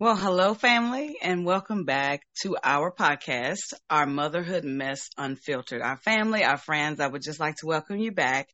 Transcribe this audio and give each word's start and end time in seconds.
Well, 0.00 0.16
hello, 0.16 0.54
family, 0.54 1.18
and 1.20 1.44
welcome 1.44 1.84
back 1.84 2.22
to 2.40 2.56
our 2.64 2.90
podcast, 2.90 3.74
Our 3.90 4.06
Motherhood 4.06 4.64
Mess 4.64 5.10
Unfiltered. 5.18 5.82
Our 5.82 5.98
family, 5.98 6.42
our 6.42 6.56
friends, 6.56 7.00
I 7.00 7.06
would 7.06 7.20
just 7.20 7.38
like 7.38 7.56
to 7.56 7.66
welcome 7.66 7.98
you 7.98 8.10
back. 8.10 8.48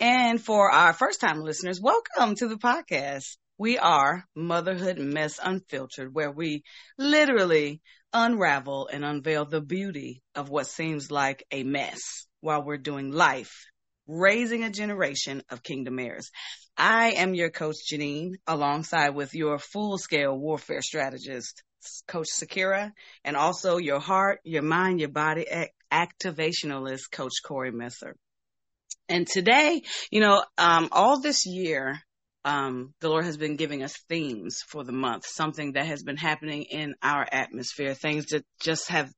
And 0.00 0.42
for 0.42 0.72
our 0.72 0.92
first 0.92 1.20
time 1.20 1.40
listeners, 1.40 1.80
welcome 1.80 2.34
to 2.38 2.48
the 2.48 2.56
podcast. 2.56 3.36
We 3.58 3.78
are 3.78 4.24
Motherhood 4.34 4.98
Mess 4.98 5.38
Unfiltered, 5.40 6.12
where 6.12 6.32
we 6.32 6.64
literally 6.98 7.80
unravel 8.12 8.88
and 8.92 9.04
unveil 9.04 9.44
the 9.44 9.60
beauty 9.60 10.24
of 10.34 10.48
what 10.50 10.66
seems 10.66 11.12
like 11.12 11.44
a 11.52 11.62
mess 11.62 12.26
while 12.40 12.64
we're 12.64 12.76
doing 12.76 13.12
life, 13.12 13.54
raising 14.08 14.64
a 14.64 14.70
generation 14.70 15.44
of 15.48 15.62
kingdom 15.62 16.00
heirs. 16.00 16.32
I 16.78 17.10
am 17.16 17.34
your 17.34 17.50
coach, 17.50 17.76
Janine, 17.92 18.36
alongside 18.46 19.10
with 19.10 19.34
your 19.34 19.58
full 19.58 19.98
scale 19.98 20.38
warfare 20.38 20.80
strategist, 20.80 21.64
Coach 22.06 22.28
Sakira, 22.32 22.92
and 23.24 23.36
also 23.36 23.78
your 23.78 23.98
heart, 23.98 24.38
your 24.44 24.62
mind, 24.62 25.00
your 25.00 25.08
body 25.08 25.44
activationalist, 25.92 27.10
Coach 27.10 27.42
Corey 27.44 27.72
Messer. 27.72 28.14
And 29.08 29.26
today, 29.26 29.82
you 30.12 30.20
know, 30.20 30.44
um, 30.56 30.88
all 30.92 31.20
this 31.20 31.46
year, 31.46 32.00
um, 32.44 32.94
the 33.00 33.08
Lord 33.08 33.24
has 33.24 33.36
been 33.36 33.56
giving 33.56 33.82
us 33.82 33.96
themes 34.08 34.62
for 34.68 34.84
the 34.84 34.92
month, 34.92 35.26
something 35.26 35.72
that 35.72 35.86
has 35.86 36.04
been 36.04 36.16
happening 36.16 36.62
in 36.62 36.94
our 37.02 37.26
atmosphere, 37.30 37.94
things 37.94 38.26
that 38.26 38.44
just 38.60 38.88
have 38.90 39.10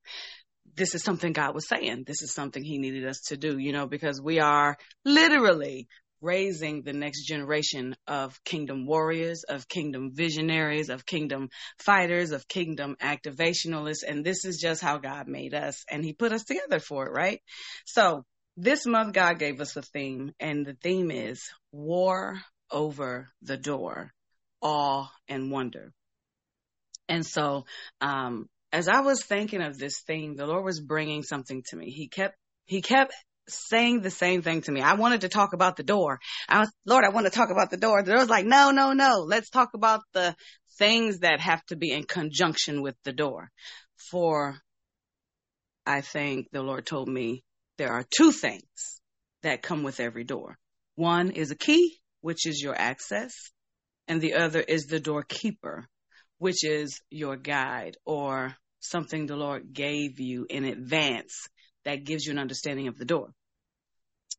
this 0.75 0.95
is 0.95 1.03
something 1.03 1.33
God 1.33 1.53
was 1.53 1.67
saying. 1.67 2.05
This 2.07 2.21
is 2.21 2.33
something 2.33 2.63
He 2.63 2.77
needed 2.77 3.05
us 3.05 3.19
to 3.27 3.37
do, 3.37 3.57
you 3.57 3.73
know, 3.73 3.87
because 3.87 4.21
we 4.21 4.39
are 4.39 4.77
literally 5.03 5.87
raising 6.21 6.83
the 6.83 6.93
next 6.93 7.25
generation 7.25 7.95
of 8.07 8.41
kingdom 8.43 8.85
warriors, 8.85 9.43
of 9.43 9.67
kingdom 9.67 10.11
visionaries, 10.13 10.89
of 10.89 11.05
kingdom 11.05 11.49
fighters, 11.79 12.31
of 12.31 12.47
kingdom 12.47 12.95
activationalists. 13.01 14.03
And 14.07 14.23
this 14.23 14.45
is 14.45 14.57
just 14.57 14.81
how 14.81 14.97
God 14.97 15.27
made 15.27 15.53
us. 15.53 15.83
And 15.89 16.03
He 16.03 16.13
put 16.13 16.31
us 16.31 16.43
together 16.43 16.79
for 16.79 17.07
it, 17.07 17.11
right? 17.11 17.41
So 17.85 18.23
this 18.57 18.85
month, 18.85 19.13
God 19.13 19.39
gave 19.39 19.61
us 19.61 19.75
a 19.75 19.81
theme, 19.81 20.33
and 20.39 20.65
the 20.65 20.73
theme 20.73 21.09
is 21.09 21.49
war 21.71 22.39
over 22.69 23.29
the 23.41 23.57
door, 23.57 24.11
awe 24.61 25.09
and 25.27 25.51
wonder. 25.51 25.93
And 27.07 27.25
so, 27.25 27.65
um, 27.99 28.47
as 28.71 28.87
I 28.87 29.01
was 29.01 29.23
thinking 29.23 29.61
of 29.61 29.77
this 29.77 30.01
theme, 30.05 30.35
the 30.35 30.45
Lord 30.45 30.63
was 30.63 30.79
bringing 30.79 31.23
something 31.23 31.63
to 31.69 31.75
me. 31.75 31.91
He 31.91 32.07
kept, 32.07 32.35
he 32.65 32.81
kept 32.81 33.13
saying 33.47 34.01
the 34.01 34.11
same 34.11 34.41
thing 34.41 34.61
to 34.61 34.71
me. 34.71 34.81
I 34.81 34.93
wanted 34.93 35.21
to 35.21 35.29
talk 35.29 35.53
about 35.53 35.75
the 35.75 35.83
door. 35.83 36.19
I 36.47 36.59
was, 36.59 36.71
Lord, 36.85 37.03
I 37.03 37.09
want 37.09 37.25
to 37.25 37.31
talk 37.31 37.49
about 37.49 37.69
the 37.69 37.77
door. 37.77 38.03
The 38.03 38.11
Lord 38.11 38.21
was 38.21 38.29
like, 38.29 38.45
no, 38.45 38.71
no, 38.71 38.93
no. 38.93 39.25
Let's 39.27 39.49
talk 39.49 39.69
about 39.73 40.01
the 40.13 40.35
things 40.77 41.19
that 41.19 41.39
have 41.39 41.63
to 41.65 41.75
be 41.75 41.91
in 41.91 42.03
conjunction 42.03 42.81
with 42.81 42.95
the 43.03 43.13
door. 43.13 43.49
For 44.09 44.57
I 45.85 46.01
think 46.01 46.47
the 46.51 46.61
Lord 46.61 46.85
told 46.85 47.07
me 47.07 47.43
there 47.77 47.91
are 47.91 48.05
two 48.15 48.31
things 48.31 49.01
that 49.43 49.61
come 49.61 49.83
with 49.83 49.99
every 49.99 50.23
door. 50.23 50.57
One 50.95 51.31
is 51.31 51.51
a 51.51 51.55
key, 51.55 51.99
which 52.21 52.45
is 52.45 52.61
your 52.61 52.75
access, 52.75 53.33
and 54.07 54.21
the 54.21 54.35
other 54.35 54.59
is 54.59 54.85
the 54.85 54.99
doorkeeper, 54.99 55.87
which 56.37 56.63
is 56.63 57.01
your 57.09 57.37
guide 57.37 57.97
or 58.05 58.55
something 58.79 59.25
the 59.25 59.35
Lord 59.35 59.73
gave 59.73 60.19
you 60.19 60.45
in 60.49 60.65
advance 60.65 61.47
that 61.85 62.03
gives 62.03 62.25
you 62.25 62.31
an 62.31 62.39
understanding 62.39 62.87
of 62.87 62.97
the 62.97 63.05
door. 63.05 63.33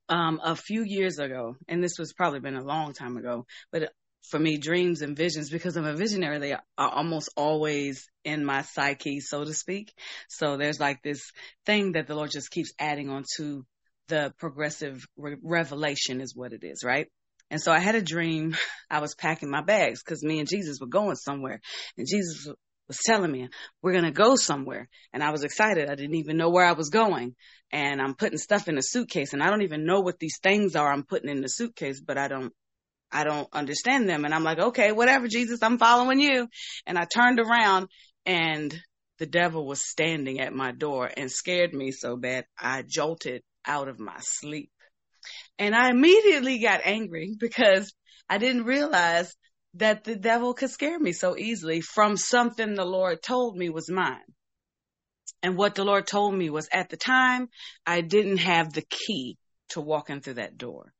Um, 0.09 0.41
a 0.43 0.57
few 0.57 0.83
years 0.85 1.19
ago, 1.19 1.57
and 1.69 1.83
this 1.83 1.99
was 1.99 2.13
probably 2.13 2.41
been 2.41 2.57
a 2.57 2.65
long 2.65 2.93
time 2.93 3.17
ago, 3.17 3.47
but 3.71 3.93
for 4.29 4.39
me, 4.39 4.59
dreams 4.59 5.03
and 5.03 5.17
visions, 5.17 5.51
because 5.51 5.77
I'm 5.77 5.85
a 5.85 5.95
visionary, 5.95 6.39
they 6.39 6.53
are 6.53 6.63
almost 6.79 7.31
always 7.37 8.09
in 8.25 8.45
my 8.45 8.63
psyche, 8.63 9.21
so 9.21 9.45
to 9.45 9.53
speak. 9.53 9.93
So 10.29 10.57
there's 10.57 10.81
like 10.81 11.03
this 11.03 11.33
thing 11.67 11.93
that 11.93 12.07
the 12.07 12.15
Lord 12.15 12.31
just 12.31 12.51
keeps 12.51 12.73
adding 12.79 13.11
on 13.11 13.25
to 13.37 13.65
the 14.09 14.33
progressive 14.39 15.05
re- 15.17 15.37
revelation 15.43 16.21
is 16.21 16.37
what 16.37 16.53
it 16.53 16.63
is, 16.63 16.85
right? 16.85 17.09
And 17.51 17.61
so 17.61 17.73
I 17.73 17.79
had 17.81 17.95
a 17.95 18.03
dream. 18.03 18.57
I 18.91 19.01
was 19.01 19.15
packing 19.15 19.51
my 19.51 19.63
bags 19.63 20.03
because 20.03 20.23
me 20.23 20.39
and 20.39 20.49
Jesus 20.49 20.79
were 20.81 20.87
going 20.87 21.17
somewhere. 21.17 21.61
And 21.97 22.07
Jesus 22.09 22.49
was 22.93 23.01
telling 23.05 23.33
me 23.33 23.49
we're 23.81 23.93
going 23.93 24.05
to 24.05 24.11
go 24.11 24.37
somewhere. 24.37 24.89
And 25.13 25.23
I 25.23 25.31
was 25.31 25.45
excited. 25.45 25.91
I 25.91 25.95
didn't 25.95 26.17
even 26.17 26.37
know 26.37 26.51
where 26.51 26.67
I 26.67 26.73
was 26.73 26.91
going. 26.91 27.35
And 27.71 28.01
I'm 28.01 28.15
putting 28.15 28.39
stuff 28.39 28.69
in 28.69 28.79
a 28.79 28.83
suitcase 28.83 29.33
and 29.33 29.43
I 29.43 29.51
don't 29.51 29.63
even 29.63 29.87
know 29.87 30.01
what 30.01 30.19
these 30.19 30.39
things 30.43 30.77
are 30.77 30.93
I'm 30.93 31.05
putting 31.05 31.31
in 31.31 31.41
the 31.41 31.49
suitcase, 31.49 32.01
but 32.01 32.19
I 32.19 32.29
don't, 32.29 32.53
I 33.11 33.25
don't 33.25 33.49
understand 33.53 34.09
them. 34.09 34.25
And 34.25 34.35
I'm 34.35 34.45
like, 34.45 34.59
okay, 34.59 34.93
whatever, 34.93 35.27
Jesus, 35.27 35.63
I'm 35.63 35.79
following 35.79 36.21
you. 36.21 36.49
And 36.87 36.99
I 36.99 37.05
turned 37.05 37.41
around 37.41 37.89
and 38.27 38.79
the 39.19 39.27
devil 39.27 39.67
was 39.67 39.89
standing 39.89 40.41
at 40.41 40.53
my 40.53 40.73
door 40.73 41.11
and 41.17 41.31
scared 41.31 41.73
me 41.73 41.93
so 41.93 42.17
bad 42.17 42.45
I 42.59 42.83
jolted 42.87 43.43
out 43.67 43.89
of 43.89 43.99
my 43.99 44.17
sleep. 44.21 44.71
And 45.59 45.75
I 45.75 45.91
immediately 45.91 46.59
got 46.59 46.81
angry 46.85 47.37
because 47.41 47.93
I 48.29 48.39
didn't 48.39 48.65
realize 48.65 49.35
that 49.75 50.05
the 50.05 50.17
devil 50.17 50.55
could 50.55 50.71
scare 50.71 50.99
me 50.99 51.13
so 51.13 51.37
easily 51.37 51.81
from 51.81 52.17
something 52.17 52.75
the 52.75 52.85
Lord 52.85 53.23
told 53.23 53.57
me 53.57 53.71
was 53.71 53.91
mine. 53.91 54.21
And 55.43 55.57
what 55.57 55.75
the 55.75 55.85
Lord 55.85 56.07
told 56.07 56.35
me 56.35 56.51
was 56.51 56.69
at 56.73 56.89
the 56.89 56.97
time, 56.97 57.49
I 57.87 58.01
didn't 58.01 58.39
have 58.39 58.73
the 58.73 58.85
key 58.89 59.39
to 59.71 59.81
walking 59.81 60.21
through 60.21 60.35
that 60.35 60.57
door. 60.57 60.93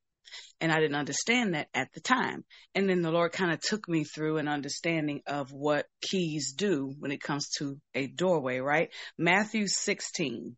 And 0.61 0.73
I 0.73 0.81
didn't 0.81 0.97
understand 0.97 1.55
that 1.55 1.69
at 1.75 1.93
the 1.93 2.01
time. 2.01 2.45
And 2.75 2.89
then 2.89 3.03
the 3.03 3.11
Lord 3.11 3.33
kind 3.33 3.53
of 3.53 3.61
took 3.61 3.89
me 3.89 4.05
through 4.05 4.39
an 4.39 4.49
understanding 4.49 5.21
of 5.27 5.53
what 5.53 5.87
keys 6.01 6.55
do 6.55 6.95
when 6.99 7.13
it 7.13 7.21
comes 7.21 7.49
to 7.59 7.79
a 7.95 8.07
doorway, 8.07 8.59
right? 8.59 8.89
Matthew 9.19 9.67
16. 9.67 10.57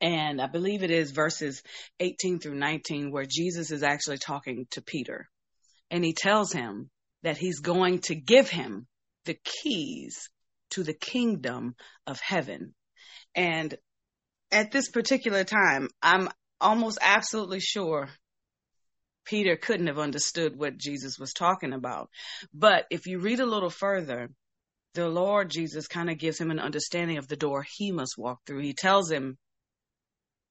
And 0.00 0.42
I 0.42 0.46
believe 0.46 0.82
it 0.82 0.90
is 0.90 1.12
verses 1.12 1.62
18 2.00 2.40
through 2.40 2.56
19 2.56 3.12
where 3.12 3.26
Jesus 3.26 3.70
is 3.70 3.82
actually 3.82 4.18
talking 4.18 4.66
to 4.72 4.82
Peter. 4.82 5.28
And 5.90 6.04
he 6.04 6.12
tells 6.12 6.52
him 6.52 6.90
that 7.26 7.36
he's 7.36 7.58
going 7.58 7.98
to 7.98 8.14
give 8.14 8.48
him 8.48 8.86
the 9.24 9.36
keys 9.42 10.30
to 10.70 10.84
the 10.84 10.94
kingdom 10.94 11.74
of 12.06 12.20
heaven. 12.20 12.72
And 13.34 13.74
at 14.52 14.70
this 14.70 14.88
particular 14.92 15.42
time, 15.42 15.88
I'm 16.00 16.28
almost 16.60 16.98
absolutely 17.02 17.58
sure 17.58 18.08
Peter 19.24 19.56
couldn't 19.56 19.88
have 19.88 19.98
understood 19.98 20.56
what 20.56 20.78
Jesus 20.78 21.18
was 21.18 21.32
talking 21.32 21.72
about. 21.72 22.10
But 22.54 22.84
if 22.92 23.08
you 23.08 23.18
read 23.18 23.40
a 23.40 23.44
little 23.44 23.70
further, 23.70 24.28
the 24.94 25.08
Lord 25.08 25.50
Jesus 25.50 25.88
kind 25.88 26.08
of 26.08 26.18
gives 26.18 26.40
him 26.40 26.52
an 26.52 26.60
understanding 26.60 27.18
of 27.18 27.26
the 27.26 27.34
door 27.34 27.66
he 27.76 27.90
must 27.90 28.16
walk 28.16 28.38
through. 28.46 28.60
He 28.60 28.72
tells 28.72 29.10
him 29.10 29.36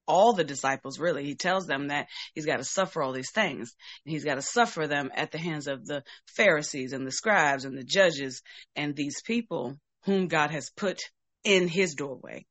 all 0.08 0.34
the 0.34 0.44
disciples 0.44 1.00
really. 1.00 1.24
He 1.24 1.36
tells 1.36 1.66
them 1.66 1.88
that 1.88 2.08
he's 2.34 2.46
got 2.46 2.58
to 2.58 2.64
suffer 2.64 3.02
all 3.02 3.14
these 3.14 3.32
things. 3.32 3.74
And 4.06 4.12
he's 4.12 4.26
got 4.26 4.36
to 4.36 4.42
suffer 4.42 4.88
them 4.88 5.12
at 5.16 5.32
the 5.32 5.38
hands 5.38 5.68
of 5.68 5.86
the 5.86 6.04
Pharisees 6.36 6.94
and 6.94 7.06
the 7.06 7.12
scribes 7.12 7.66
and 7.66 7.78
the 7.78 7.84
judges 7.84 8.42
and 8.76 8.96
these 8.96 9.22
people 9.22 9.78
whom 10.04 10.28
God 10.28 10.52
has 10.52 10.70
put 10.76 11.00
in 11.44 11.68
his 11.68 11.96
doorway. 11.96 12.46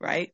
Right? 0.00 0.32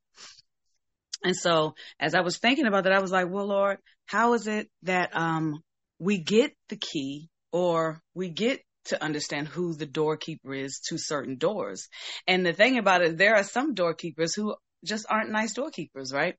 And 1.25 1.37
so 1.37 1.75
as 1.99 2.15
I 2.15 2.21
was 2.21 2.39
thinking 2.39 2.67
about 2.67 2.85
that, 2.85 2.93
I 2.93 3.01
was 3.01 3.13
like, 3.13 3.29
well, 3.29 3.47
Lord, 3.47 3.79
how 4.07 4.35
is 4.35 4.47
it 4.47 4.69
that 4.83 5.15
um 5.15 5.63
we 5.99 6.19
get 6.19 6.55
the 6.69 6.77
key 6.77 7.29
or 7.53 8.01
we 8.15 8.29
get 8.29 8.61
to 8.89 9.03
understand 9.03 9.49
who 9.49 9.75
the 9.75 9.87
doorkeeper 9.87 10.55
is 10.55 10.81
to 10.89 10.97
certain 10.99 11.37
doors. 11.37 11.89
And 12.27 12.45
the 12.45 12.53
thing 12.53 12.79
about 12.79 13.03
it, 13.03 13.19
there 13.19 13.37
are 13.37 13.45
some 13.45 13.75
doorkeepers 13.75 14.35
who 14.35 14.55
just 14.85 15.07
aren't 15.09 15.31
nice 15.31 15.55
doorkeepers, 15.55 16.13
right? 16.13 16.37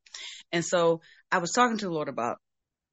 And 0.52 0.64
so 0.64 1.02
I 1.32 1.40
was 1.40 1.52
talking 1.52 1.78
to 1.78 1.86
the 1.86 1.92
Lord 1.92 2.10
about 2.10 2.38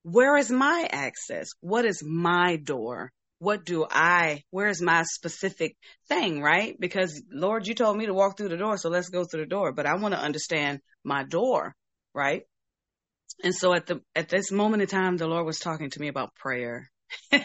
where 0.02 0.36
is 0.36 0.50
my 0.50 0.88
access? 0.90 1.48
What 1.60 1.84
is 1.84 2.02
my 2.04 2.56
door? 2.56 3.10
What 3.38 3.64
do 3.64 3.86
I, 3.90 4.42
where 4.50 4.68
is 4.68 4.80
my 4.80 5.02
specific 5.02 5.76
thing, 6.08 6.40
right? 6.40 6.74
Because 6.78 7.22
Lord, 7.30 7.66
you 7.66 7.74
told 7.74 7.96
me 7.96 8.06
to 8.06 8.14
walk 8.14 8.36
through 8.36 8.48
the 8.48 8.56
door, 8.56 8.78
so 8.78 8.88
let's 8.88 9.10
go 9.10 9.24
through 9.24 9.42
the 9.42 9.48
door, 9.50 9.72
but 9.72 9.84
I 9.84 9.96
want 9.96 10.14
to 10.14 10.20
understand 10.20 10.80
my 11.04 11.24
door, 11.24 11.74
right? 12.14 12.42
And 13.42 13.54
so 13.54 13.74
at 13.74 13.86
the, 13.86 14.00
at 14.14 14.28
this 14.28 14.50
moment 14.50 14.82
in 14.82 14.88
time, 14.88 15.16
the 15.16 15.26
Lord 15.26 15.44
was 15.44 15.58
talking 15.58 15.90
to 15.90 16.00
me 16.00 16.08
about 16.08 16.34
prayer. 16.34 16.90
and 17.32 17.42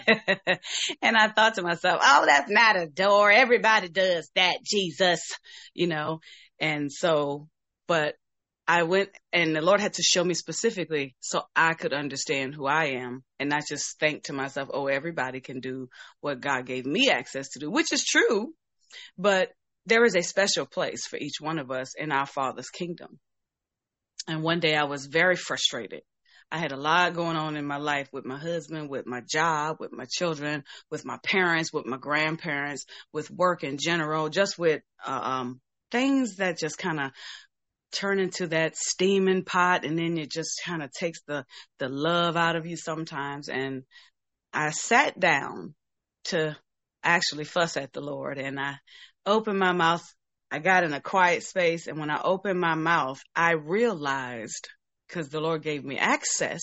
I 1.17 1.27
thought 1.29 1.55
to 1.55 1.61
myself, 1.61 1.99
oh, 2.01 2.25
that's 2.25 2.49
not 2.49 2.79
a 2.79 2.87
door. 2.87 3.29
Everybody 3.31 3.89
does 3.89 4.29
that, 4.35 4.57
Jesus, 4.63 5.19
you 5.73 5.87
know? 5.87 6.19
And 6.59 6.91
so 6.91 7.47
but 7.91 8.15
I 8.69 8.83
went 8.83 9.09
and 9.33 9.53
the 9.53 9.59
Lord 9.59 9.81
had 9.81 9.95
to 9.95 10.01
show 10.01 10.23
me 10.23 10.33
specifically 10.33 11.13
so 11.19 11.41
I 11.53 11.73
could 11.73 11.91
understand 11.91 12.55
who 12.55 12.65
I 12.65 12.85
am 13.01 13.25
and 13.37 13.49
not 13.49 13.63
just 13.67 13.99
think 13.99 14.23
to 14.23 14.33
myself, 14.33 14.69
oh, 14.71 14.87
everybody 14.87 15.41
can 15.41 15.59
do 15.59 15.89
what 16.21 16.39
God 16.39 16.65
gave 16.65 16.85
me 16.85 17.09
access 17.09 17.49
to 17.49 17.59
do, 17.59 17.69
which 17.69 17.91
is 17.91 18.05
true. 18.05 18.53
But 19.17 19.49
there 19.87 20.05
is 20.05 20.15
a 20.15 20.21
special 20.21 20.65
place 20.65 21.05
for 21.05 21.17
each 21.17 21.41
one 21.41 21.59
of 21.59 21.69
us 21.69 21.93
in 21.97 22.13
our 22.13 22.25
Father's 22.25 22.69
kingdom. 22.69 23.19
And 24.25 24.41
one 24.41 24.61
day 24.61 24.73
I 24.77 24.85
was 24.85 25.05
very 25.07 25.35
frustrated 25.35 26.03
I 26.51 26.57
had 26.57 26.73
a 26.73 26.77
lot 26.77 27.13
going 27.13 27.37
on 27.37 27.55
in 27.55 27.65
my 27.65 27.77
life 27.77 28.09
with 28.11 28.25
my 28.25 28.37
husband, 28.37 28.89
with 28.89 29.07
my 29.07 29.21
job, 29.21 29.77
with 29.79 29.93
my 29.93 30.05
children, 30.09 30.65
with 30.89 31.05
my 31.05 31.17
parents, 31.23 31.71
with 31.71 31.85
my 31.85 31.97
grandparents, 31.97 32.85
with 33.13 33.31
work 33.31 33.63
in 33.63 33.77
general, 33.77 34.27
just 34.27 34.59
with 34.59 34.81
uh, 35.05 35.11
um, 35.11 35.61
things 35.91 36.35
that 36.37 36.57
just 36.57 36.77
kind 36.77 36.99
of 36.99 37.11
turn 37.91 38.19
into 38.19 38.47
that 38.47 38.75
steaming 38.75 39.43
pot 39.43 39.85
and 39.85 39.97
then 39.97 40.17
it 40.17 40.31
just 40.31 40.61
kind 40.65 40.81
of 40.81 40.91
takes 40.91 41.21
the 41.27 41.45
the 41.79 41.89
love 41.89 42.37
out 42.37 42.55
of 42.55 42.65
you 42.65 42.77
sometimes. 42.77 43.49
And 43.49 43.83
I 44.53 44.71
sat 44.71 45.19
down 45.19 45.75
to 46.25 46.57
actually 47.03 47.45
fuss 47.45 47.77
at 47.77 47.93
the 47.93 48.01
Lord 48.01 48.37
and 48.37 48.59
I 48.59 48.75
opened 49.25 49.59
my 49.59 49.71
mouth 49.73 50.03
I 50.53 50.59
got 50.59 50.83
in 50.83 50.93
a 50.93 50.99
quiet 51.01 51.43
space 51.43 51.87
and 51.87 51.97
when 51.97 52.09
I 52.09 52.21
opened 52.21 52.59
my 52.59 52.75
mouth 52.75 53.21
I 53.35 53.53
realized 53.53 54.67
because 55.07 55.29
the 55.29 55.39
Lord 55.39 55.63
gave 55.63 55.83
me 55.83 55.97
access 55.97 56.61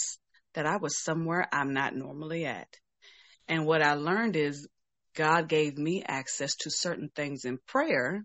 that 0.55 0.67
I 0.67 0.77
was 0.77 1.03
somewhere 1.03 1.49
I'm 1.53 1.73
not 1.73 1.95
normally 1.95 2.47
at. 2.47 2.69
And 3.47 3.67
what 3.67 3.83
I 3.83 3.95
learned 3.95 4.37
is 4.37 4.69
God 5.15 5.49
gave 5.49 5.77
me 5.77 6.03
access 6.07 6.55
to 6.61 6.71
certain 6.71 7.11
things 7.15 7.45
in 7.45 7.59
prayer 7.67 8.25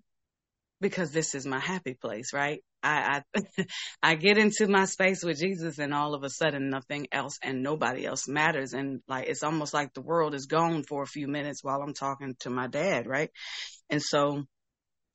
because 0.83 1.11
this 1.11 1.33
is 1.33 1.47
my 1.47 1.59
happy 1.59 1.95
place, 1.95 2.33
right? 2.33 2.61
I, 2.83 3.23
I, 3.35 3.41
I 4.03 4.15
get 4.15 4.37
into 4.37 4.67
my 4.67 4.85
space 4.85 5.23
with 5.23 5.39
Jesus 5.39 5.79
and 5.79 5.93
all 5.93 6.13
of 6.13 6.23
a 6.23 6.29
sudden 6.29 6.69
nothing 6.69 7.07
else 7.11 7.39
and 7.41 7.63
nobody 7.63 8.05
else 8.05 8.27
matters. 8.27 8.73
And 8.73 9.01
like, 9.07 9.27
it's 9.27 9.43
almost 9.43 9.73
like 9.73 9.93
the 9.93 10.01
world 10.01 10.35
is 10.35 10.45
gone 10.45 10.83
for 10.83 11.01
a 11.01 11.07
few 11.07 11.27
minutes 11.27 11.63
while 11.63 11.81
I'm 11.81 11.93
talking 11.93 12.35
to 12.41 12.51
my 12.51 12.67
dad, 12.67 13.07
right? 13.07 13.31
And 13.89 14.01
so 14.01 14.43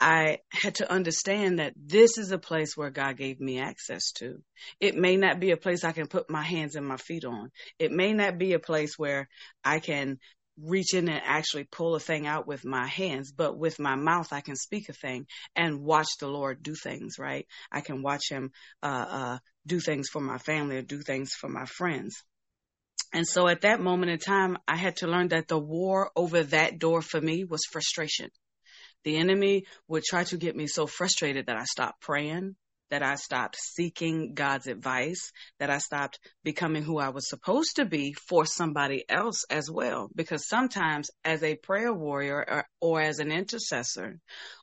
I 0.00 0.38
had 0.50 0.76
to 0.76 0.90
understand 0.90 1.58
that 1.58 1.74
this 1.76 2.18
is 2.18 2.32
a 2.32 2.38
place 2.38 2.76
where 2.76 2.90
God 2.90 3.16
gave 3.16 3.40
me 3.40 3.60
access 3.60 4.12
to. 4.12 4.38
It 4.80 4.96
may 4.96 5.16
not 5.16 5.40
be 5.40 5.50
a 5.50 5.56
place 5.56 5.84
I 5.84 5.92
can 5.92 6.06
put 6.06 6.30
my 6.30 6.42
hands 6.42 6.76
and 6.76 6.86
my 6.86 6.96
feet 6.96 7.24
on. 7.24 7.50
It 7.78 7.92
may 7.92 8.12
not 8.12 8.38
be 8.38 8.54
a 8.54 8.60
place 8.60 8.94
where 8.96 9.28
I 9.64 9.80
can 9.80 10.18
reach 10.62 10.94
in 10.94 11.08
and 11.08 11.22
actually 11.24 11.64
pull 11.64 11.94
a 11.94 12.00
thing 12.00 12.26
out 12.26 12.46
with 12.46 12.64
my 12.64 12.86
hands, 12.86 13.32
but 13.32 13.56
with 13.56 13.78
my 13.78 13.94
mouth, 13.94 14.32
I 14.32 14.40
can 14.40 14.56
speak 14.56 14.88
a 14.88 14.92
thing 14.92 15.26
and 15.54 15.82
watch 15.82 16.08
the 16.18 16.28
Lord 16.28 16.62
do 16.62 16.74
things, 16.74 17.18
right? 17.18 17.46
I 17.70 17.80
can 17.80 18.02
watch 18.02 18.28
him, 18.28 18.50
uh, 18.82 19.06
uh, 19.08 19.38
do 19.66 19.80
things 19.80 20.08
for 20.08 20.20
my 20.20 20.38
family 20.38 20.76
or 20.76 20.82
do 20.82 21.02
things 21.02 21.32
for 21.32 21.48
my 21.48 21.64
friends. 21.66 22.16
And 23.12 23.26
so 23.26 23.48
at 23.48 23.62
that 23.62 23.80
moment 23.80 24.12
in 24.12 24.18
time, 24.18 24.58
I 24.66 24.76
had 24.76 24.96
to 24.96 25.06
learn 25.06 25.28
that 25.28 25.48
the 25.48 25.58
war 25.58 26.10
over 26.14 26.42
that 26.42 26.78
door 26.78 27.00
for 27.00 27.20
me 27.20 27.44
was 27.44 27.62
frustration. 27.70 28.30
The 29.04 29.16
enemy 29.16 29.64
would 29.86 30.04
try 30.04 30.24
to 30.24 30.36
get 30.36 30.56
me 30.56 30.66
so 30.66 30.86
frustrated 30.86 31.46
that 31.46 31.56
I 31.56 31.64
stopped 31.64 32.02
praying, 32.02 32.56
that 32.90 33.02
I 33.02 33.16
stopped 33.16 33.56
seeking 33.56 34.34
God's 34.34 34.66
advice, 34.66 35.32
that 35.58 35.70
I 35.70 35.78
stopped 35.78 36.18
becoming 36.44 36.82
who 36.82 36.98
I 36.98 37.10
was 37.10 37.28
supposed 37.28 37.76
to 37.76 37.84
be 37.84 38.12
for 38.12 38.46
somebody 38.46 39.04
else 39.08 39.44
as 39.50 39.70
well. 39.70 40.08
Because 40.14 40.48
sometimes 40.48 41.10
as 41.24 41.42
a 41.42 41.56
prayer 41.56 41.92
warrior 41.92 42.44
or, 42.48 42.66
or, 42.80 43.00
as 43.00 43.18
an 43.18 43.30
intercessor 43.30 44.18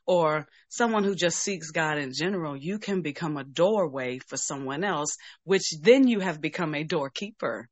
or 0.06 0.48
someone 0.70 1.04
who 1.04 1.16
just 1.16 1.40
seeks 1.40 1.72
God 1.72 1.98
in 1.98 2.12
general, 2.14 2.56
you 2.56 2.80
can 2.80 3.02
become 3.02 3.38
a 3.38 3.44
doorway 3.44 4.20
for 4.20 4.38
someone 4.38 4.84
else, 4.84 5.16
which 5.44 5.74
then 5.82 6.08
you 6.08 6.20
have 6.20 6.42
become 6.42 6.76
a 6.76 6.84
doorkeeper. 6.84 7.70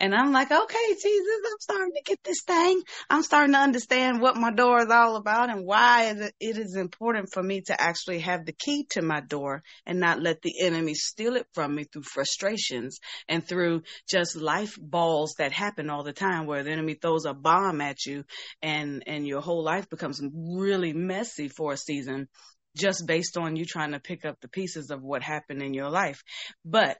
And 0.00 0.14
I'm 0.14 0.32
like, 0.32 0.50
okay, 0.50 0.94
Jesus, 1.02 1.40
I'm 1.46 1.60
starting 1.60 1.92
to 1.94 2.02
get 2.04 2.18
this 2.24 2.42
thing. 2.46 2.82
I'm 3.08 3.22
starting 3.22 3.52
to 3.52 3.58
understand 3.58 4.20
what 4.20 4.36
my 4.36 4.52
door 4.52 4.80
is 4.80 4.90
all 4.90 5.16
about 5.16 5.50
and 5.50 5.64
why 5.64 6.14
it 6.40 6.58
is 6.58 6.76
important 6.76 7.28
for 7.32 7.42
me 7.42 7.62
to 7.62 7.80
actually 7.80 8.20
have 8.20 8.44
the 8.44 8.52
key 8.52 8.86
to 8.90 9.02
my 9.02 9.20
door 9.20 9.62
and 9.86 10.00
not 10.00 10.22
let 10.22 10.42
the 10.42 10.60
enemy 10.60 10.94
steal 10.94 11.36
it 11.36 11.46
from 11.54 11.74
me 11.74 11.84
through 11.84 12.02
frustrations 12.02 12.98
and 13.28 13.46
through 13.46 13.82
just 14.08 14.36
life 14.36 14.76
balls 14.80 15.34
that 15.38 15.52
happen 15.52 15.90
all 15.90 16.02
the 16.02 16.12
time 16.12 16.46
where 16.46 16.62
the 16.62 16.70
enemy 16.70 16.94
throws 16.94 17.24
a 17.24 17.34
bomb 17.34 17.80
at 17.80 18.04
you 18.06 18.24
and, 18.62 19.04
and 19.06 19.26
your 19.26 19.40
whole 19.40 19.62
life 19.62 19.88
becomes 19.88 20.20
really 20.34 20.92
messy 20.92 21.48
for 21.48 21.72
a 21.72 21.76
season 21.76 22.28
just 22.76 23.06
based 23.06 23.36
on 23.36 23.56
you 23.56 23.64
trying 23.64 23.92
to 23.92 24.00
pick 24.00 24.24
up 24.24 24.40
the 24.40 24.48
pieces 24.48 24.90
of 24.90 25.02
what 25.02 25.22
happened 25.22 25.62
in 25.62 25.74
your 25.74 25.90
life. 25.90 26.22
But 26.64 26.98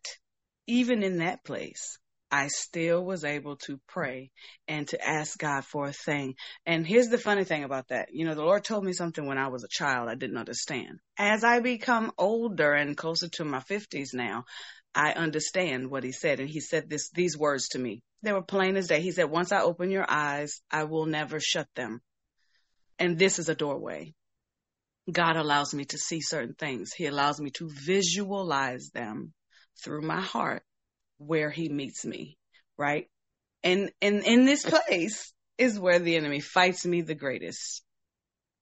even 0.66 1.02
in 1.02 1.18
that 1.18 1.44
place, 1.44 1.98
I 2.34 2.48
still 2.48 3.04
was 3.04 3.22
able 3.22 3.54
to 3.58 3.78
pray 3.86 4.32
and 4.66 4.88
to 4.88 5.00
ask 5.00 5.38
God 5.38 5.64
for 5.64 5.86
a 5.86 5.92
thing. 5.92 6.34
And 6.66 6.84
here's 6.84 7.06
the 7.06 7.16
funny 7.16 7.44
thing 7.44 7.62
about 7.62 7.86
that. 7.90 8.08
You 8.10 8.26
know, 8.26 8.34
the 8.34 8.42
Lord 8.42 8.64
told 8.64 8.84
me 8.84 8.92
something 8.92 9.24
when 9.24 9.38
I 9.38 9.46
was 9.46 9.62
a 9.62 9.68
child 9.70 10.08
I 10.08 10.16
didn't 10.16 10.36
understand. 10.36 10.98
As 11.16 11.44
I 11.44 11.60
become 11.60 12.10
older 12.18 12.72
and 12.72 12.96
closer 12.96 13.28
to 13.34 13.44
my 13.44 13.60
50s 13.60 14.14
now, 14.14 14.46
I 14.96 15.12
understand 15.12 15.92
what 15.92 16.02
he 16.02 16.10
said. 16.10 16.40
And 16.40 16.50
he 16.50 16.58
said 16.58 16.90
this, 16.90 17.08
these 17.10 17.38
words 17.38 17.68
to 17.68 17.78
me. 17.78 18.02
They 18.24 18.32
were 18.32 18.42
plain 18.42 18.76
as 18.76 18.88
day. 18.88 19.00
He 19.00 19.12
said, 19.12 19.30
once 19.30 19.52
I 19.52 19.60
open 19.60 19.92
your 19.92 20.06
eyes, 20.08 20.60
I 20.72 20.84
will 20.84 21.06
never 21.06 21.38
shut 21.38 21.68
them. 21.76 22.00
And 22.98 23.16
this 23.16 23.38
is 23.38 23.48
a 23.48 23.54
doorway. 23.54 24.12
God 25.12 25.36
allows 25.36 25.72
me 25.72 25.84
to 25.84 25.98
see 25.98 26.20
certain 26.20 26.54
things. 26.54 26.90
He 26.92 27.06
allows 27.06 27.40
me 27.40 27.50
to 27.58 27.70
visualize 27.86 28.90
them 28.92 29.34
through 29.84 30.02
my 30.02 30.20
heart 30.20 30.64
where 31.18 31.50
he 31.50 31.68
meets 31.68 32.04
me, 32.04 32.36
right? 32.76 33.08
And 33.62 33.90
and 34.02 34.24
in 34.24 34.44
this 34.44 34.64
place 34.64 35.32
is 35.58 35.78
where 35.78 35.98
the 35.98 36.16
enemy 36.16 36.40
fights 36.40 36.84
me 36.84 37.02
the 37.02 37.14
greatest. 37.14 37.82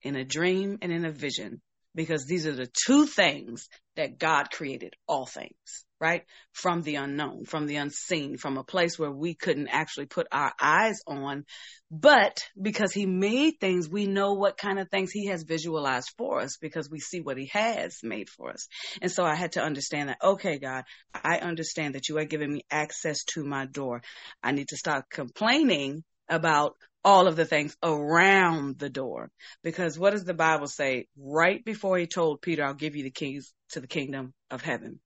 In 0.02 0.16
a 0.16 0.24
dream 0.24 0.78
and 0.82 0.92
in 0.92 1.04
a 1.04 1.12
vision. 1.12 1.60
Because 1.94 2.24
these 2.24 2.46
are 2.46 2.54
the 2.54 2.70
two 2.86 3.06
things 3.06 3.68
that 3.96 4.18
God 4.18 4.50
created 4.50 4.94
all 5.06 5.26
things 5.26 5.84
right? 6.02 6.24
From 6.52 6.82
the 6.82 6.96
unknown, 6.96 7.44
from 7.44 7.66
the 7.66 7.76
unseen, 7.76 8.36
from 8.36 8.58
a 8.58 8.64
place 8.64 8.98
where 8.98 9.12
we 9.12 9.34
couldn't 9.34 9.68
actually 9.68 10.06
put 10.06 10.26
our 10.32 10.52
eyes 10.60 10.98
on. 11.06 11.44
But 11.92 12.40
because 12.60 12.92
he 12.92 13.06
made 13.06 13.60
things, 13.60 13.88
we 13.88 14.06
know 14.06 14.32
what 14.32 14.58
kind 14.58 14.80
of 14.80 14.90
things 14.90 15.12
he 15.12 15.26
has 15.26 15.44
visualized 15.44 16.10
for 16.18 16.40
us 16.40 16.56
because 16.60 16.90
we 16.90 16.98
see 16.98 17.20
what 17.20 17.38
he 17.38 17.46
has 17.52 17.98
made 18.02 18.28
for 18.28 18.50
us. 18.50 18.66
And 19.00 19.12
so 19.12 19.22
I 19.22 19.36
had 19.36 19.52
to 19.52 19.62
understand 19.62 20.08
that, 20.08 20.18
okay, 20.20 20.58
God, 20.58 20.82
I 21.14 21.38
understand 21.38 21.94
that 21.94 22.08
you 22.08 22.18
are 22.18 22.24
giving 22.24 22.52
me 22.52 22.62
access 22.68 23.22
to 23.34 23.44
my 23.44 23.66
door. 23.66 24.02
I 24.42 24.50
need 24.50 24.68
to 24.68 24.76
stop 24.76 25.08
complaining 25.08 26.02
about 26.28 26.74
all 27.04 27.28
of 27.28 27.36
the 27.36 27.44
things 27.44 27.76
around 27.80 28.80
the 28.80 28.90
door. 28.90 29.30
Because 29.62 29.96
what 29.96 30.14
does 30.14 30.24
the 30.24 30.34
Bible 30.34 30.66
say? 30.66 31.06
Right 31.16 31.64
before 31.64 31.96
he 31.96 32.08
told 32.08 32.42
Peter, 32.42 32.64
I'll 32.64 32.74
give 32.74 32.96
you 32.96 33.04
the 33.04 33.10
keys 33.10 33.54
to 33.70 33.80
the 33.80 33.86
kingdom 33.86 34.34
of 34.50 34.62
heaven. 34.62 34.98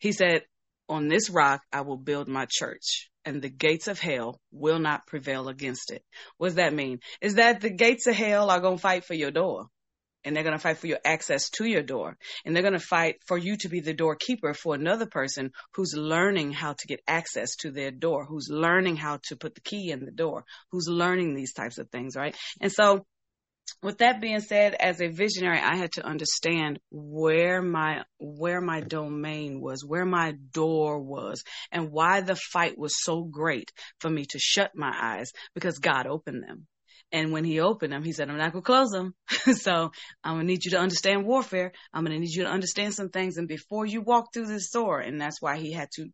He 0.00 0.12
said, 0.12 0.42
on 0.88 1.06
this 1.08 1.30
rock 1.30 1.62
I 1.72 1.82
will 1.82 1.96
build 1.96 2.26
my 2.26 2.46
church 2.50 3.10
and 3.24 3.40
the 3.40 3.48
gates 3.48 3.86
of 3.86 4.00
hell 4.00 4.40
will 4.50 4.78
not 4.78 5.06
prevail 5.06 5.48
against 5.48 5.92
it. 5.92 6.02
What 6.36 6.48
does 6.48 6.54
that 6.56 6.74
mean? 6.74 6.98
Is 7.20 7.36
that 7.36 7.60
the 7.60 7.70
gates 7.70 8.06
of 8.06 8.14
hell 8.14 8.50
are 8.50 8.60
going 8.60 8.76
to 8.76 8.82
fight 8.82 9.04
for 9.04 9.14
your 9.14 9.30
door 9.30 9.66
and 10.24 10.34
they're 10.34 10.42
going 10.42 10.56
to 10.56 10.62
fight 10.62 10.78
for 10.78 10.86
your 10.86 10.98
access 11.04 11.48
to 11.50 11.64
your 11.64 11.82
door 11.82 12.16
and 12.44 12.54
they're 12.54 12.62
going 12.62 12.74
to 12.74 12.80
fight 12.80 13.16
for 13.26 13.38
you 13.38 13.56
to 13.58 13.68
be 13.68 13.80
the 13.80 13.94
doorkeeper 13.94 14.52
for 14.52 14.74
another 14.74 15.06
person 15.06 15.52
who's 15.74 15.94
learning 15.94 16.52
how 16.52 16.72
to 16.72 16.86
get 16.86 17.00
access 17.06 17.54
to 17.56 17.70
their 17.70 17.90
door, 17.90 18.24
who's 18.24 18.48
learning 18.50 18.96
how 18.96 19.20
to 19.28 19.36
put 19.36 19.54
the 19.54 19.60
key 19.60 19.90
in 19.90 20.04
the 20.04 20.10
door, 20.10 20.44
who's 20.72 20.88
learning 20.88 21.34
these 21.34 21.52
types 21.52 21.78
of 21.78 21.88
things, 21.90 22.16
right? 22.16 22.34
And 22.60 22.72
so 22.72 23.06
with 23.82 23.98
that 23.98 24.20
being 24.20 24.40
said, 24.40 24.74
as 24.74 25.00
a 25.00 25.08
visionary, 25.08 25.58
I 25.58 25.76
had 25.76 25.92
to 25.92 26.06
understand 26.06 26.78
where 26.90 27.62
my 27.62 28.04
where 28.18 28.60
my 28.60 28.80
domain 28.80 29.60
was, 29.60 29.84
where 29.84 30.04
my 30.04 30.34
door 30.52 30.98
was, 31.00 31.42
and 31.70 31.90
why 31.90 32.20
the 32.20 32.36
fight 32.36 32.78
was 32.78 32.92
so 33.02 33.22
great 33.22 33.72
for 33.98 34.10
me 34.10 34.24
to 34.26 34.38
shut 34.38 34.72
my 34.74 34.92
eyes 34.94 35.32
because 35.54 35.78
God 35.78 36.06
opened 36.06 36.42
them. 36.42 36.66
And 37.12 37.32
when 37.32 37.44
he 37.44 37.60
opened 37.60 37.92
them, 37.92 38.04
he 38.04 38.12
said, 38.12 38.30
I'm 38.30 38.38
not 38.38 38.52
going 38.52 38.62
to 38.62 38.66
close 38.66 38.90
them. 38.90 39.14
so 39.56 39.90
I'm 40.22 40.34
going 40.34 40.46
to 40.46 40.52
need 40.52 40.64
you 40.64 40.70
to 40.72 40.78
understand 40.78 41.24
warfare. 41.24 41.72
I'm 41.92 42.04
going 42.04 42.14
to 42.14 42.20
need 42.20 42.34
you 42.34 42.44
to 42.44 42.50
understand 42.50 42.94
some 42.94 43.08
things. 43.08 43.36
And 43.36 43.48
before 43.48 43.84
you 43.84 44.00
walk 44.00 44.32
through 44.32 44.46
this 44.46 44.70
door, 44.70 45.00
and 45.00 45.20
that's 45.20 45.42
why 45.42 45.56
he 45.56 45.72
had 45.72 45.90
to 45.96 46.06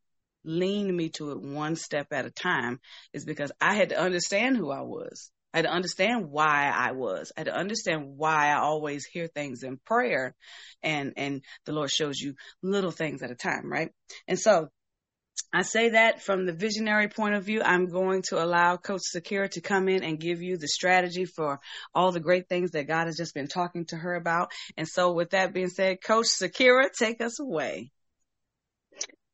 lean 0.45 0.95
me 0.97 1.11
to 1.11 1.33
it 1.33 1.41
one 1.43 1.77
step 1.77 2.07
at 2.13 2.25
a 2.25 2.31
time, 2.31 2.81
is 3.13 3.25
because 3.25 3.53
I 3.61 3.75
had 3.75 3.91
to 3.91 4.01
understand 4.01 4.57
who 4.57 4.71
I 4.71 4.81
was. 4.81 5.31
I 5.57 5.61
had 5.61 5.65
to 5.69 5.73
understand 5.73 6.31
why 6.31 6.71
I 6.71 6.93
was. 6.93 7.33
I 7.35 7.41
had 7.41 7.47
to 7.47 7.57
understand 7.57 8.19
why 8.19 8.49
I 8.49 8.59
always 8.59 9.07
hear 9.07 9.27
things 9.27 9.63
in 9.63 9.79
prayer 9.87 10.35
and, 10.83 11.15
and 11.17 11.41
the 11.65 11.73
Lord 11.73 11.91
shows 11.91 12.21
you 12.21 12.35
little 12.63 12.91
things 12.91 13.23
at 13.23 13.31
a 13.31 13.35
time, 13.35 13.73
right? 13.73 13.89
And 14.29 14.39
so 14.39 14.69
I 15.55 15.63
say 15.63 15.89
that 15.91 16.21
from 16.21 16.45
the 16.45 16.53
visionary 16.53 17.09
point 17.09 17.37
of 17.37 17.45
view. 17.45 17.63
I'm 17.65 17.87
going 17.87 18.21
to 18.29 18.45
allow 18.45 18.77
Coach 18.77 19.01
Sakira 19.15 19.49
to 19.53 19.63
come 19.63 19.89
in 19.89 20.05
and 20.05 20.21
give 20.21 20.43
you 20.43 20.59
the 20.59 20.69
strategy 20.69 21.25
for 21.25 21.59
all 21.95 22.13
the 22.13 22.21
great 22.21 22.51
things 22.51 22.73
that 22.73 22.87
God 22.87 23.07
has 23.07 23.17
just 23.17 23.33
been 23.33 23.49
talking 23.49 23.87
to 23.87 23.97
her 23.97 24.15
about. 24.15 24.51
And 24.77 24.87
so 24.87 25.15
with 25.15 25.31
that 25.31 25.55
being 25.55 25.71
said, 25.71 26.03
Coach 26.03 26.27
Sakira, 26.39 26.93
take 26.93 27.23
us 27.23 27.41
away. 27.41 27.93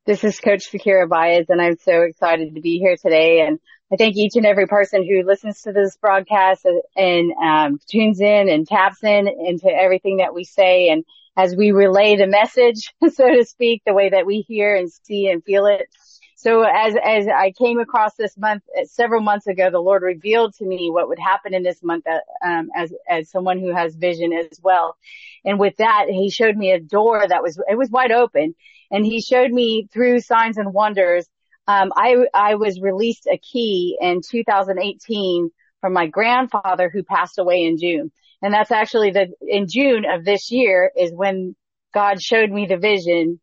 This 0.05 0.23
is 0.23 0.39
Coach 0.39 0.71
Sakira 0.71 1.09
Baez 1.09 1.47
and 1.49 1.61
I'm 1.61 1.77
so 1.79 2.03
excited 2.03 2.55
to 2.55 2.61
be 2.61 2.79
here 2.79 2.95
today 2.95 3.41
and 3.41 3.59
I 3.93 3.95
thank 3.95 4.15
each 4.17 4.35
and 4.35 4.45
every 4.45 4.65
person 4.65 5.07
who 5.07 5.21
listens 5.23 5.61
to 5.61 5.71
this 5.71 5.95
broadcast 5.97 6.65
and, 6.95 7.31
um, 7.33 7.79
tunes 7.87 8.21
in 8.21 8.49
and 8.49 8.67
taps 8.67 9.03
in 9.03 9.27
into 9.27 9.67
everything 9.67 10.17
that 10.17 10.33
we 10.33 10.45
say. 10.45 10.89
And 10.89 11.05
as 11.37 11.55
we 11.55 11.71
relay 11.71 12.15
the 12.15 12.25
message, 12.25 12.91
so 13.13 13.29
to 13.29 13.45
speak, 13.45 13.83
the 13.85 13.93
way 13.93 14.09
that 14.09 14.25
we 14.25 14.41
hear 14.47 14.75
and 14.75 14.91
see 14.91 15.27
and 15.27 15.43
feel 15.43 15.67
it. 15.67 15.87
So 16.35 16.63
as, 16.63 16.95
as 17.01 17.27
I 17.27 17.51
came 17.51 17.79
across 17.79 18.15
this 18.15 18.35
month, 18.35 18.63
uh, 18.75 18.85
several 18.85 19.21
months 19.21 19.45
ago, 19.45 19.69
the 19.69 19.79
Lord 19.79 20.01
revealed 20.01 20.55
to 20.55 20.65
me 20.65 20.89
what 20.91 21.07
would 21.07 21.19
happen 21.19 21.53
in 21.53 21.61
this 21.61 21.83
month, 21.83 22.05
uh, 22.07 22.19
um, 22.45 22.69
as, 22.75 22.91
as 23.07 23.29
someone 23.29 23.59
who 23.59 23.73
has 23.75 23.95
vision 23.95 24.33
as 24.33 24.59
well. 24.61 24.97
And 25.45 25.59
with 25.59 25.77
that, 25.77 26.07
he 26.09 26.31
showed 26.31 26.57
me 26.57 26.71
a 26.71 26.79
door 26.79 27.25
that 27.27 27.43
was, 27.43 27.61
it 27.69 27.77
was 27.77 27.91
wide 27.91 28.11
open 28.11 28.55
and 28.91 29.05
he 29.05 29.21
showed 29.21 29.51
me 29.51 29.87
through 29.91 30.19
signs 30.19 30.57
and 30.57 30.73
wonders. 30.73 31.27
Um, 31.67 31.91
I, 31.95 32.25
I 32.33 32.55
was 32.55 32.81
released 32.81 33.27
a 33.31 33.37
key 33.37 33.97
in 34.01 34.21
2018 34.29 35.49
from 35.81 35.93
my 35.93 36.07
grandfather 36.07 36.89
who 36.89 37.03
passed 37.03 37.39
away 37.39 37.63
in 37.63 37.77
June. 37.77 38.11
And 38.41 38.53
that's 38.53 38.71
actually 38.71 39.11
the, 39.11 39.27
in 39.41 39.67
June 39.69 40.03
of 40.09 40.25
this 40.25 40.51
year 40.51 40.91
is 40.97 41.11
when 41.13 41.55
God 41.93 42.21
showed 42.21 42.49
me 42.49 42.65
the 42.65 42.77
vision 42.77 43.39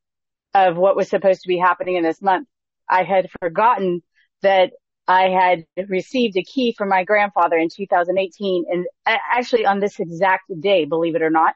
of 0.55 0.77
what 0.77 0.97
was 0.97 1.09
supposed 1.09 1.43
to 1.43 1.49
be 1.49 1.59
happening 1.59 1.97
in 1.97 2.03
this 2.03 2.21
month. 2.21 2.49
I 2.89 3.05
had 3.05 3.29
forgotten 3.41 4.03
that 4.43 4.73
I 5.07 5.29
had 5.29 5.89
received 5.89 6.37
a 6.37 6.43
key 6.43 6.75
from 6.77 6.89
my 6.89 7.05
grandfather 7.05 7.57
in 7.57 7.69
2018 7.69 8.65
and 8.71 8.87
actually 9.07 9.67
on 9.67 9.81
this 9.81 9.99
exact 9.99 10.45
day, 10.61 10.85
believe 10.85 11.17
it 11.17 11.23
or 11.23 11.31
not. 11.31 11.55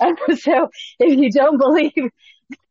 so 0.38 0.70
if 0.98 1.18
you 1.18 1.30
don't 1.30 1.58
believe 1.58 2.10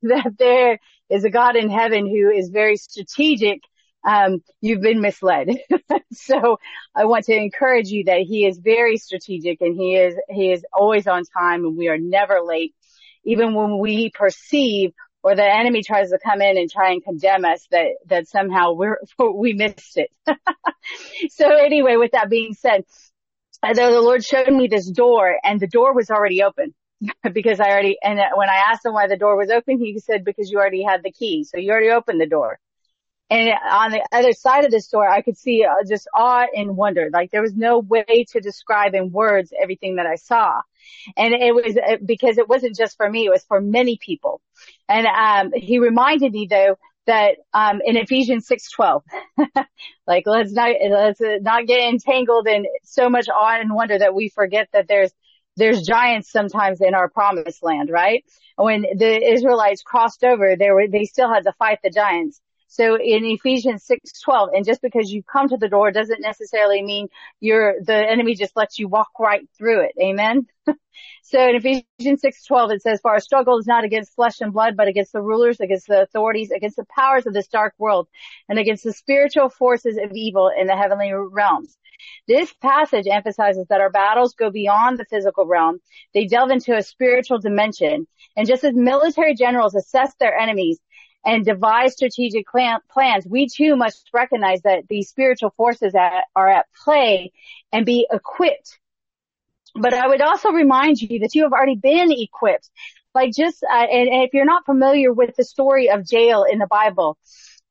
that 0.01 0.33
there 0.37 0.79
is 1.09 1.23
a 1.23 1.29
God 1.29 1.55
in 1.55 1.69
heaven 1.69 2.07
who 2.07 2.29
is 2.29 2.49
very 2.49 2.77
strategic, 2.77 3.61
um, 4.05 4.43
you've 4.61 4.81
been 4.81 5.01
misled. 5.01 5.49
so 6.11 6.57
I 6.95 7.05
want 7.05 7.25
to 7.25 7.35
encourage 7.35 7.87
you 7.87 8.05
that 8.05 8.21
he 8.21 8.45
is 8.45 8.57
very 8.57 8.97
strategic 8.97 9.61
and 9.61 9.75
he 9.75 9.95
is, 9.95 10.15
he 10.29 10.51
is 10.51 10.65
always 10.73 11.07
on 11.07 11.23
time 11.25 11.65
and 11.65 11.77
we 11.77 11.87
are 11.87 11.97
never 11.97 12.41
late. 12.41 12.75
Even 13.25 13.53
when 13.53 13.79
we 13.79 14.09
perceive 14.09 14.91
or 15.23 15.35
the 15.35 15.45
enemy 15.45 15.83
tries 15.83 16.09
to 16.09 16.19
come 16.21 16.41
in 16.41 16.57
and 16.57 16.69
try 16.69 16.91
and 16.91 17.03
condemn 17.03 17.45
us 17.45 17.65
that, 17.71 17.91
that 18.07 18.27
somehow 18.27 18.73
we're, 18.73 18.97
we 19.33 19.53
missed 19.53 19.97
it. 19.97 20.11
so 21.29 21.47
anyway, 21.49 21.95
with 21.95 22.11
that 22.11 22.29
being 22.29 22.53
said, 22.53 22.83
the 23.61 24.01
Lord 24.01 24.25
showed 24.25 24.51
me 24.51 24.67
this 24.67 24.89
door 24.89 25.37
and 25.41 25.59
the 25.59 25.67
door 25.67 25.93
was 25.93 26.09
already 26.09 26.43
open 26.43 26.73
because 27.33 27.59
I 27.59 27.69
already, 27.69 27.97
and 28.01 28.19
when 28.35 28.49
I 28.49 28.63
asked 28.69 28.85
him 28.85 28.93
why 28.93 29.07
the 29.07 29.17
door 29.17 29.37
was 29.37 29.49
open, 29.49 29.79
he 29.79 29.99
said, 29.99 30.23
because 30.23 30.51
you 30.51 30.57
already 30.57 30.83
had 30.83 31.03
the 31.03 31.11
key. 31.11 31.43
So 31.43 31.57
you 31.57 31.71
already 31.71 31.89
opened 31.89 32.21
the 32.21 32.27
door. 32.27 32.59
And 33.29 33.51
on 33.71 33.91
the 33.91 34.05
other 34.11 34.33
side 34.33 34.65
of 34.65 34.71
the 34.71 34.81
store, 34.81 35.07
I 35.09 35.21
could 35.21 35.37
see 35.37 35.65
uh, 35.65 35.83
just 35.87 36.07
awe 36.13 36.45
and 36.55 36.77
wonder. 36.77 37.09
Like 37.11 37.31
there 37.31 37.41
was 37.41 37.55
no 37.55 37.79
way 37.79 38.25
to 38.31 38.39
describe 38.41 38.93
in 38.93 39.11
words 39.11 39.51
everything 39.59 39.95
that 39.95 40.05
I 40.05 40.15
saw. 40.15 40.61
And 41.17 41.33
it 41.33 41.55
was 41.55 41.75
uh, 41.75 41.97
because 42.05 42.37
it 42.37 42.47
wasn't 42.47 42.75
just 42.75 42.95
for 42.95 43.09
me, 43.09 43.25
it 43.25 43.31
was 43.31 43.43
for 43.43 43.59
many 43.59 43.97
people. 43.97 44.41
And, 44.87 45.07
um, 45.07 45.51
he 45.55 45.79
reminded 45.79 46.31
me 46.31 46.47
though 46.47 46.77
that, 47.07 47.37
um, 47.53 47.81
in 47.83 47.97
Ephesians 47.97 48.47
6:12, 48.47 49.01
like 50.07 50.25
let's 50.27 50.51
not, 50.51 50.71
let's 50.91 51.21
not 51.21 51.65
get 51.65 51.89
entangled 51.89 52.47
in 52.47 52.65
so 52.83 53.09
much 53.09 53.29
awe 53.29 53.59
and 53.59 53.73
wonder 53.73 53.97
that 53.97 54.13
we 54.13 54.29
forget 54.29 54.67
that 54.73 54.87
there's, 54.87 55.11
there's 55.55 55.81
giants 55.83 56.31
sometimes 56.31 56.81
in 56.81 56.93
our 56.93 57.09
promised 57.09 57.63
land, 57.63 57.89
right? 57.89 58.23
When 58.55 58.81
the 58.81 59.31
Israelites 59.33 59.83
crossed 59.83 60.23
over, 60.23 60.55
they 60.55 60.71
were, 60.71 60.87
they 60.87 61.05
still 61.05 61.31
had 61.31 61.43
to 61.43 61.53
fight 61.53 61.79
the 61.83 61.89
giants. 61.89 62.41
So 62.73 62.95
in 62.95 63.23
Ephesians 63.25 63.85
6:12, 63.85 64.49
and 64.55 64.65
just 64.65 64.81
because 64.81 65.11
you 65.11 65.21
come 65.21 65.47
to 65.49 65.57
the 65.57 65.69
door 65.69 65.91
doesn't 65.91 66.21
necessarily 66.21 66.81
mean 66.81 67.07
you're 67.39 67.75
the 67.79 67.93
enemy 67.93 68.33
just 68.33 68.55
lets 68.55 68.79
you 68.79 68.87
walk 68.87 69.09
right 69.19 69.47
through 69.55 69.81
it. 69.81 69.91
Amen. 70.01 70.47
so 71.21 71.49
in 71.49 71.55
Ephesians 71.55 72.23
6:12 72.23 72.71
it 72.71 72.81
says, 72.81 72.99
"For 72.99 73.11
our 73.11 73.19
struggle 73.19 73.59
is 73.59 73.67
not 73.67 73.83
against 73.83 74.15
flesh 74.15 74.41
and 74.41 74.51
blood, 74.51 74.75
but 74.75 74.87
against 74.87 75.13
the 75.13 75.21
rulers, 75.21 75.59
against 75.59 75.85
the 75.85 76.01
authorities, 76.01 76.49
against 76.49 76.77
the 76.77 76.85
powers 76.85 77.27
of 77.27 77.33
this 77.35 77.47
dark 77.47 77.75
world, 77.77 78.07
and 78.49 78.57
against 78.57 78.83
the 78.85 78.93
spiritual 78.93 79.49
forces 79.49 79.99
of 80.03 80.11
evil 80.13 80.49
in 80.49 80.65
the 80.65 80.75
heavenly 80.75 81.13
realms." 81.13 81.77
This 82.27 82.53
passage 82.61 83.05
emphasizes 83.09 83.67
that 83.69 83.81
our 83.81 83.89
battles 83.89 84.35
go 84.35 84.49
beyond 84.49 84.97
the 84.97 85.05
physical 85.05 85.45
realm. 85.45 85.79
They 86.13 86.25
delve 86.25 86.51
into 86.51 86.75
a 86.75 86.83
spiritual 86.83 87.39
dimension. 87.39 88.07
And 88.35 88.47
just 88.47 88.63
as 88.63 88.73
military 88.73 89.35
generals 89.35 89.75
assess 89.75 90.13
their 90.19 90.37
enemies, 90.37 90.79
and 91.25 91.45
devise 91.45 91.93
strategic 91.93 92.45
plans, 92.47 93.25
we 93.25 93.47
too 93.47 93.75
must 93.75 94.09
recognize 94.13 94.61
that 94.63 94.87
these 94.89 95.09
spiritual 95.09 95.53
forces 95.55 95.93
are 95.95 96.47
at 96.49 96.65
play 96.83 97.31
and 97.71 97.85
be 97.85 98.07
equipped. 98.11 98.77
But 99.75 99.93
I 99.93 100.07
would 100.07 100.21
also 100.21 100.49
remind 100.49 101.01
you 101.01 101.19
that 101.19 101.33
you 101.33 101.43
have 101.43 101.53
already 101.53 101.75
been 101.75 102.11
equipped. 102.11 102.69
Like 103.15 103.31
just, 103.35 103.63
uh, 103.63 103.75
and, 103.75 104.09
and 104.09 104.23
if 104.23 104.33
you're 104.33 104.45
not 104.45 104.65
familiar 104.65 105.13
with 105.13 105.35
the 105.35 105.43
story 105.43 105.89
of 105.89 106.03
Jael 106.11 106.43
in 106.43 106.59
the 106.59 106.67
Bible, 106.67 107.17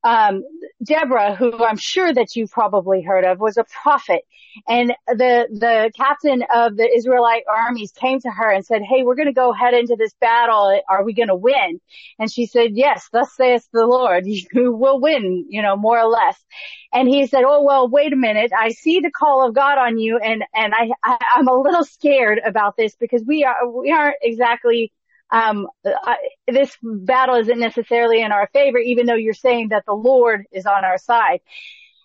um, 0.05 0.45
Deborah, 0.83 1.35
who 1.35 1.65
I'm 1.65 1.79
sure 1.79 2.13
that 2.13 2.35
you've 2.35 2.51
probably 2.51 3.03
heard 3.03 3.25
of, 3.25 3.39
was 3.41 3.57
a 3.57 3.65
prophet. 3.83 4.23
And 4.69 4.93
the, 5.07 5.49
the 5.51 5.91
captain 5.97 6.43
of 6.55 6.77
the 6.77 6.89
Israelite 6.95 7.45
armies 7.51 7.93
came 7.93 8.21
to 8.21 8.31
her 8.31 8.51
and 8.51 8.65
said, 8.65 8.83
Hey, 8.83 9.03
we're 9.03 9.15
going 9.15 9.29
to 9.29 9.33
go 9.33 9.53
head 9.53 9.75
into 9.75 9.97
this 9.99 10.13
battle. 10.21 10.81
Are 10.89 11.05
we 11.05 11.15
going 11.15 11.29
to 11.29 11.37
win? 11.37 11.81
And 12.19 12.31
she 12.31 12.47
said, 12.47 12.71
yes, 12.75 13.09
thus 13.13 13.35
saith 13.35 13.67
the 13.73 13.87
Lord, 13.87 14.25
you 14.27 14.73
will 14.73 15.01
win, 15.01 15.47
you 15.49 15.63
know, 15.63 15.77
more 15.77 15.99
or 15.99 16.09
less. 16.09 16.39
And 16.93 17.09
he 17.09 17.27
said, 17.27 17.43
Oh, 17.47 17.63
well, 17.63 17.89
wait 17.89 18.13
a 18.13 18.17
minute. 18.17 18.53
I 18.57 18.71
see 18.71 19.01
the 19.01 19.11
call 19.11 19.47
of 19.47 19.55
God 19.55 19.79
on 19.79 19.99
you. 19.99 20.19
And, 20.19 20.45
and 20.55 20.75
I, 20.75 20.91
I 21.03 21.17
I'm 21.37 21.49
a 21.49 21.59
little 21.61 21.85
scared 21.85 22.41
about 22.45 22.77
this 22.77 22.95
because 22.97 23.23
we 23.27 23.45
are, 23.45 23.69
we 23.69 23.91
aren't 23.91 24.17
exactly 24.23 24.93
um, 25.33 25.67
I, 25.85 26.17
this 26.47 26.77
battle 26.83 27.37
isn't 27.37 27.59
necessarily 27.59 28.21
in 28.21 28.33
our 28.33 28.49
favor, 28.53 28.79
even 28.79 29.07
though 29.07 29.15
you're 29.15 29.33
saying 29.33 29.69
that 29.71 29.85
the 29.87 29.95
Lord 29.95 30.45
is 30.53 30.67
on 30.67 30.85
our 30.85 30.99
side. 30.99 31.41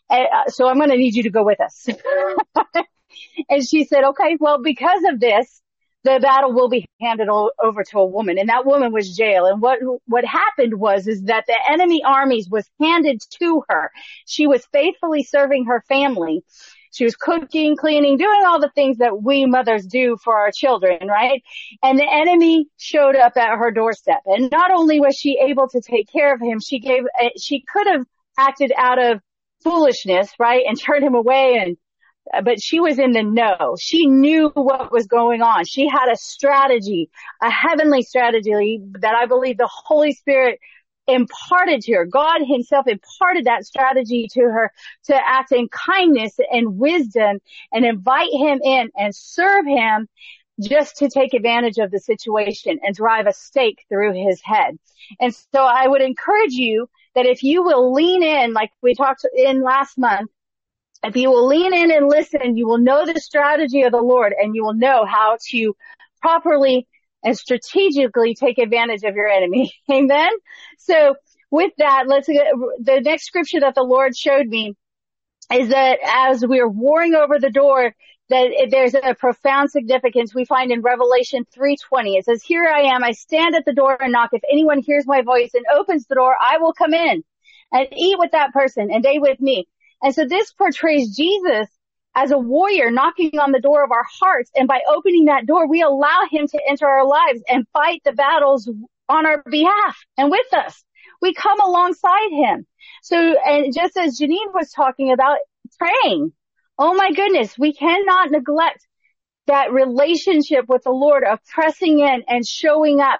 And, 0.09 0.27
uh, 0.33 0.49
so 0.49 0.67
I'm 0.67 0.77
going 0.77 0.89
to 0.89 0.97
need 0.97 1.15
you 1.15 1.23
to 1.23 1.29
go 1.29 1.43
with 1.43 1.59
us. 1.59 1.87
and 3.49 3.67
she 3.67 3.83
said, 3.83 4.05
okay, 4.05 4.37
well, 4.39 4.61
because 4.63 5.03
of 5.11 5.19
this, 5.19 5.61
the 6.03 6.19
battle 6.21 6.53
will 6.53 6.69
be 6.69 6.85
handed 7.01 7.27
over 7.27 7.83
to 7.83 7.99
a 7.99 8.05
woman 8.05 8.37
and 8.37 8.47
that 8.47 8.65
woman 8.65 8.93
was 8.93 9.19
Jael. 9.19 9.45
And 9.45 9.61
what, 9.61 9.79
what 10.05 10.23
happened 10.23 10.79
was, 10.79 11.05
is 11.05 11.23
that 11.23 11.43
the 11.47 11.57
enemy 11.69 12.01
armies 12.05 12.49
was 12.49 12.65
handed 12.79 13.21
to 13.41 13.63
her. 13.67 13.91
She 14.25 14.47
was 14.47 14.65
faithfully 14.71 15.23
serving 15.23 15.65
her 15.65 15.83
family 15.89 16.43
she 16.97 17.03
was 17.03 17.15
cooking, 17.15 17.77
cleaning, 17.77 18.17
doing 18.17 18.41
all 18.47 18.59
the 18.59 18.71
things 18.73 18.97
that 18.97 19.21
we 19.21 19.45
mothers 19.45 19.85
do 19.85 20.17
for 20.23 20.35
our 20.35 20.51
children, 20.51 21.07
right? 21.07 21.43
And 21.83 21.99
the 21.99 22.07
enemy 22.11 22.67
showed 22.77 23.15
up 23.15 23.37
at 23.37 23.55
her 23.55 23.69
doorstep. 23.69 24.21
And 24.25 24.49
not 24.49 24.71
only 24.71 24.99
was 24.99 25.15
she 25.15 25.37
able 25.39 25.67
to 25.69 25.79
take 25.79 26.11
care 26.11 26.33
of 26.33 26.41
him, 26.41 26.59
she 26.59 26.79
gave, 26.79 27.03
she 27.39 27.63
could 27.71 27.85
have 27.85 28.03
acted 28.39 28.71
out 28.75 28.97
of 28.97 29.21
foolishness, 29.63 30.31
right? 30.39 30.63
And 30.67 30.79
turned 30.81 31.05
him 31.05 31.13
away 31.13 31.59
and 31.61 31.77
but 32.43 32.61
she 32.61 32.81
was 32.81 32.99
in 32.99 33.13
the 33.13 33.23
know. 33.23 33.77
She 33.79 34.05
knew 34.05 34.49
what 34.53 34.91
was 34.91 35.07
going 35.07 35.41
on. 35.41 35.63
She 35.63 35.87
had 35.87 36.11
a 36.11 36.17
strategy, 36.17 37.09
a 37.41 37.49
heavenly 37.49 38.01
strategy 38.01 38.81
that 38.99 39.15
I 39.15 39.27
believe 39.27 39.57
the 39.57 39.69
Holy 39.71 40.11
Spirit 40.11 40.59
imparted 41.07 41.81
to 41.81 41.93
her. 41.93 42.05
God 42.05 42.41
himself 42.45 42.87
imparted 42.87 43.45
that 43.45 43.65
strategy 43.65 44.27
to 44.33 44.41
her 44.41 44.71
to 45.05 45.15
act 45.15 45.51
in 45.51 45.69
kindness 45.69 46.37
and 46.51 46.77
wisdom 46.77 47.39
and 47.71 47.85
invite 47.85 48.31
him 48.31 48.61
in 48.63 48.89
and 48.97 49.15
serve 49.15 49.65
him 49.65 50.07
just 50.61 50.97
to 50.97 51.09
take 51.09 51.33
advantage 51.33 51.77
of 51.77 51.91
the 51.91 51.99
situation 51.99 52.79
and 52.83 52.95
drive 52.95 53.27
a 53.27 53.33
stake 53.33 53.85
through 53.89 54.13
his 54.13 54.41
head. 54.41 54.77
And 55.19 55.33
so 55.53 55.63
I 55.63 55.87
would 55.87 56.01
encourage 56.01 56.53
you 56.53 56.89
that 57.15 57.25
if 57.25 57.43
you 57.43 57.63
will 57.63 57.93
lean 57.93 58.23
in, 58.23 58.53
like 58.53 58.71
we 58.81 58.95
talked 58.95 59.25
in 59.35 59.61
last 59.61 59.97
month, 59.97 60.31
if 61.03 61.15
you 61.15 61.29
will 61.29 61.47
lean 61.47 61.73
in 61.73 61.91
and 61.91 62.07
listen, 62.07 62.57
you 62.57 62.67
will 62.67 62.79
know 62.79 63.05
the 63.05 63.19
strategy 63.19 63.83
of 63.83 63.91
the 63.91 64.01
Lord 64.01 64.33
and 64.37 64.55
you 64.55 64.63
will 64.63 64.73
know 64.73 65.05
how 65.05 65.37
to 65.49 65.75
properly 66.21 66.87
and 67.23 67.37
strategically 67.37 68.35
take 68.35 68.57
advantage 68.57 69.03
of 69.03 69.15
your 69.15 69.27
enemy. 69.27 69.73
Amen. 69.91 70.31
So 70.77 71.15
with 71.51 71.71
that, 71.77 72.05
let's 72.07 72.27
get 72.27 72.47
the 72.81 73.01
next 73.01 73.25
scripture 73.25 73.61
that 73.61 73.75
the 73.75 73.83
Lord 73.83 74.15
showed 74.15 74.47
me 74.47 74.75
is 75.51 75.69
that 75.69 75.99
as 76.03 76.45
we're 76.45 76.67
warring 76.67 77.15
over 77.15 77.39
the 77.39 77.49
door, 77.49 77.95
that 78.29 78.67
there's 78.69 78.93
a 78.93 79.15
profound 79.15 79.71
significance 79.71 80.35
we 80.35 80.43
find 80.43 80.71
in 80.71 80.81
Revelation 80.81 81.45
3:20. 81.45 82.17
It 82.17 82.25
says, 82.25 82.43
"Here 82.43 82.65
I 82.65 82.93
am. 82.93 83.03
I 83.03 83.11
stand 83.11 83.55
at 83.55 83.63
the 83.63 83.73
door 83.73 83.97
and 84.01 84.11
knock. 84.11 84.31
If 84.33 84.43
anyone 84.51 84.79
hears 84.79 85.07
my 85.07 85.21
voice 85.21 85.53
and 85.53 85.65
opens 85.73 86.05
the 86.05 86.15
door, 86.15 86.35
I 86.39 86.57
will 86.57 86.73
come 86.73 86.93
in 86.93 87.23
and 87.71 87.87
eat 87.95 88.19
with 88.19 88.31
that 88.31 88.51
person 88.51 88.91
and 88.91 89.03
they 89.03 89.19
with 89.19 89.39
me." 89.39 89.67
And 90.03 90.13
so 90.13 90.25
this 90.25 90.51
portrays 90.51 91.15
Jesus 91.15 91.69
as 92.17 92.31
a 92.31 92.37
warrior 92.37 92.89
knocking 92.89 93.37
on 93.39 93.51
the 93.51 93.59
door 93.59 93.83
of 93.83 93.91
our 93.91 94.05
hearts. 94.19 94.49
And 94.55 94.67
by 94.67 94.81
opening 94.89 95.25
that 95.25 95.45
door, 95.45 95.69
we 95.69 95.83
allow 95.83 96.23
him 96.29 96.47
to 96.47 96.59
enter 96.67 96.87
our 96.87 97.05
lives 97.05 97.43
and 97.47 97.67
fight 97.73 98.01
the 98.03 98.11
battles 98.11 98.67
on 99.07 99.25
our 99.27 99.43
behalf 99.49 99.97
and 100.17 100.31
with 100.31 100.53
us. 100.53 100.83
We 101.21 101.33
come 101.35 101.61
alongside 101.61 102.31
him. 102.31 102.65
So, 103.03 103.17
and 103.17 103.73
just 103.73 103.95
as 103.97 104.19
Janine 104.19 104.51
was 104.53 104.71
talking 104.71 105.11
about 105.11 105.37
praying, 105.77 106.33
oh 106.79 106.95
my 106.95 107.11
goodness, 107.11 107.57
we 107.57 107.73
cannot 107.73 108.31
neglect 108.31 108.85
that 109.45 109.71
relationship 109.71 110.65
with 110.67 110.83
the 110.83 110.91
Lord 110.91 111.23
of 111.23 111.39
pressing 111.45 111.99
in 111.99 112.23
and 112.27 112.45
showing 112.45 112.99
up 112.99 113.19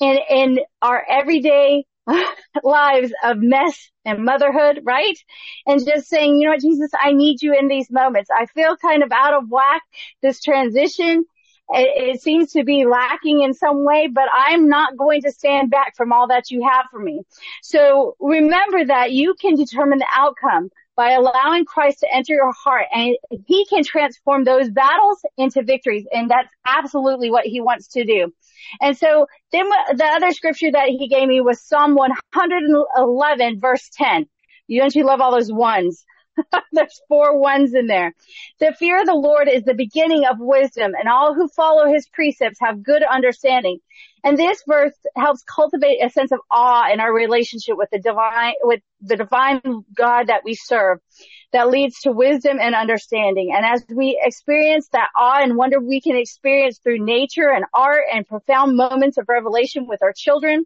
in, 0.00 0.18
in 0.28 0.58
our 0.82 1.02
everyday 1.08 1.84
lives 2.64 3.12
of 3.24 3.38
mess 3.38 3.90
and 4.04 4.24
motherhood, 4.24 4.80
right? 4.84 5.16
And 5.66 5.84
just 5.84 6.08
saying, 6.08 6.36
you 6.36 6.46
know 6.46 6.52
what, 6.52 6.60
Jesus, 6.60 6.90
I 7.00 7.12
need 7.12 7.42
you 7.42 7.54
in 7.58 7.68
these 7.68 7.90
moments. 7.90 8.30
I 8.34 8.46
feel 8.46 8.76
kind 8.76 9.02
of 9.02 9.12
out 9.12 9.34
of 9.34 9.48
whack, 9.48 9.82
this 10.20 10.40
transition. 10.40 11.24
It, 11.70 12.14
it 12.16 12.22
seems 12.22 12.52
to 12.52 12.64
be 12.64 12.84
lacking 12.84 13.42
in 13.42 13.54
some 13.54 13.84
way, 13.84 14.08
but 14.12 14.28
I'm 14.36 14.68
not 14.68 14.96
going 14.96 15.22
to 15.22 15.32
stand 15.32 15.70
back 15.70 15.96
from 15.96 16.12
all 16.12 16.28
that 16.28 16.50
you 16.50 16.68
have 16.68 16.86
for 16.90 16.98
me. 16.98 17.22
So 17.62 18.16
remember 18.20 18.84
that 18.84 19.12
you 19.12 19.34
can 19.40 19.54
determine 19.54 19.98
the 19.98 20.08
outcome 20.14 20.70
by 21.02 21.10
allowing 21.14 21.64
Christ 21.64 21.98
to 22.00 22.14
enter 22.14 22.32
your 22.32 22.52
heart 22.52 22.86
and 22.94 23.16
he 23.48 23.66
can 23.66 23.82
transform 23.82 24.44
those 24.44 24.70
battles 24.70 25.18
into 25.36 25.64
victories. 25.64 26.06
And 26.12 26.30
that's 26.30 26.52
absolutely 26.64 27.28
what 27.28 27.44
he 27.44 27.60
wants 27.60 27.88
to 27.88 28.04
do. 28.04 28.32
And 28.80 28.96
so 28.96 29.26
then 29.50 29.68
the 29.68 30.04
other 30.04 30.30
scripture 30.30 30.70
that 30.70 30.90
he 30.90 31.08
gave 31.08 31.26
me 31.26 31.40
was 31.40 31.60
Psalm 31.60 31.96
111 31.96 33.58
verse 33.58 33.90
10. 33.94 34.26
You 34.68 34.80
don't 34.80 34.94
you 34.94 35.04
love 35.04 35.20
all 35.20 35.32
those 35.32 35.52
ones? 35.52 36.04
There's 36.72 37.00
four 37.08 37.38
ones 37.38 37.74
in 37.74 37.86
there. 37.86 38.14
The 38.60 38.74
fear 38.78 39.00
of 39.00 39.06
the 39.06 39.14
Lord 39.14 39.48
is 39.48 39.64
the 39.64 39.74
beginning 39.74 40.24
of 40.24 40.36
wisdom 40.38 40.92
and 40.98 41.08
all 41.08 41.34
who 41.34 41.48
follow 41.48 41.86
his 41.86 42.08
precepts 42.08 42.58
have 42.60 42.82
good 42.82 43.02
understanding. 43.02 43.78
And 44.24 44.38
this 44.38 44.62
verse 44.66 44.94
helps 45.16 45.42
cultivate 45.42 45.98
a 45.98 46.10
sense 46.10 46.32
of 46.32 46.38
awe 46.50 46.90
in 46.92 47.00
our 47.00 47.12
relationship 47.12 47.76
with 47.76 47.90
the 47.90 47.98
divine, 47.98 48.54
with 48.62 48.80
the 49.00 49.16
divine 49.16 49.60
God 49.94 50.28
that 50.28 50.42
we 50.44 50.54
serve 50.54 50.98
that 51.52 51.68
leads 51.68 52.00
to 52.00 52.12
wisdom 52.12 52.58
and 52.60 52.74
understanding. 52.74 53.52
And 53.54 53.64
as 53.66 53.84
we 53.94 54.18
experience 54.22 54.88
that 54.92 55.08
awe 55.16 55.42
and 55.42 55.56
wonder 55.56 55.80
we 55.80 56.00
can 56.00 56.16
experience 56.16 56.78
through 56.78 57.04
nature 57.04 57.50
and 57.50 57.64
art 57.74 58.04
and 58.12 58.26
profound 58.26 58.76
moments 58.76 59.18
of 59.18 59.28
revelation 59.28 59.86
with 59.86 60.02
our 60.02 60.12
children, 60.16 60.64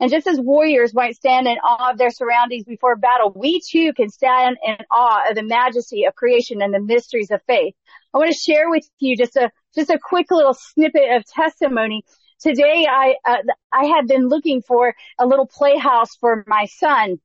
and 0.00 0.10
just 0.10 0.26
as 0.26 0.40
warriors 0.40 0.94
might 0.94 1.16
stand 1.16 1.46
in 1.46 1.56
awe 1.58 1.90
of 1.90 1.98
their 1.98 2.10
surroundings 2.10 2.64
before 2.64 2.96
battle, 2.96 3.32
we 3.34 3.60
too 3.70 3.92
can 3.92 4.10
stand 4.10 4.56
in 4.66 4.76
awe 4.90 5.28
of 5.28 5.36
the 5.36 5.42
majesty 5.42 6.04
of 6.04 6.14
creation 6.14 6.62
and 6.62 6.74
the 6.74 6.80
mysteries 6.80 7.30
of 7.30 7.40
faith. 7.46 7.74
I 8.12 8.18
want 8.18 8.32
to 8.32 8.36
share 8.36 8.68
with 8.68 8.88
you 8.98 9.16
just 9.16 9.36
a, 9.36 9.50
just 9.74 9.90
a 9.90 9.98
quick 10.02 10.26
little 10.30 10.54
snippet 10.54 11.10
of 11.12 11.24
testimony. 11.26 12.04
Today 12.40 12.86
I, 12.90 13.14
uh, 13.24 13.36
I 13.72 13.84
had 13.86 14.08
been 14.08 14.28
looking 14.28 14.62
for 14.62 14.94
a 15.18 15.26
little 15.26 15.46
playhouse 15.46 16.16
for 16.16 16.44
my 16.46 16.66
son 16.66 17.20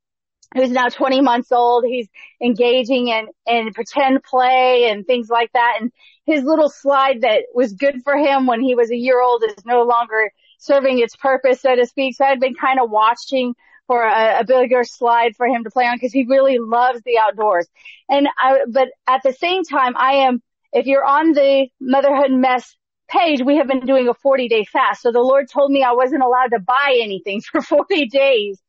who's 0.54 0.72
now 0.72 0.88
20 0.88 1.22
months 1.22 1.52
old. 1.52 1.86
He's 1.86 2.08
engaging 2.42 3.10
in, 3.10 3.28
in 3.46 3.74
pretend 3.74 4.24
play 4.24 4.90
and 4.90 5.06
things 5.06 5.30
like 5.30 5.52
that. 5.54 5.78
And 5.82 5.92
his 6.26 6.44
little 6.44 6.70
slide 6.70 7.22
that 7.22 7.44
was 7.54 7.74
good 7.74 8.02
for 8.04 8.16
him 8.16 8.48
when 8.48 8.62
he 8.62 8.76
was 8.76 8.92
a 8.92 8.96
year 8.96 9.22
old 9.22 9.44
is 9.44 9.66
no 9.66 9.84
longer 9.84 10.32
serving 10.58 11.00
its 11.00 11.16
purpose, 11.16 11.62
so 11.62 11.76
to 11.76 11.86
speak. 11.86 12.16
So 12.16 12.26
I've 12.26 12.40
been 12.40 12.56
kind 12.56 12.80
of 12.80 12.90
watching 12.90 13.54
for 13.88 14.04
a, 14.04 14.40
a 14.40 14.44
bigger 14.44 14.84
slide 14.84 15.36
for 15.36 15.48
him 15.48 15.64
to 15.64 15.72
play 15.72 15.86
on 15.86 15.96
because 15.96 16.14
he 16.14 16.26
really 16.26 16.60
loves 16.60 17.02
the 17.06 17.18
outdoors. 17.24 17.68
And 18.10 18.28
I, 18.40 18.60
but 18.68 18.90
at 19.08 19.22
the 19.24 19.34
same 19.34 19.64
time, 19.64 19.96
I 19.98 20.26
am, 20.28 20.42
if 20.74 20.86
you're 20.86 21.06
on 21.06 21.32
the 21.32 21.68
motherhood 21.80 22.32
mess 22.32 22.76
page, 23.10 23.42
we 23.42 23.56
have 23.58 23.68
been 23.68 23.86
doing 23.86 24.10
a 24.10 24.14
40 24.14 24.50
day 24.50 24.66
fast. 24.66 25.02
So 25.02 25.12
the 25.12 25.22
Lord 25.22 25.50
told 25.50 25.72
me 25.72 25.84
I 25.84 25.94
wasn't 25.94 26.24
allowed 26.24 26.52
to 26.52 26.60
buy 26.60 27.00
anything 27.02 27.42
for 27.52 27.62
40 27.62 28.08
days. 28.08 28.62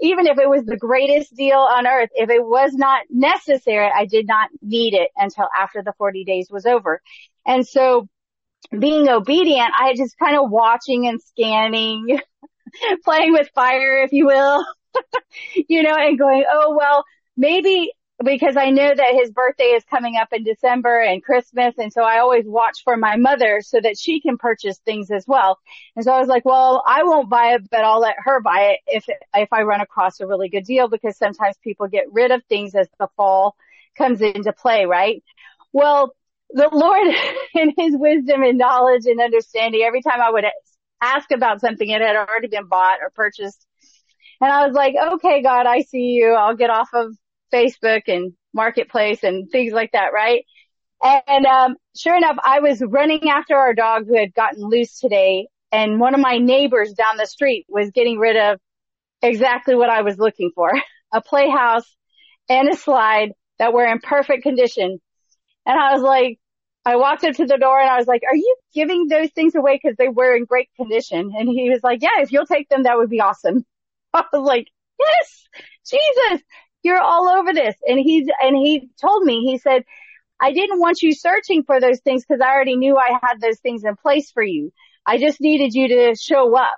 Even 0.00 0.26
if 0.26 0.38
it 0.38 0.48
was 0.48 0.64
the 0.64 0.76
greatest 0.76 1.36
deal 1.36 1.58
on 1.58 1.86
earth, 1.86 2.08
if 2.14 2.28
it 2.28 2.44
was 2.44 2.72
not 2.74 3.02
necessary, 3.10 3.88
I 3.94 4.06
did 4.06 4.26
not 4.26 4.50
need 4.60 4.92
it 4.92 5.10
until 5.16 5.46
after 5.56 5.82
the 5.84 5.92
40 5.92 6.24
days 6.24 6.48
was 6.50 6.66
over. 6.66 7.00
And 7.46 7.64
so 7.64 8.08
being 8.78 9.08
obedient, 9.08 9.70
I 9.78 9.94
just 9.94 10.18
kind 10.18 10.36
of 10.36 10.50
watching 10.50 11.06
and 11.06 11.20
scanning, 11.20 12.20
playing 13.04 13.32
with 13.32 13.48
fire, 13.54 14.02
if 14.02 14.12
you 14.12 14.26
will, 14.26 14.64
you 15.68 15.82
know, 15.82 15.94
and 15.96 16.18
going, 16.18 16.44
oh, 16.50 16.74
well, 16.76 17.04
maybe 17.36 17.92
because 18.24 18.56
I 18.56 18.70
know 18.70 18.94
that 18.94 19.14
his 19.14 19.30
birthday 19.32 19.64
is 19.74 19.84
coming 19.84 20.16
up 20.16 20.28
in 20.32 20.44
December 20.44 21.00
and 21.00 21.22
Christmas. 21.22 21.74
And 21.78 21.92
so 21.92 22.02
I 22.02 22.20
always 22.20 22.44
watch 22.46 22.82
for 22.84 22.96
my 22.96 23.16
mother 23.16 23.60
so 23.60 23.80
that 23.82 23.98
she 23.98 24.20
can 24.20 24.38
purchase 24.38 24.78
things 24.78 25.10
as 25.10 25.24
well. 25.26 25.58
And 25.96 26.04
so 26.04 26.12
I 26.12 26.20
was 26.20 26.28
like, 26.28 26.44
well, 26.44 26.82
I 26.86 27.02
won't 27.02 27.28
buy 27.28 27.54
it, 27.54 27.68
but 27.70 27.80
I'll 27.84 28.00
let 28.00 28.14
her 28.18 28.40
buy 28.40 28.74
it 28.74 28.80
if, 28.86 29.04
if 29.34 29.52
I 29.52 29.62
run 29.62 29.80
across 29.80 30.20
a 30.20 30.26
really 30.26 30.48
good 30.48 30.64
deal 30.64 30.88
because 30.88 31.16
sometimes 31.16 31.56
people 31.62 31.88
get 31.88 32.12
rid 32.12 32.30
of 32.30 32.42
things 32.44 32.74
as 32.74 32.88
the 32.98 33.08
fall 33.16 33.56
comes 33.98 34.20
into 34.22 34.52
play, 34.52 34.86
right? 34.86 35.22
Well, 35.72 36.14
the 36.54 36.68
Lord 36.72 37.08
in 37.54 37.74
his 37.76 37.94
wisdom 37.96 38.42
and 38.42 38.56
knowledge 38.56 39.06
and 39.06 39.20
understanding, 39.20 39.82
every 39.82 40.02
time 40.02 40.20
I 40.20 40.30
would 40.30 40.44
ask 41.02 41.30
about 41.30 41.60
something, 41.60 41.88
it 41.88 42.00
had 42.00 42.16
already 42.16 42.48
been 42.48 42.66
bought 42.66 43.00
or 43.02 43.10
purchased. 43.14 43.66
And 44.40 44.50
I 44.50 44.66
was 44.66 44.74
like, 44.74 44.94
okay, 45.14 45.42
God, 45.42 45.66
I 45.66 45.82
see 45.82 46.12
you. 46.12 46.32
I'll 46.32 46.56
get 46.56 46.70
off 46.70 46.88
of 46.94 47.14
Facebook 47.52 48.02
and 48.06 48.32
marketplace 48.52 49.22
and 49.22 49.50
things 49.50 49.72
like 49.72 49.92
that, 49.92 50.12
right? 50.14 50.44
And, 51.02 51.44
um, 51.44 51.76
sure 51.96 52.16
enough, 52.16 52.36
I 52.42 52.60
was 52.60 52.82
running 52.82 53.28
after 53.28 53.56
our 53.56 53.74
dog 53.74 54.06
who 54.06 54.16
had 54.16 54.32
gotten 54.32 54.64
loose 54.64 54.98
today 54.98 55.48
and 55.74 55.98
one 55.98 56.14
of 56.14 56.20
my 56.20 56.38
neighbors 56.38 56.92
down 56.92 57.16
the 57.16 57.26
street 57.26 57.66
was 57.68 57.90
getting 57.90 58.18
rid 58.18 58.36
of 58.36 58.60
exactly 59.22 59.74
what 59.74 59.90
I 59.90 60.02
was 60.02 60.18
looking 60.18 60.52
for. 60.54 60.70
A 61.12 61.20
playhouse 61.20 61.84
and 62.48 62.68
a 62.68 62.76
slide 62.76 63.30
that 63.60 63.72
were 63.72 63.84
in 63.84 64.00
perfect 64.00 64.42
condition. 64.42 65.00
And 65.64 65.78
I 65.78 65.92
was 65.92 66.02
like, 66.02 66.40
I 66.84 66.96
walked 66.96 67.24
up 67.24 67.34
to 67.36 67.46
the 67.46 67.56
door 67.56 67.80
and 67.80 67.88
I 67.88 67.96
was 67.96 68.06
like, 68.06 68.22
are 68.30 68.36
you 68.36 68.56
giving 68.74 69.08
those 69.08 69.30
things 69.30 69.54
away 69.54 69.80
because 69.82 69.96
they 69.96 70.08
were 70.08 70.36
in 70.36 70.44
great 70.44 70.68
condition? 70.76 71.32
And 71.36 71.48
he 71.48 71.70
was 71.70 71.80
like, 71.82 72.02
yeah, 72.02 72.20
if 72.20 72.30
you'll 72.30 72.46
take 72.46 72.68
them, 72.68 72.82
that 72.82 72.98
would 72.98 73.10
be 73.10 73.20
awesome. 73.20 73.64
I 74.14 74.24
was 74.32 74.46
like, 74.46 74.68
yes, 74.98 75.48
Jesus, 75.88 76.42
you're 76.82 77.00
all 77.00 77.28
over 77.28 77.54
this. 77.54 77.74
And 77.86 77.98
he's, 77.98 78.28
and 78.42 78.56
he 78.56 78.90
told 79.00 79.24
me, 79.24 79.46
he 79.46 79.58
said, 79.58 79.84
I 80.40 80.52
didn't 80.52 80.78
want 80.80 81.00
you 81.00 81.14
searching 81.14 81.62
for 81.64 81.80
those 81.80 82.00
things 82.00 82.24
because 82.26 82.42
I 82.42 82.52
already 82.54 82.76
knew 82.76 82.96
I 82.96 83.18
had 83.22 83.40
those 83.40 83.60
things 83.60 83.84
in 83.84 83.96
place 83.96 84.30
for 84.30 84.42
you. 84.42 84.72
I 85.06 85.18
just 85.18 85.40
needed 85.40 85.74
you 85.74 85.88
to 85.88 86.14
show 86.16 86.54
up. 86.56 86.76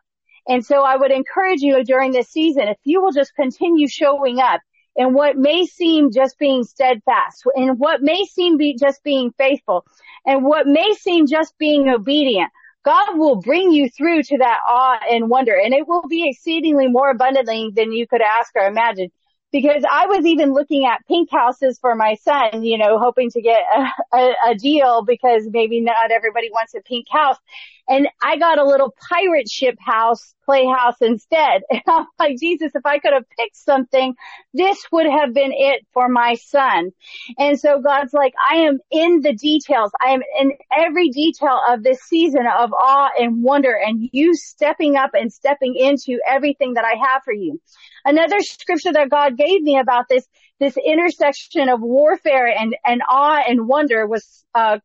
And 0.49 0.65
so 0.65 0.83
I 0.83 0.97
would 0.97 1.11
encourage 1.11 1.61
you 1.61 1.83
during 1.83 2.13
this 2.13 2.29
season, 2.29 2.69
if 2.69 2.79
you 2.85 3.03
will 3.03 3.13
just 3.13 3.35
continue 3.35 3.89
showing 3.89 4.39
up 4.39 4.61
and 4.97 5.15
what 5.15 5.37
may 5.37 5.67
seem 5.67 6.11
just 6.11 6.39
being 6.39 6.65
steadfast 6.65 7.45
and 7.55 7.79
what 7.79 8.03
may 8.03 8.25
seem 8.25 8.57
be 8.57 8.77
just 8.77 9.03
being 9.03 9.33
faithful 9.39 9.85
and 10.25 10.45
what 10.45 10.67
may 10.67 10.95
seem 10.95 11.27
just 11.27 11.57
being 11.59 11.89
obedient. 11.89 12.51
God 12.85 13.19
will 13.19 13.37
bring 13.37 13.73
you 13.73 13.89
through 13.91 14.23
to 14.23 14.39
that 14.39 14.61
awe 14.67 14.99
and 15.11 15.29
wonder 15.29 15.55
and 15.55 15.75
it 15.75 15.89
will 15.89 16.07
be 16.09 16.29
exceedingly 16.29 16.89
more 16.89 17.11
abundantly 17.11 17.73
than 17.75 17.93
you 17.93 18.07
could 18.07 18.23
ask 18.23 18.53
or 18.55 18.67
imagine 18.67 19.11
because 19.53 19.85
I 19.91 20.07
was 20.07 20.27
even 20.27 20.53
looking 20.53 20.85
at 20.85 21.07
pink 21.07 21.31
houses 21.31 21.79
for 21.79 21.95
my 21.95 22.17
son, 22.17 22.63
you 22.63 22.79
know, 22.79 22.99
hoping 22.99 23.31
to 23.31 23.41
get 23.41 23.63
a, 23.75 24.17
a, 24.17 24.35
a, 24.51 24.55
deal 24.55 25.05
because 25.05 25.49
maybe 25.51 25.81
not 25.81 26.11
everybody 26.11 26.51
wants 26.51 26.75
a 26.75 26.81
pink 26.81 27.07
house. 27.11 27.39
And 27.89 28.09
I 28.23 28.37
got 28.37 28.59
a 28.59 28.65
little 28.65 28.95
pirate 29.09 29.49
ship 29.51 29.77
house, 29.79 30.35
playhouse 30.45 30.97
instead. 31.01 31.63
And 31.71 31.83
I'm 31.89 32.07
like, 32.19 32.37
Jesus, 32.41 32.73
if 32.75 32.85
I 32.85 32.99
could 32.99 33.13
have 33.13 33.29
picked 33.39 33.57
something, 33.57 34.15
this 34.55 34.83
would 34.91 35.07
have 35.07 35.35
been 35.35 35.53
it 35.53 35.87
for 35.93 36.09
my 36.09 36.35
son. 36.35 36.91
And 37.39 37.59
so 37.59 37.81
God's 37.81 38.13
like, 38.13 38.33
I 38.51 38.57
am 38.59 38.79
in 38.91 39.21
the 39.21 39.35
details. 39.35 39.91
I 40.01 40.13
am 40.13 40.21
in 40.41 40.53
every 40.77 41.11
detail 41.11 41.61
of 41.69 41.83
this 41.83 42.01
season 42.01 42.47
of 42.47 42.73
awe 42.73 43.11
and 43.19 43.43
wonder 43.43 43.73
and 43.77 44.09
you 44.13 44.35
stepping 44.35 44.97
up 44.97 45.11
and 45.15 45.33
stepping 45.33 45.75
into 45.77 46.19
everything 46.27 46.75
that 46.75 46.85
I 46.85 46.97
have 47.13 47.23
for 47.25 47.33
you. 47.33 47.61
Another 48.05 48.41
scripture 48.41 48.93
that 48.93 49.11
God 49.11 49.37
gave 49.37 49.63
me 49.63 49.79
about 49.79 50.07
this, 50.09 50.27
this 50.59 50.77
intersection 50.77 51.69
of 51.69 51.81
warfare 51.81 52.47
and, 52.47 52.77
and 52.85 53.03
awe 53.09 53.43
and 53.47 53.69
wonder 53.69 54.07
was, 54.07 54.45
uh, 54.55 54.79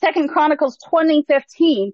Second 0.00 0.28
Chronicles 0.28 0.76
2015. 0.78 1.92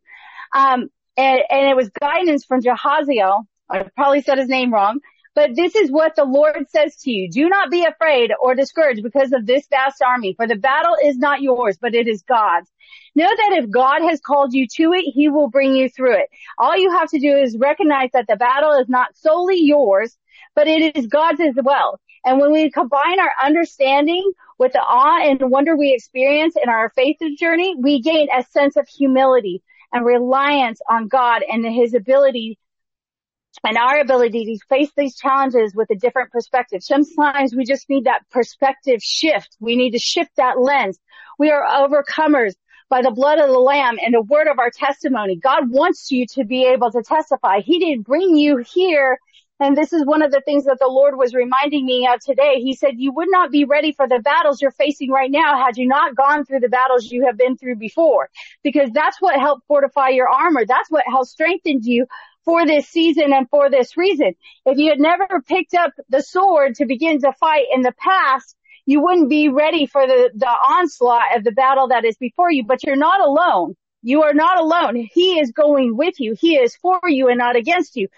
Um, 0.55 0.89
and, 1.17 1.41
and 1.51 1.69
it 1.69 1.77
was 1.77 1.91
guidance 1.91 2.45
from 2.45 2.61
Jahaziel. 2.61 3.45
I 3.69 3.85
probably 3.97 4.23
said 4.23 4.39
his 4.39 4.49
name 4.49 4.73
wrong, 4.73 5.01
but 5.35 5.51
this 5.57 5.75
is 5.75 5.91
what 5.91 6.15
the 6.15 6.25
Lord 6.25 6.67
says 6.69 6.97
to 7.03 7.11
you. 7.11 7.31
Do 7.31 7.49
not 7.49 7.71
be 7.71 7.85
afraid 7.85 8.33
or 8.41 8.55
discouraged 8.55 9.03
because 9.03 9.33
of 9.33 9.47
this 9.47 9.67
vast 9.69 10.03
army, 10.03 10.35
for 10.35 10.47
the 10.47 10.57
battle 10.57 10.97
is 11.05 11.17
not 11.17 11.41
yours, 11.41 11.79
but 11.81 11.95
it 11.95 12.07
is 12.07 12.23
God's. 12.23 12.71
Know 13.15 13.29
that 13.29 13.63
if 13.63 13.71
God 13.71 14.03
has 14.03 14.21
called 14.21 14.53
you 14.53 14.67
to 14.77 14.93
it, 14.93 15.05
He 15.15 15.29
will 15.29 15.49
bring 15.49 15.75
you 15.75 15.89
through 15.89 16.17
it. 16.17 16.29
All 16.59 16.77
you 16.77 16.91
have 16.91 17.09
to 17.11 17.19
do 17.19 17.35
is 17.35 17.57
recognize 17.59 18.11
that 18.13 18.27
the 18.29 18.37
battle 18.37 18.73
is 18.73 18.89
not 18.89 19.17
solely 19.17 19.61
yours, 19.61 20.17
but 20.55 20.69
it 20.69 20.97
is 20.97 21.07
God's 21.07 21.41
as 21.41 21.55
well. 21.63 21.99
And 22.25 22.39
when 22.39 22.53
we 22.53 22.71
combine 22.71 23.19
our 23.19 23.33
understanding 23.43 24.33
with 24.63 24.73
the 24.73 24.79
awe 24.79 25.21
and 25.21 25.51
wonder 25.51 25.77
we 25.77 25.93
experience 25.93 26.55
in 26.63 26.69
our 26.69 26.89
faith 26.91 27.17
journey, 27.37 27.75
we 27.77 28.01
gain 28.01 28.29
a 28.33 28.45
sense 28.45 28.77
of 28.77 28.87
humility 28.87 29.61
and 29.93 30.07
reliance 30.07 30.81
on 30.89 31.09
God 31.09 31.43
and 31.43 31.67
His 31.67 31.95
ability 31.95 32.61
and 33.65 33.77
our 33.77 33.99
ability 33.99 34.45
to 34.45 34.67
face 34.69 34.93
these 34.97 35.17
challenges 35.17 35.75
with 35.75 35.91
a 35.91 35.97
different 35.97 36.31
perspective. 36.31 36.81
Sometimes 36.85 37.57
we 37.57 37.65
just 37.65 37.91
need 37.91 38.05
that 38.05 38.23
perspective 38.31 39.03
shift. 39.03 39.57
We 39.59 39.75
need 39.75 39.91
to 39.91 39.99
shift 39.99 40.31
that 40.37 40.61
lens. 40.61 40.97
We 41.41 41.51
are 41.51 41.67
overcomers 41.67 42.55
by 42.89 43.03
the 43.03 43.11
blood 43.11 43.41
of 43.41 43.49
the 43.49 43.59
lamb 43.59 43.99
and 44.01 44.15
the 44.15 44.23
word 44.23 44.47
of 44.47 44.61
our 44.61 44.71
testimony. 44.71 45.35
God 45.35 45.71
wants 45.71 46.13
you 46.13 46.25
to 46.35 46.45
be 46.45 46.67
able 46.67 46.93
to 46.93 47.03
testify. 47.03 47.63
He 47.63 47.81
didn't 47.81 48.07
bring 48.07 48.37
you 48.37 48.59
here 48.59 49.19
And 49.63 49.77
this 49.77 49.93
is 49.93 50.05
one 50.05 50.23
of 50.23 50.33
the 50.33 50.41
things 50.41 50.65
that 50.65 50.81
the 50.81 50.89
Lord 50.89 51.17
was 51.17 51.35
reminding 51.35 51.87
me 51.87 52.09
of 52.13 52.19
today. 52.19 52.61
He 52.61 52.75
said, 52.75 52.95
you 52.97 53.13
would 53.13 53.29
not 53.31 53.53
be 53.53 53.65
ready 53.65 53.93
for 53.93 54.09
the 54.09 54.19
battles 54.19 54.61
you're 54.61 54.73
facing 54.73 55.09
right 55.09 55.31
now 55.31 55.57
had 55.57 55.77
you 55.77 55.87
not 55.87 56.17
gone 56.17 56.45
through 56.45 56.59
the 56.59 56.69
battles 56.69 57.09
you 57.13 57.27
have 57.27 57.39
been 57.39 57.57
through 57.57 57.77
before. 57.77 58.29
Because 58.65 58.91
that's 58.93 59.23
what 59.23 59.39
helped 59.39 59.65
fortify 59.69 60.09
your 60.09 60.29
armor. 60.29 60.67
That's 60.67 60.91
what 60.91 61.05
helped 61.07 61.31
strengthen 61.31 61.79
you 61.85 62.07
for 62.45 62.67
this 62.67 62.89
season 62.89 63.33
and 63.33 63.49
for 63.51 63.71
this 63.71 63.97
reason. 63.97 64.35
If 64.67 64.79
you 64.79 64.91
had 64.91 64.99
never 64.99 65.29
picked 65.47 65.75
up 65.75 65.93
the 66.09 66.23
sword 66.23 66.75
to 66.77 66.87
begin 66.87 67.21
to 67.21 67.33
fight 67.33 67.67
in 67.73 67.83
the 67.83 67.95
past, 67.97 68.57
you 68.85 69.01
wouldn't 69.01 69.31
be 69.31 69.49
ready 69.49 69.87
for 69.87 70.05
the, 70.09 70.31
the 70.35 70.47
onslaught 70.47 71.37
of 71.37 71.45
the 71.45 71.53
battle 71.53 71.87
that 71.89 72.05
is 72.05 72.17
before 72.17 72.51
you, 72.51 72.65
but 72.65 72.83
you're 72.83 72.97
not 72.97 73.21
alone. 73.21 73.77
You 74.03 74.25
are 74.25 74.35
not 74.35 74.59
alone. 74.59 74.97
He 74.97 75.39
is 75.39 75.53
going 75.53 75.97
with 75.97 76.19
you. 76.19 76.35
He 76.37 76.57
is 76.57 76.75
for 76.75 76.99
you 77.07 77.29
and 77.29 77.39
not 77.39 77.55
against 77.55 77.95
you. 77.95 78.09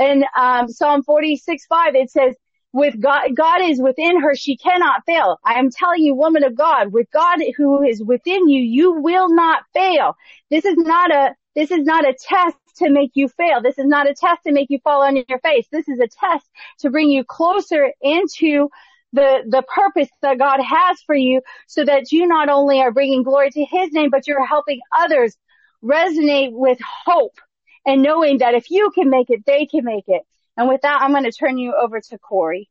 In 0.00 0.24
um, 0.34 0.66
Psalm 0.68 1.02
46, 1.02 1.66
5, 1.66 1.94
it 1.94 2.10
says, 2.10 2.34
with 2.72 3.00
God, 3.00 3.34
God 3.34 3.60
is 3.62 3.82
within 3.82 4.20
her, 4.20 4.34
she 4.34 4.56
cannot 4.56 5.04
fail. 5.04 5.38
I 5.44 5.58
am 5.58 5.70
telling 5.70 6.02
you, 6.02 6.14
woman 6.14 6.42
of 6.42 6.56
God, 6.56 6.92
with 6.92 7.10
God 7.12 7.40
who 7.56 7.82
is 7.82 8.02
within 8.02 8.48
you, 8.48 8.62
you 8.62 8.92
will 9.00 9.28
not 9.28 9.64
fail. 9.74 10.16
This 10.50 10.64
is 10.64 10.76
not 10.76 11.12
a, 11.12 11.34
this 11.54 11.70
is 11.70 11.84
not 11.84 12.08
a 12.08 12.14
test 12.14 12.56
to 12.76 12.90
make 12.90 13.10
you 13.14 13.28
fail. 13.28 13.60
This 13.60 13.78
is 13.78 13.86
not 13.86 14.08
a 14.08 14.14
test 14.14 14.42
to 14.46 14.52
make 14.52 14.70
you 14.70 14.78
fall 14.82 15.02
on 15.02 15.16
your 15.16 15.40
face. 15.40 15.66
This 15.70 15.88
is 15.88 15.98
a 15.98 16.08
test 16.08 16.48
to 16.78 16.90
bring 16.90 17.10
you 17.10 17.24
closer 17.24 17.92
into 18.00 18.70
the, 19.12 19.42
the 19.48 19.64
purpose 19.74 20.08
that 20.22 20.38
God 20.38 20.60
has 20.60 21.02
for 21.02 21.16
you 21.16 21.42
so 21.66 21.84
that 21.84 22.12
you 22.12 22.26
not 22.26 22.48
only 22.48 22.80
are 22.80 22.92
bringing 22.92 23.24
glory 23.24 23.50
to 23.50 23.64
his 23.64 23.92
name, 23.92 24.08
but 24.10 24.26
you're 24.26 24.46
helping 24.46 24.80
others 24.96 25.36
resonate 25.82 26.52
with 26.52 26.78
hope 27.04 27.34
and 27.86 28.02
knowing 28.02 28.38
that 28.38 28.54
if 28.54 28.70
you 28.70 28.90
can 28.94 29.10
make 29.10 29.30
it, 29.30 29.44
they 29.46 29.66
can 29.66 29.84
make 29.84 30.04
it. 30.08 30.22
And 30.56 30.68
with 30.68 30.82
that, 30.82 31.00
I'm 31.00 31.12
going 31.12 31.24
to 31.24 31.32
turn 31.32 31.58
you 31.58 31.74
over 31.80 32.00
to 32.00 32.18
Corey. 32.18 32.68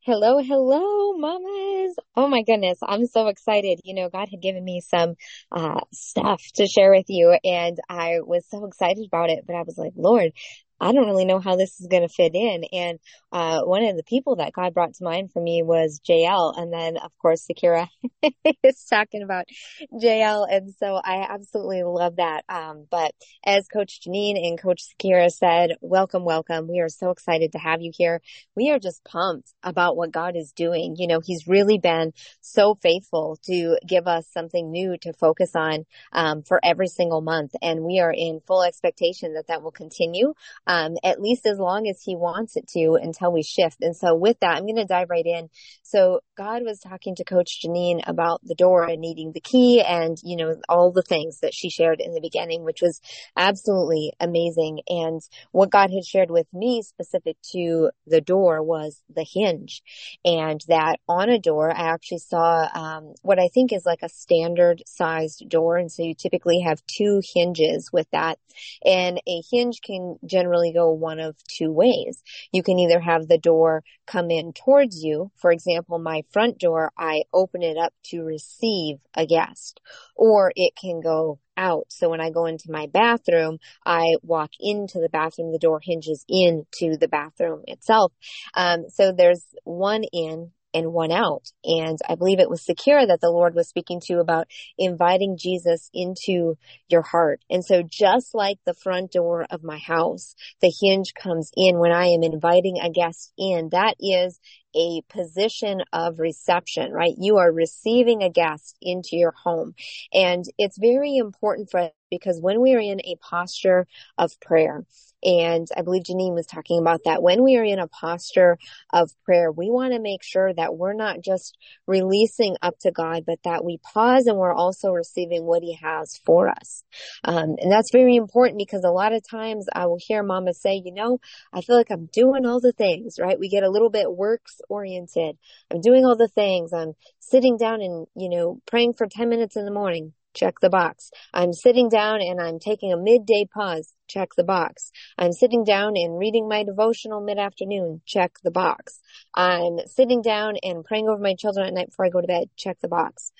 Hello, 0.00 0.38
hello, 0.38 1.12
mamas. 1.18 1.96
Oh 2.16 2.28
my 2.28 2.42
goodness. 2.42 2.78
I'm 2.82 3.06
so 3.06 3.26
excited. 3.28 3.80
You 3.84 3.94
know, 3.94 4.08
God 4.08 4.28
had 4.30 4.40
given 4.40 4.64
me 4.64 4.80
some, 4.80 5.16
uh, 5.52 5.80
stuff 5.92 6.42
to 6.54 6.66
share 6.66 6.90
with 6.92 7.06
you 7.08 7.36
and 7.44 7.76
I 7.90 8.20
was 8.20 8.46
so 8.48 8.64
excited 8.64 9.04
about 9.06 9.28
it, 9.30 9.44
but 9.46 9.54
I 9.54 9.62
was 9.62 9.76
like, 9.76 9.92
Lord, 9.96 10.32
I 10.80 10.92
don't 10.92 11.06
really 11.06 11.24
know 11.24 11.40
how 11.40 11.56
this 11.56 11.80
is 11.80 11.86
going 11.86 12.02
to 12.02 12.08
fit 12.08 12.34
in. 12.34 12.64
And 12.72 12.98
uh, 13.32 13.62
one 13.62 13.84
of 13.84 13.96
the 13.96 14.04
people 14.04 14.36
that 14.36 14.52
God 14.52 14.74
brought 14.74 14.94
to 14.94 15.04
mind 15.04 15.32
for 15.32 15.42
me 15.42 15.62
was 15.62 16.00
Jael. 16.06 16.54
And 16.56 16.72
then, 16.72 16.96
of 16.96 17.10
course, 17.18 17.46
Sakira 17.46 17.88
is 18.62 18.84
talking 18.88 19.22
about 19.22 19.44
Jael. 19.90 20.44
And 20.44 20.72
so 20.78 21.00
I 21.02 21.26
absolutely 21.28 21.82
love 21.82 22.16
that. 22.16 22.44
Um, 22.48 22.86
but 22.90 23.12
as 23.44 23.66
Coach 23.68 24.00
Janine 24.06 24.36
and 24.36 24.60
Coach 24.60 24.82
Sakira 24.88 25.30
said, 25.30 25.76
welcome, 25.80 26.24
welcome. 26.24 26.68
We 26.68 26.80
are 26.80 26.88
so 26.88 27.10
excited 27.10 27.52
to 27.52 27.58
have 27.58 27.80
you 27.80 27.90
here. 27.94 28.20
We 28.54 28.70
are 28.70 28.78
just 28.78 29.04
pumped 29.04 29.52
about 29.62 29.96
what 29.96 30.12
God 30.12 30.36
is 30.36 30.52
doing. 30.52 30.96
You 30.96 31.08
know, 31.08 31.20
He's 31.20 31.46
really 31.46 31.78
been 31.78 32.12
so 32.40 32.74
faithful 32.74 33.38
to 33.46 33.78
give 33.86 34.06
us 34.06 34.28
something 34.32 34.70
new 34.70 34.96
to 35.02 35.12
focus 35.12 35.52
on 35.54 35.84
um, 36.12 36.42
for 36.42 36.60
every 36.62 36.88
single 36.88 37.20
month. 37.20 37.52
And 37.62 37.82
we 37.82 38.00
are 38.00 38.12
in 38.12 38.40
full 38.46 38.62
expectation 38.62 39.34
that 39.34 39.48
that 39.48 39.62
will 39.62 39.72
continue 39.72 40.34
um, 40.68 40.96
at 41.02 41.20
least 41.20 41.46
as 41.46 41.58
long 41.58 41.88
as 41.88 42.02
he 42.02 42.14
wants 42.14 42.54
it 42.56 42.68
to 42.68 42.98
until 43.00 43.32
we 43.32 43.42
shift. 43.42 43.78
And 43.80 43.96
so 43.96 44.14
with 44.14 44.38
that, 44.40 44.56
I'm 44.56 44.66
going 44.66 44.76
to 44.76 44.84
dive 44.84 45.08
right 45.08 45.24
in. 45.24 45.48
So 45.82 46.20
God 46.36 46.62
was 46.62 46.78
talking 46.78 47.14
to 47.16 47.24
Coach 47.24 47.60
Janine 47.64 48.02
about 48.06 48.40
the 48.44 48.54
door 48.54 48.84
and 48.84 49.00
needing 49.00 49.32
the 49.32 49.40
key 49.40 49.80
and, 49.80 50.18
you 50.22 50.36
know, 50.36 50.56
all 50.68 50.92
the 50.92 51.02
things 51.02 51.40
that 51.40 51.54
she 51.54 51.70
shared 51.70 52.00
in 52.00 52.12
the 52.12 52.20
beginning, 52.20 52.64
which 52.64 52.82
was 52.82 53.00
absolutely 53.34 54.12
amazing. 54.20 54.80
And 54.88 55.22
what 55.52 55.70
God 55.70 55.90
had 55.90 56.04
shared 56.04 56.30
with 56.30 56.46
me 56.52 56.82
specific 56.82 57.38
to 57.52 57.90
the 58.06 58.20
door 58.20 58.62
was 58.62 59.02
the 59.08 59.26
hinge 59.26 59.82
and 60.22 60.60
that 60.68 60.98
on 61.08 61.30
a 61.30 61.38
door, 61.38 61.70
I 61.70 61.94
actually 61.94 62.18
saw, 62.18 62.68
um, 62.74 63.14
what 63.22 63.38
I 63.38 63.48
think 63.48 63.72
is 63.72 63.86
like 63.86 64.02
a 64.02 64.10
standard 64.10 64.82
sized 64.86 65.48
door. 65.48 65.78
And 65.78 65.90
so 65.90 66.02
you 66.02 66.14
typically 66.14 66.60
have 66.60 66.82
two 66.86 67.22
hinges 67.34 67.88
with 67.90 68.06
that 68.12 68.38
and 68.84 69.20
a 69.26 69.42
hinge 69.50 69.80
can 69.84 70.18
generally 70.24 70.57
really 70.58 70.72
go 70.72 70.90
one 70.90 71.20
of 71.20 71.36
two 71.46 71.72
ways. 71.72 72.22
You 72.52 72.62
can 72.62 72.78
either 72.78 73.00
have 73.00 73.28
the 73.28 73.38
door 73.38 73.82
come 74.06 74.30
in 74.30 74.52
towards 74.52 75.02
you. 75.02 75.30
For 75.36 75.52
example, 75.52 75.98
my 75.98 76.22
front 76.30 76.58
door, 76.58 76.92
I 76.98 77.22
open 77.32 77.62
it 77.62 77.76
up 77.76 77.92
to 78.06 78.22
receive 78.22 78.96
a 79.14 79.26
guest 79.26 79.80
or 80.16 80.52
it 80.56 80.74
can 80.76 81.00
go 81.00 81.38
out. 81.56 81.86
So 81.88 82.08
when 82.08 82.20
I 82.20 82.30
go 82.30 82.46
into 82.46 82.70
my 82.70 82.86
bathroom, 82.86 83.58
I 83.84 84.16
walk 84.22 84.50
into 84.60 85.00
the 85.00 85.08
bathroom, 85.08 85.52
the 85.52 85.58
door 85.58 85.80
hinges 85.82 86.24
into 86.28 86.96
the 86.96 87.08
bathroom 87.08 87.62
itself. 87.66 88.12
Um, 88.54 88.88
so 88.88 89.12
there's 89.12 89.44
one 89.64 90.04
in 90.12 90.52
and 90.74 90.92
one 90.92 91.12
out. 91.12 91.52
And 91.64 91.98
I 92.08 92.14
believe 92.14 92.40
it 92.40 92.50
was 92.50 92.64
Sakira 92.64 93.06
that 93.08 93.20
the 93.20 93.30
Lord 93.30 93.54
was 93.54 93.68
speaking 93.68 94.00
to 94.06 94.20
about 94.20 94.48
inviting 94.78 95.36
Jesus 95.38 95.90
into 95.94 96.56
your 96.88 97.02
heart. 97.02 97.40
And 97.50 97.64
so 97.64 97.82
just 97.82 98.34
like 98.34 98.58
the 98.66 98.74
front 98.74 99.12
door 99.12 99.46
of 99.50 99.62
my 99.64 99.78
house, 99.78 100.34
the 100.60 100.72
hinge 100.80 101.14
comes 101.14 101.50
in 101.56 101.78
when 101.78 101.92
I 101.92 102.06
am 102.06 102.22
inviting 102.22 102.78
a 102.80 102.90
guest 102.90 103.32
in. 103.38 103.70
That 103.70 103.94
is 104.00 104.40
a 104.76 105.02
position 105.08 105.82
of 105.92 106.18
reception, 106.20 106.92
right? 106.92 107.14
You 107.18 107.38
are 107.38 107.52
receiving 107.52 108.22
a 108.22 108.30
guest 108.30 108.76
into 108.82 109.16
your 109.16 109.32
home. 109.32 109.74
And 110.12 110.44
it's 110.58 110.78
very 110.78 111.16
important 111.16 111.70
for 111.70 111.80
us 111.80 111.90
because 112.10 112.40
when 112.40 112.60
we 112.60 112.74
are 112.74 112.80
in 112.80 113.00
a 113.00 113.16
posture 113.20 113.86
of 114.18 114.38
prayer, 114.40 114.84
and 115.22 115.66
I 115.76 115.82
believe 115.82 116.04
Janine 116.04 116.34
was 116.34 116.46
talking 116.46 116.78
about 116.78 117.00
that. 117.04 117.22
When 117.22 117.42
we 117.42 117.56
are 117.56 117.64
in 117.64 117.78
a 117.78 117.88
posture 117.88 118.58
of 118.92 119.10
prayer, 119.24 119.50
we 119.50 119.70
want 119.70 119.92
to 119.92 120.00
make 120.00 120.22
sure 120.22 120.52
that 120.54 120.76
we're 120.76 120.94
not 120.94 121.20
just 121.20 121.56
releasing 121.86 122.56
up 122.62 122.78
to 122.80 122.92
God, 122.92 123.24
but 123.26 123.38
that 123.44 123.64
we 123.64 123.78
pause 123.78 124.26
and 124.26 124.38
we're 124.38 124.52
also 124.52 124.90
receiving 124.92 125.44
what 125.44 125.62
He 125.62 125.78
has 125.82 126.20
for 126.24 126.48
us. 126.48 126.84
Um, 127.24 127.56
and 127.58 127.70
that's 127.70 127.90
very 127.92 128.16
important 128.16 128.58
because 128.58 128.84
a 128.84 128.90
lot 128.90 129.12
of 129.12 129.22
times 129.28 129.66
I 129.72 129.86
will 129.86 129.98
hear 130.00 130.22
mama 130.22 130.54
say, 130.54 130.80
you 130.84 130.92
know, 130.92 131.18
I 131.52 131.62
feel 131.62 131.76
like 131.76 131.90
I'm 131.90 132.06
doing 132.12 132.46
all 132.46 132.60
the 132.60 132.72
things, 132.72 133.16
right? 133.20 133.38
We 133.38 133.48
get 133.48 133.64
a 133.64 133.70
little 133.70 133.90
bit 133.90 134.10
works 134.10 134.60
oriented. 134.68 135.36
I'm 135.70 135.80
doing 135.80 136.04
all 136.04 136.16
the 136.16 136.28
things. 136.28 136.72
I'm 136.72 136.94
sitting 137.20 137.56
down 137.56 137.80
and, 137.82 138.06
you 138.14 138.28
know, 138.28 138.60
praying 138.66 138.94
for 138.94 139.06
10 139.06 139.28
minutes 139.28 139.56
in 139.56 139.64
the 139.64 139.72
morning 139.72 140.12
check 140.38 140.60
the 140.60 140.70
box. 140.70 141.10
I'm 141.34 141.52
sitting 141.52 141.88
down 141.88 142.20
and 142.22 142.40
I'm 142.40 142.58
taking 142.60 142.92
a 142.92 142.96
midday 142.96 143.44
pause, 143.52 143.92
check 144.06 144.30
the 144.36 144.44
box. 144.44 144.92
I'm 145.18 145.32
sitting 145.32 145.64
down 145.64 145.94
and 145.96 146.18
reading 146.18 146.48
my 146.48 146.62
devotional 146.62 147.20
mid-afternoon, 147.20 148.02
check 148.06 148.32
the 148.44 148.52
box. 148.52 149.00
I'm 149.34 149.78
sitting 149.86 150.22
down 150.22 150.54
and 150.62 150.84
praying 150.84 151.08
over 151.08 151.20
my 151.20 151.34
children 151.34 151.66
at 151.66 151.74
night 151.74 151.88
before 151.88 152.06
I 152.06 152.10
go 152.10 152.20
to 152.20 152.26
bed, 152.26 152.48
check 152.56 152.78
the 152.80 152.88
box. 152.88 153.32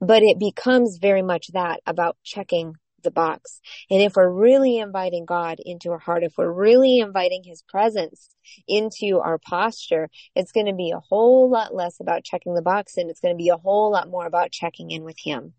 But 0.00 0.22
it 0.22 0.38
becomes 0.38 0.98
very 1.00 1.22
much 1.22 1.46
that 1.52 1.80
about 1.86 2.16
checking 2.24 2.74
the 3.04 3.10
box. 3.10 3.60
And 3.90 4.02
if 4.02 4.14
we're 4.16 4.28
really 4.28 4.78
inviting 4.78 5.24
God 5.24 5.58
into 5.64 5.90
our 5.90 5.98
heart, 5.98 6.24
if 6.24 6.32
we're 6.36 6.52
really 6.52 6.98
inviting 6.98 7.42
his 7.44 7.62
presence 7.68 8.30
into 8.66 9.20
our 9.24 9.38
posture, 9.38 10.08
it's 10.34 10.52
going 10.52 10.66
to 10.66 10.74
be 10.74 10.90
a 10.90 11.00
whole 11.00 11.50
lot 11.50 11.74
less 11.74 12.00
about 12.00 12.24
checking 12.24 12.54
the 12.54 12.62
box 12.62 12.96
and 12.96 13.10
it's 13.10 13.20
going 13.20 13.34
to 13.34 13.42
be 13.42 13.50
a 13.50 13.56
whole 13.56 13.92
lot 13.92 14.08
more 14.08 14.26
about 14.26 14.50
checking 14.50 14.90
in 14.90 15.04
with 15.04 15.16
him. 15.22 15.52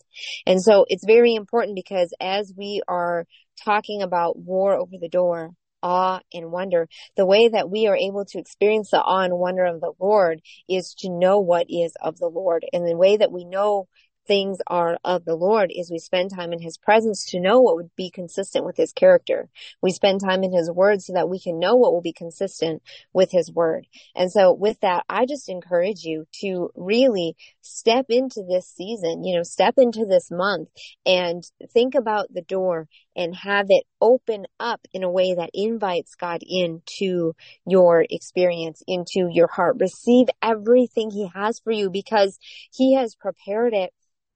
And 0.46 0.62
so 0.62 0.86
it's 0.90 1.06
very 1.06 1.36
important 1.36 1.76
because 1.76 2.14
as 2.20 2.54
we 2.56 2.82
are 2.88 3.26
talking 3.64 4.02
about 4.02 4.38
war 4.38 4.76
over 4.76 4.98
the 5.00 5.10
door, 5.10 5.52
awe 5.86 6.20
and 6.34 6.52
wonder. 6.52 6.90
The 7.16 7.28
way 7.28 7.48
that 7.48 7.70
we 7.70 7.88
are 7.88 7.96
able 7.96 8.26
to 8.26 8.40
experience 8.40 8.90
the 8.90 9.02
awe 9.02 9.24
and 9.24 9.38
wonder 9.38 9.66
of 9.66 9.80
the 9.80 9.94
Lord 10.00 10.42
is 10.68 10.96
to 11.00 11.10
know 11.10 11.40
what 11.40 11.68
is 11.70 11.94
of 12.02 12.18
the 12.18 12.28
Lord. 12.28 12.66
And 12.74 12.88
the 12.88 12.98
way 12.98 13.18
that 13.18 13.32
we 13.32 13.46
know 13.46 13.88
things 14.26 14.60
are 14.68 14.98
of 15.04 15.26
the 15.26 15.36
Lord 15.36 15.72
is 15.74 15.92
we 15.92 16.00
spend 16.00 16.32
time 16.34 16.54
in 16.54 16.62
his 16.62 16.78
presence 16.78 17.26
to 17.32 17.40
know 17.40 17.62
what 17.62 17.76
would 17.76 17.96
be 17.96 18.10
consistent 18.10 18.66
with 18.66 18.78
his 18.78 18.94
character. 18.94 19.50
We 19.82 19.92
spend 19.92 20.22
time 20.22 20.44
in 20.44 20.52
his 20.52 20.72
word 20.72 21.02
so 21.02 21.14
that 21.14 21.30
we 21.30 21.40
can 21.40 21.60
know 21.60 21.76
what 21.76 21.94
will 21.94 22.02
be 22.02 22.14
consistent 22.14 22.82
with 23.14 23.32
his 23.32 23.52
word. 23.52 23.88
And 24.16 24.32
so 24.32 24.54
with 24.54 24.80
that, 24.82 25.06
I 25.10 25.26
just 25.26 25.50
encourage 25.50 26.04
you 26.04 26.26
to 26.42 26.70
really 26.76 27.36
step 27.62 28.06
into 28.10 28.44
this 28.48 28.68
season, 28.68 29.24
you 29.24 29.36
know, 29.36 29.44
step 29.44 29.76
into 29.78 30.06
this 30.06 30.30
month 30.32 30.70
and 31.06 31.44
think 31.72 31.96
about 31.96 32.34
the 32.34 32.42
door 32.42 32.88
and 33.16 33.36
have 33.36 33.68
it 33.70 33.86
open 34.02 34.46
up 34.60 34.82
in 34.94 35.04
a 35.04 35.10
way 35.10 35.34
that 35.36 35.52
invites 35.54 36.16
God 36.16 36.42
into 36.42 37.34
your 37.66 38.06
experience, 38.10 38.84
into 38.88 39.30
your 39.32 39.48
heart. 39.48 39.78
Receive 39.80 40.28
everything 40.42 41.12
he 41.12 41.28
has 41.34 41.60
for 41.60 41.72
you 41.72 41.90
because 41.90 42.38
he 42.72 42.96
has 42.96 43.16
prepared 43.16 43.74
it 43.74 43.94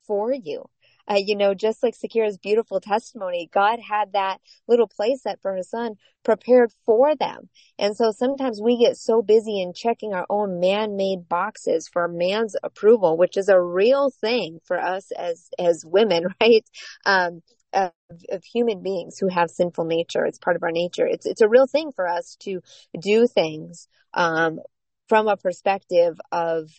for 0.10 0.34
you. 0.34 0.66
Uh, 1.08 1.20
you 1.24 1.36
know, 1.36 1.54
just 1.54 1.84
like 1.84 1.96
Sakira's 1.96 2.40
beautiful 2.40 2.82
testimony, 2.82 3.50
God 3.54 3.80
had 3.80 4.14
that 4.14 4.40
little 4.68 4.90
playset 4.90 5.42
for 5.42 5.54
her 5.56 5.64
son 5.64 5.96
prepared 6.24 6.72
for 6.86 7.16
them. 7.16 7.50
And 7.80 7.96
so 7.96 8.12
sometimes 8.12 8.60
we 8.62 8.78
get 8.78 8.98
so 8.98 9.22
busy 9.22 9.62
in 9.62 9.74
checking 9.74 10.14
our 10.14 10.26
own 10.32 10.60
man-made 10.60 11.30
boxes 11.30 11.88
for 11.88 12.08
man's 12.08 12.56
approval, 12.64 13.18
which 13.18 13.38
is 13.38 13.50
a 13.50 13.62
real 13.62 14.12
thing 14.12 14.60
for 14.66 14.80
us 14.80 15.12
as, 15.18 15.50
as 15.60 15.86
women, 15.86 16.26
right? 16.42 16.66
Um, 17.06 17.42
of, 17.72 17.92
of 18.32 18.44
human 18.44 18.82
beings 18.82 19.20
who 19.20 19.30
have 19.30 19.52
sinful 19.52 19.86
nature. 19.86 20.26
It's 20.26 20.40
part 20.40 20.56
of 20.56 20.64
our 20.64 20.72
nature. 20.72 21.06
It's 21.06 21.28
it's 21.28 21.42
a 21.42 21.48
real 21.48 21.68
thing 21.68 21.92
for 21.96 22.08
us 22.08 22.36
to 22.42 22.62
do 23.00 23.28
things 23.28 23.88
um, 24.16 24.60
from 25.08 25.28
a 25.28 25.38
perspective 25.38 26.20
of 26.32 26.72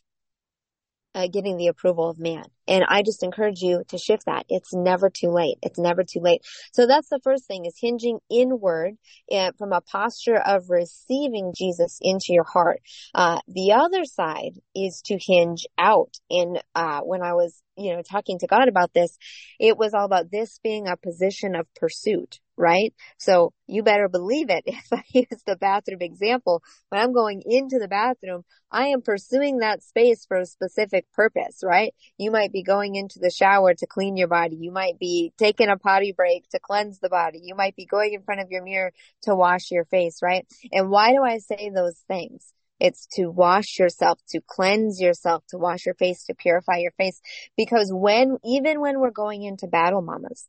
uh, 1.14 1.28
getting 1.28 1.56
the 1.56 1.68
approval 1.68 2.10
of 2.10 2.18
man. 2.18 2.44
And 2.70 2.84
I 2.88 3.02
just 3.02 3.24
encourage 3.24 3.60
you 3.60 3.84
to 3.88 3.98
shift 3.98 4.26
that. 4.26 4.46
It's 4.48 4.74
never 4.74 5.10
too 5.10 5.30
late. 5.30 5.58
It's 5.62 5.78
never 5.78 6.04
too 6.04 6.20
late. 6.20 6.42
So 6.72 6.86
that's 6.86 7.10
the 7.10 7.20
first 7.24 7.46
thing 7.46 7.66
is 7.66 7.74
hinging 7.80 8.20
inward 8.30 8.94
and 9.30 9.56
from 9.58 9.72
a 9.72 9.82
posture 9.82 10.38
of 10.38 10.70
receiving 10.70 11.52
Jesus 11.56 11.98
into 12.00 12.28
your 12.30 12.44
heart. 12.44 12.80
Uh, 13.14 13.40
the 13.48 13.72
other 13.72 14.04
side 14.04 14.60
is 14.74 15.02
to 15.06 15.18
hinge 15.20 15.66
out. 15.78 16.14
And, 16.30 16.62
uh, 16.74 17.00
when 17.02 17.22
I 17.22 17.34
was, 17.34 17.62
you 17.76 17.96
know, 17.96 18.02
talking 18.02 18.38
to 18.40 18.46
God 18.46 18.68
about 18.68 18.94
this, 18.94 19.18
it 19.58 19.76
was 19.76 19.94
all 19.94 20.06
about 20.06 20.30
this 20.30 20.60
being 20.62 20.88
a 20.88 20.96
position 20.96 21.56
of 21.56 21.66
pursuit, 21.74 22.40
right? 22.56 22.94
So 23.18 23.52
you 23.66 23.82
better 23.82 24.08
believe 24.08 24.50
it. 24.50 24.64
If 24.68 24.92
I 24.92 25.02
use 25.12 25.42
the 25.46 25.56
bathroom 25.56 26.02
example, 26.02 26.62
when 26.90 27.00
I'm 27.00 27.12
going 27.12 27.42
into 27.46 27.78
the 27.80 27.88
bathroom, 27.88 28.44
I 28.70 28.88
am 28.88 29.02
pursuing 29.02 29.58
that 29.58 29.82
space 29.82 30.24
for 30.26 30.38
a 30.38 30.46
specific 30.46 31.06
purpose, 31.12 31.60
right? 31.64 31.94
You 32.18 32.30
might 32.30 32.52
be 32.52 32.59
going 32.62 32.94
into 32.94 33.18
the 33.18 33.30
shower 33.30 33.74
to 33.74 33.86
clean 33.86 34.16
your 34.16 34.28
body. 34.28 34.56
You 34.56 34.72
might 34.72 34.98
be 34.98 35.32
taking 35.38 35.68
a 35.68 35.76
potty 35.76 36.12
break 36.12 36.48
to 36.50 36.60
cleanse 36.60 36.98
the 36.98 37.08
body. 37.08 37.40
You 37.42 37.54
might 37.54 37.76
be 37.76 37.86
going 37.86 38.14
in 38.14 38.22
front 38.22 38.40
of 38.40 38.50
your 38.50 38.62
mirror 38.62 38.92
to 39.22 39.34
wash 39.34 39.70
your 39.70 39.84
face, 39.84 40.18
right? 40.22 40.46
And 40.72 40.90
why 40.90 41.12
do 41.12 41.22
I 41.22 41.38
say 41.38 41.70
those 41.74 41.98
things? 42.08 42.52
It's 42.80 43.06
to 43.16 43.26
wash 43.26 43.78
yourself, 43.78 44.18
to 44.30 44.40
cleanse 44.46 45.00
yourself, 45.00 45.44
to 45.50 45.58
wash 45.58 45.84
your 45.84 45.94
face, 45.94 46.24
to 46.24 46.34
purify 46.34 46.78
your 46.78 46.92
face. 46.92 47.20
Because 47.56 47.90
when, 47.92 48.38
even 48.44 48.80
when 48.80 48.98
we're 49.00 49.10
going 49.10 49.42
into 49.42 49.66
battle, 49.66 50.00
mamas, 50.00 50.48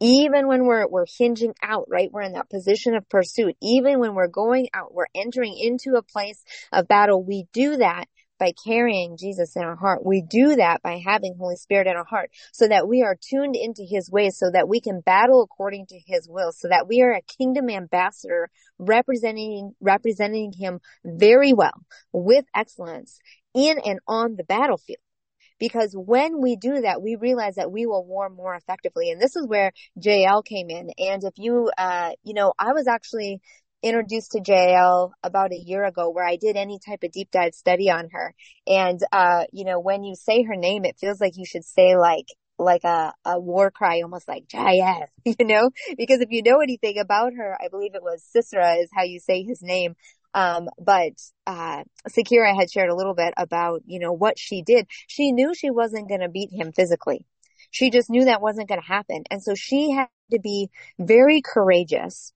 even 0.00 0.46
when 0.46 0.64
we're, 0.64 0.86
we're 0.88 1.06
hinging 1.18 1.54
out, 1.62 1.86
right? 1.88 2.10
We're 2.12 2.22
in 2.22 2.32
that 2.32 2.50
position 2.50 2.94
of 2.94 3.08
pursuit. 3.08 3.56
Even 3.62 4.00
when 4.00 4.14
we're 4.14 4.28
going 4.28 4.68
out, 4.74 4.94
we're 4.94 5.06
entering 5.14 5.56
into 5.56 5.96
a 5.96 6.02
place 6.02 6.42
of 6.72 6.88
battle. 6.88 7.22
We 7.22 7.46
do 7.52 7.76
that 7.76 8.06
by 8.38 8.52
carrying 8.64 9.16
Jesus 9.16 9.56
in 9.56 9.62
our 9.62 9.76
heart. 9.76 10.04
We 10.04 10.22
do 10.22 10.56
that 10.56 10.82
by 10.82 11.00
having 11.04 11.36
Holy 11.38 11.56
Spirit 11.56 11.86
in 11.86 11.96
our 11.96 12.04
heart 12.04 12.30
so 12.52 12.68
that 12.68 12.88
we 12.88 13.02
are 13.02 13.16
tuned 13.20 13.56
into 13.56 13.84
his 13.84 14.10
ways 14.10 14.38
so 14.38 14.50
that 14.52 14.68
we 14.68 14.80
can 14.80 15.00
battle 15.00 15.42
according 15.42 15.86
to 15.86 15.98
his 16.06 16.28
will 16.28 16.52
so 16.52 16.68
that 16.68 16.86
we 16.88 17.02
are 17.02 17.12
a 17.12 17.22
kingdom 17.22 17.68
ambassador 17.68 18.50
representing, 18.78 19.74
representing 19.80 20.52
him 20.52 20.80
very 21.04 21.52
well 21.52 21.84
with 22.12 22.44
excellence 22.54 23.18
in 23.54 23.78
and 23.84 24.00
on 24.06 24.36
the 24.36 24.44
battlefield. 24.44 24.98
Because 25.58 25.92
when 25.92 26.40
we 26.40 26.54
do 26.56 26.82
that, 26.82 27.02
we 27.02 27.16
realize 27.16 27.56
that 27.56 27.72
we 27.72 27.86
will 27.86 28.04
war 28.04 28.30
more 28.30 28.54
effectively. 28.54 29.10
And 29.10 29.20
this 29.20 29.34
is 29.34 29.46
where 29.46 29.72
Jael 30.00 30.42
came 30.42 30.70
in. 30.70 30.90
And 30.98 31.24
if 31.24 31.34
you, 31.36 31.70
uh, 31.76 32.12
you 32.22 32.34
know, 32.34 32.52
I 32.58 32.72
was 32.72 32.86
actually 32.86 33.40
introduced 33.82 34.32
to 34.32 34.40
Jael 34.44 35.12
about 35.22 35.52
a 35.52 35.58
year 35.58 35.84
ago 35.84 36.10
where 36.10 36.26
I 36.26 36.36
did 36.36 36.56
any 36.56 36.78
type 36.78 37.02
of 37.02 37.12
deep 37.12 37.30
dive 37.30 37.54
study 37.54 37.90
on 37.90 38.08
her. 38.12 38.34
And, 38.66 39.00
uh, 39.12 39.44
you 39.52 39.64
know, 39.64 39.78
when 39.80 40.02
you 40.02 40.14
say 40.14 40.42
her 40.42 40.56
name, 40.56 40.84
it 40.84 40.98
feels 40.98 41.20
like 41.20 41.36
you 41.36 41.46
should 41.46 41.64
say 41.64 41.96
like, 41.96 42.26
like 42.58 42.82
a, 42.84 43.12
a 43.24 43.38
war 43.38 43.70
cry, 43.70 44.00
almost 44.02 44.26
like 44.26 44.44
Jael, 44.52 45.06
you 45.24 45.46
know, 45.46 45.70
because 45.96 46.20
if 46.20 46.28
you 46.30 46.42
know 46.42 46.60
anything 46.60 46.98
about 46.98 47.32
her, 47.34 47.56
I 47.60 47.68
believe 47.68 47.94
it 47.94 48.02
was 48.02 48.24
Sisera 48.24 48.74
is 48.74 48.90
how 48.92 49.04
you 49.04 49.20
say 49.20 49.42
his 49.42 49.62
name. 49.62 49.94
Um, 50.34 50.68
but, 50.78 51.12
uh, 51.46 51.84
Sakira 52.08 52.54
had 52.54 52.70
shared 52.70 52.90
a 52.90 52.96
little 52.96 53.14
bit 53.14 53.32
about, 53.36 53.82
you 53.86 53.98
know, 54.00 54.12
what 54.12 54.38
she 54.38 54.62
did. 54.62 54.86
She 55.06 55.32
knew 55.32 55.54
she 55.54 55.70
wasn't 55.70 56.08
going 56.08 56.20
to 56.20 56.28
beat 56.28 56.50
him 56.52 56.72
physically. 56.72 57.24
She 57.70 57.90
just 57.90 58.10
knew 58.10 58.24
that 58.24 58.42
wasn't 58.42 58.68
going 58.68 58.80
to 58.80 58.86
happen. 58.86 59.24
And 59.30 59.42
so 59.42 59.54
she 59.54 59.90
had 59.90 60.08
to 60.32 60.40
be 60.40 60.68
very 60.98 61.42
courageous 61.42 62.32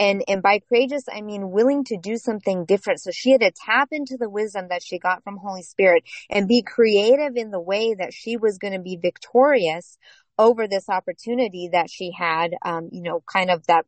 and 0.00 0.22
and 0.28 0.42
by 0.42 0.60
courageous 0.68 1.04
i 1.12 1.20
mean 1.20 1.50
willing 1.50 1.84
to 1.84 1.96
do 1.96 2.16
something 2.16 2.64
different. 2.64 3.00
So 3.00 3.10
she 3.10 3.30
had 3.30 3.40
to 3.40 3.50
tap 3.50 3.88
into 3.92 4.16
the 4.16 4.30
wisdom 4.30 4.68
that 4.70 4.82
she 4.82 4.98
got 4.98 5.22
from 5.24 5.36
holy 5.36 5.62
spirit 5.62 6.04
and 6.30 6.48
be 6.48 6.62
creative 6.62 7.36
in 7.36 7.50
the 7.50 7.60
way 7.60 7.94
that 7.94 8.12
she 8.12 8.36
was 8.36 8.58
going 8.58 8.74
to 8.74 8.80
be 8.80 8.96
victorious 8.96 9.98
over 10.38 10.68
this 10.68 10.88
opportunity 10.88 11.70
that 11.72 11.90
she 11.90 12.12
had 12.16 12.54
um, 12.62 12.88
you 12.92 13.02
know 13.02 13.22
kind 13.26 13.50
of 13.50 13.66
that 13.66 13.84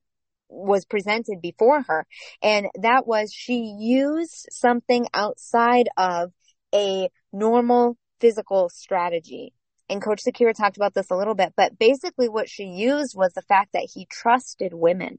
was 0.50 0.84
presented 0.84 1.40
before 1.40 1.82
her. 1.82 2.06
And 2.42 2.66
that 2.82 3.06
was 3.06 3.32
she 3.32 3.76
used 3.78 4.48
something 4.50 5.06
outside 5.14 5.88
of 5.96 6.32
a 6.74 7.08
normal 7.32 7.96
physical 8.20 8.68
strategy. 8.68 9.54
And 9.88 10.02
coach 10.02 10.22
Sakira 10.24 10.54
talked 10.54 10.76
about 10.76 10.94
this 10.94 11.10
a 11.10 11.16
little 11.16 11.34
bit, 11.34 11.54
but 11.56 11.78
basically 11.78 12.28
what 12.28 12.48
she 12.48 12.64
used 12.64 13.16
was 13.16 13.32
the 13.32 13.42
fact 13.42 13.72
that 13.72 13.88
he 13.92 14.06
trusted 14.06 14.72
women. 14.72 15.18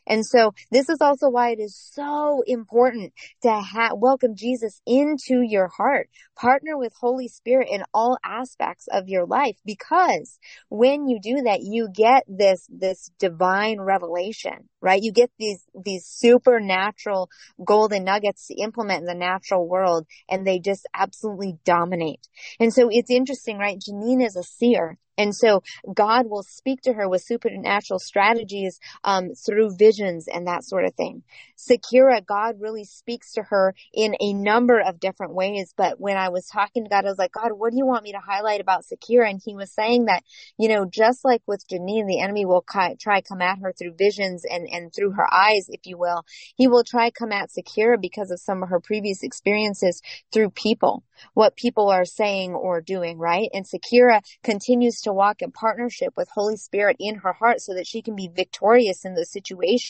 And 0.11 0.27
so 0.27 0.53
this 0.71 0.89
is 0.89 0.99
also 1.01 1.29
why 1.29 1.51
it 1.51 1.61
is 1.61 1.77
so 1.77 2.43
important 2.45 3.13
to 3.43 3.51
ha- 3.51 3.95
welcome 3.95 4.35
Jesus 4.35 4.81
into 4.85 5.41
your 5.41 5.69
heart. 5.69 6.09
Partner 6.35 6.77
with 6.77 6.93
Holy 6.99 7.29
Spirit 7.29 7.69
in 7.71 7.83
all 7.95 8.17
aspects 8.25 8.89
of 8.91 9.07
your 9.07 9.25
life 9.25 9.57
because 9.65 10.37
when 10.69 11.07
you 11.07 11.21
do 11.21 11.43
that, 11.43 11.61
you 11.63 11.89
get 11.95 12.25
this, 12.27 12.67
this 12.69 13.11
divine 13.19 13.81
revelation, 13.81 14.69
right? 14.81 15.01
You 15.01 15.13
get 15.13 15.31
these, 15.39 15.63
these 15.85 16.05
supernatural 16.05 17.29
golden 17.65 18.03
nuggets 18.03 18.47
to 18.47 18.55
implement 18.55 19.01
in 19.01 19.07
the 19.07 19.15
natural 19.15 19.67
world 19.69 20.07
and 20.29 20.45
they 20.45 20.59
just 20.59 20.87
absolutely 20.93 21.57
dominate. 21.65 22.27
And 22.59 22.73
so 22.73 22.89
it's 22.91 23.11
interesting, 23.11 23.59
right? 23.59 23.79
Janine 23.79 24.25
is 24.25 24.35
a 24.35 24.43
seer. 24.43 24.97
And 25.17 25.35
so 25.35 25.63
God 25.93 26.27
will 26.27 26.43
speak 26.43 26.81
to 26.83 26.93
her 26.93 27.09
with 27.09 27.23
supernatural 27.23 27.99
strategies 27.99 28.79
um, 29.03 29.31
through 29.35 29.75
visions 30.01 30.27
and 30.27 30.47
that 30.47 30.63
sort 30.63 30.85
of 30.85 30.93
thing. 30.95 31.23
Sakira, 31.57 32.25
God 32.25 32.55
really 32.59 32.85
speaks 32.85 33.33
to 33.33 33.43
her 33.43 33.75
in 33.93 34.15
a 34.19 34.33
number 34.33 34.79
of 34.79 34.99
different 34.99 35.33
ways. 35.33 35.73
But 35.75 35.99
when 35.99 36.17
I 36.17 36.29
was 36.29 36.47
talking 36.47 36.83
to 36.83 36.89
God, 36.89 37.05
I 37.05 37.09
was 37.09 37.19
like, 37.19 37.33
God, 37.33 37.51
what 37.51 37.71
do 37.71 37.77
you 37.77 37.85
want 37.85 38.03
me 38.03 38.13
to 38.13 38.19
highlight 38.19 38.61
about 38.61 38.83
Sakira? 38.83 39.29
And 39.29 39.41
he 39.43 39.55
was 39.55 39.71
saying 39.71 40.05
that, 40.05 40.23
you 40.57 40.69
know, 40.69 40.85
just 40.85 41.23
like 41.23 41.41
with 41.47 41.67
Janine, 41.67 42.07
the 42.07 42.21
enemy 42.21 42.45
will 42.45 42.65
try 42.99 43.21
come 43.21 43.41
at 43.41 43.59
her 43.59 43.73
through 43.73 43.93
visions 43.97 44.43
and, 44.49 44.67
and 44.71 44.93
through 44.93 45.11
her 45.11 45.31
eyes, 45.31 45.67
if 45.69 45.81
you 45.85 45.97
will. 45.97 46.23
He 46.55 46.67
will 46.67 46.83
try 46.83 47.11
come 47.11 47.31
at 47.31 47.49
Sakira 47.49 48.01
because 48.01 48.31
of 48.31 48.39
some 48.39 48.63
of 48.63 48.69
her 48.69 48.79
previous 48.79 49.23
experiences 49.23 50.01
through 50.33 50.51
people, 50.51 51.03
what 51.33 51.55
people 51.55 51.89
are 51.89 52.05
saying 52.05 52.53
or 52.53 52.81
doing, 52.81 53.17
right? 53.17 53.49
And 53.53 53.65
Sakira 53.65 54.21
continues 54.43 55.01
to 55.01 55.13
walk 55.13 55.41
in 55.41 55.51
partnership 55.51 56.13
with 56.17 56.29
Holy 56.33 56.57
Spirit 56.57 56.97
in 56.99 57.15
her 57.15 57.33
heart 57.33 57.61
so 57.61 57.75
that 57.75 57.87
she 57.87 58.01
can 58.01 58.15
be 58.15 58.29
victorious 58.33 59.05
in 59.05 59.13
those 59.13 59.31
situations 59.31 59.80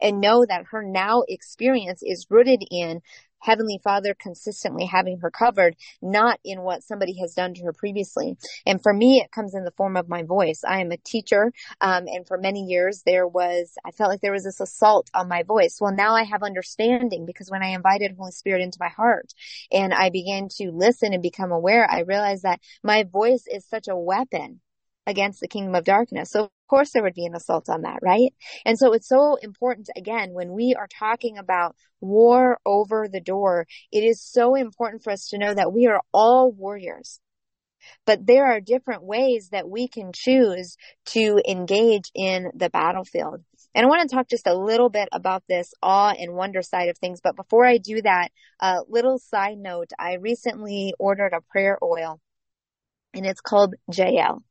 and 0.00 0.20
know 0.20 0.44
that 0.46 0.66
her 0.70 0.82
now 0.82 1.22
experience 1.28 2.02
is 2.02 2.26
rooted 2.30 2.62
in 2.70 3.00
Heavenly 3.40 3.80
Father 3.82 4.14
consistently 4.18 4.86
having 4.86 5.18
her 5.20 5.30
covered, 5.30 5.76
not 6.02 6.40
in 6.44 6.62
what 6.62 6.82
somebody 6.82 7.18
has 7.20 7.34
done 7.34 7.54
to 7.54 7.64
her 7.64 7.72
previously. 7.72 8.36
And 8.66 8.82
for 8.82 8.92
me, 8.92 9.20
it 9.24 9.30
comes 9.30 9.54
in 9.54 9.64
the 9.64 9.70
form 9.72 9.96
of 9.96 10.08
my 10.08 10.22
voice. 10.22 10.62
I 10.66 10.80
am 10.80 10.90
a 10.90 10.96
teacher, 10.96 11.52
um, 11.80 12.04
and 12.06 12.26
for 12.26 12.38
many 12.38 12.64
years 12.64 13.02
there 13.06 13.26
was, 13.26 13.74
I 13.84 13.92
felt 13.92 14.10
like 14.10 14.20
there 14.20 14.32
was 14.32 14.44
this 14.44 14.60
assault 14.60 15.10
on 15.14 15.28
my 15.28 15.42
voice. 15.42 15.78
Well, 15.80 15.94
now 15.94 16.14
I 16.14 16.24
have 16.24 16.42
understanding 16.42 17.26
because 17.26 17.50
when 17.50 17.62
I 17.62 17.68
invited 17.68 18.16
Holy 18.16 18.32
Spirit 18.32 18.62
into 18.62 18.78
my 18.80 18.88
heart 18.88 19.32
and 19.70 19.94
I 19.94 20.10
began 20.10 20.48
to 20.56 20.70
listen 20.70 21.12
and 21.12 21.22
become 21.22 21.52
aware, 21.52 21.88
I 21.88 22.00
realized 22.00 22.42
that 22.42 22.60
my 22.82 23.04
voice 23.04 23.44
is 23.50 23.64
such 23.66 23.88
a 23.88 23.96
weapon 23.96 24.60
against 25.08 25.40
the 25.40 25.48
kingdom 25.48 25.74
of 25.74 25.84
darkness. 25.84 26.30
So 26.30 26.44
of 26.44 26.50
course 26.68 26.92
there 26.92 27.02
would 27.02 27.14
be 27.14 27.24
an 27.24 27.34
assault 27.34 27.70
on 27.70 27.82
that, 27.82 28.00
right? 28.02 28.32
And 28.66 28.78
so 28.78 28.92
it's 28.92 29.08
so 29.08 29.36
important 29.36 29.88
again 29.96 30.34
when 30.34 30.52
we 30.52 30.76
are 30.78 30.86
talking 30.86 31.38
about 31.38 31.74
war 32.00 32.58
over 32.66 33.08
the 33.10 33.20
door, 33.20 33.66
it 33.90 34.04
is 34.04 34.22
so 34.22 34.54
important 34.54 35.02
for 35.02 35.10
us 35.10 35.28
to 35.28 35.38
know 35.38 35.54
that 35.54 35.72
we 35.72 35.86
are 35.86 36.02
all 36.12 36.52
warriors. 36.52 37.20
But 38.04 38.26
there 38.26 38.44
are 38.44 38.60
different 38.60 39.04
ways 39.04 39.48
that 39.50 39.68
we 39.68 39.88
can 39.88 40.12
choose 40.12 40.76
to 41.06 41.40
engage 41.48 42.10
in 42.14 42.50
the 42.54 42.68
battlefield. 42.68 43.42
And 43.74 43.86
I 43.86 43.88
want 43.88 44.08
to 44.08 44.14
talk 44.14 44.28
just 44.28 44.46
a 44.46 44.58
little 44.58 44.90
bit 44.90 45.08
about 45.10 45.42
this 45.48 45.72
awe 45.82 46.12
and 46.18 46.34
wonder 46.34 46.60
side 46.60 46.90
of 46.90 46.98
things. 46.98 47.20
But 47.22 47.36
before 47.36 47.64
I 47.64 47.78
do 47.78 48.02
that, 48.02 48.28
a 48.60 48.80
little 48.88 49.18
side 49.18 49.56
note, 49.56 49.90
I 49.98 50.14
recently 50.14 50.92
ordered 50.98 51.32
a 51.32 51.40
prayer 51.40 51.78
oil 51.82 52.20
and 53.14 53.26
it's 53.26 53.40
called 53.40 53.74
Jael. 53.92 54.42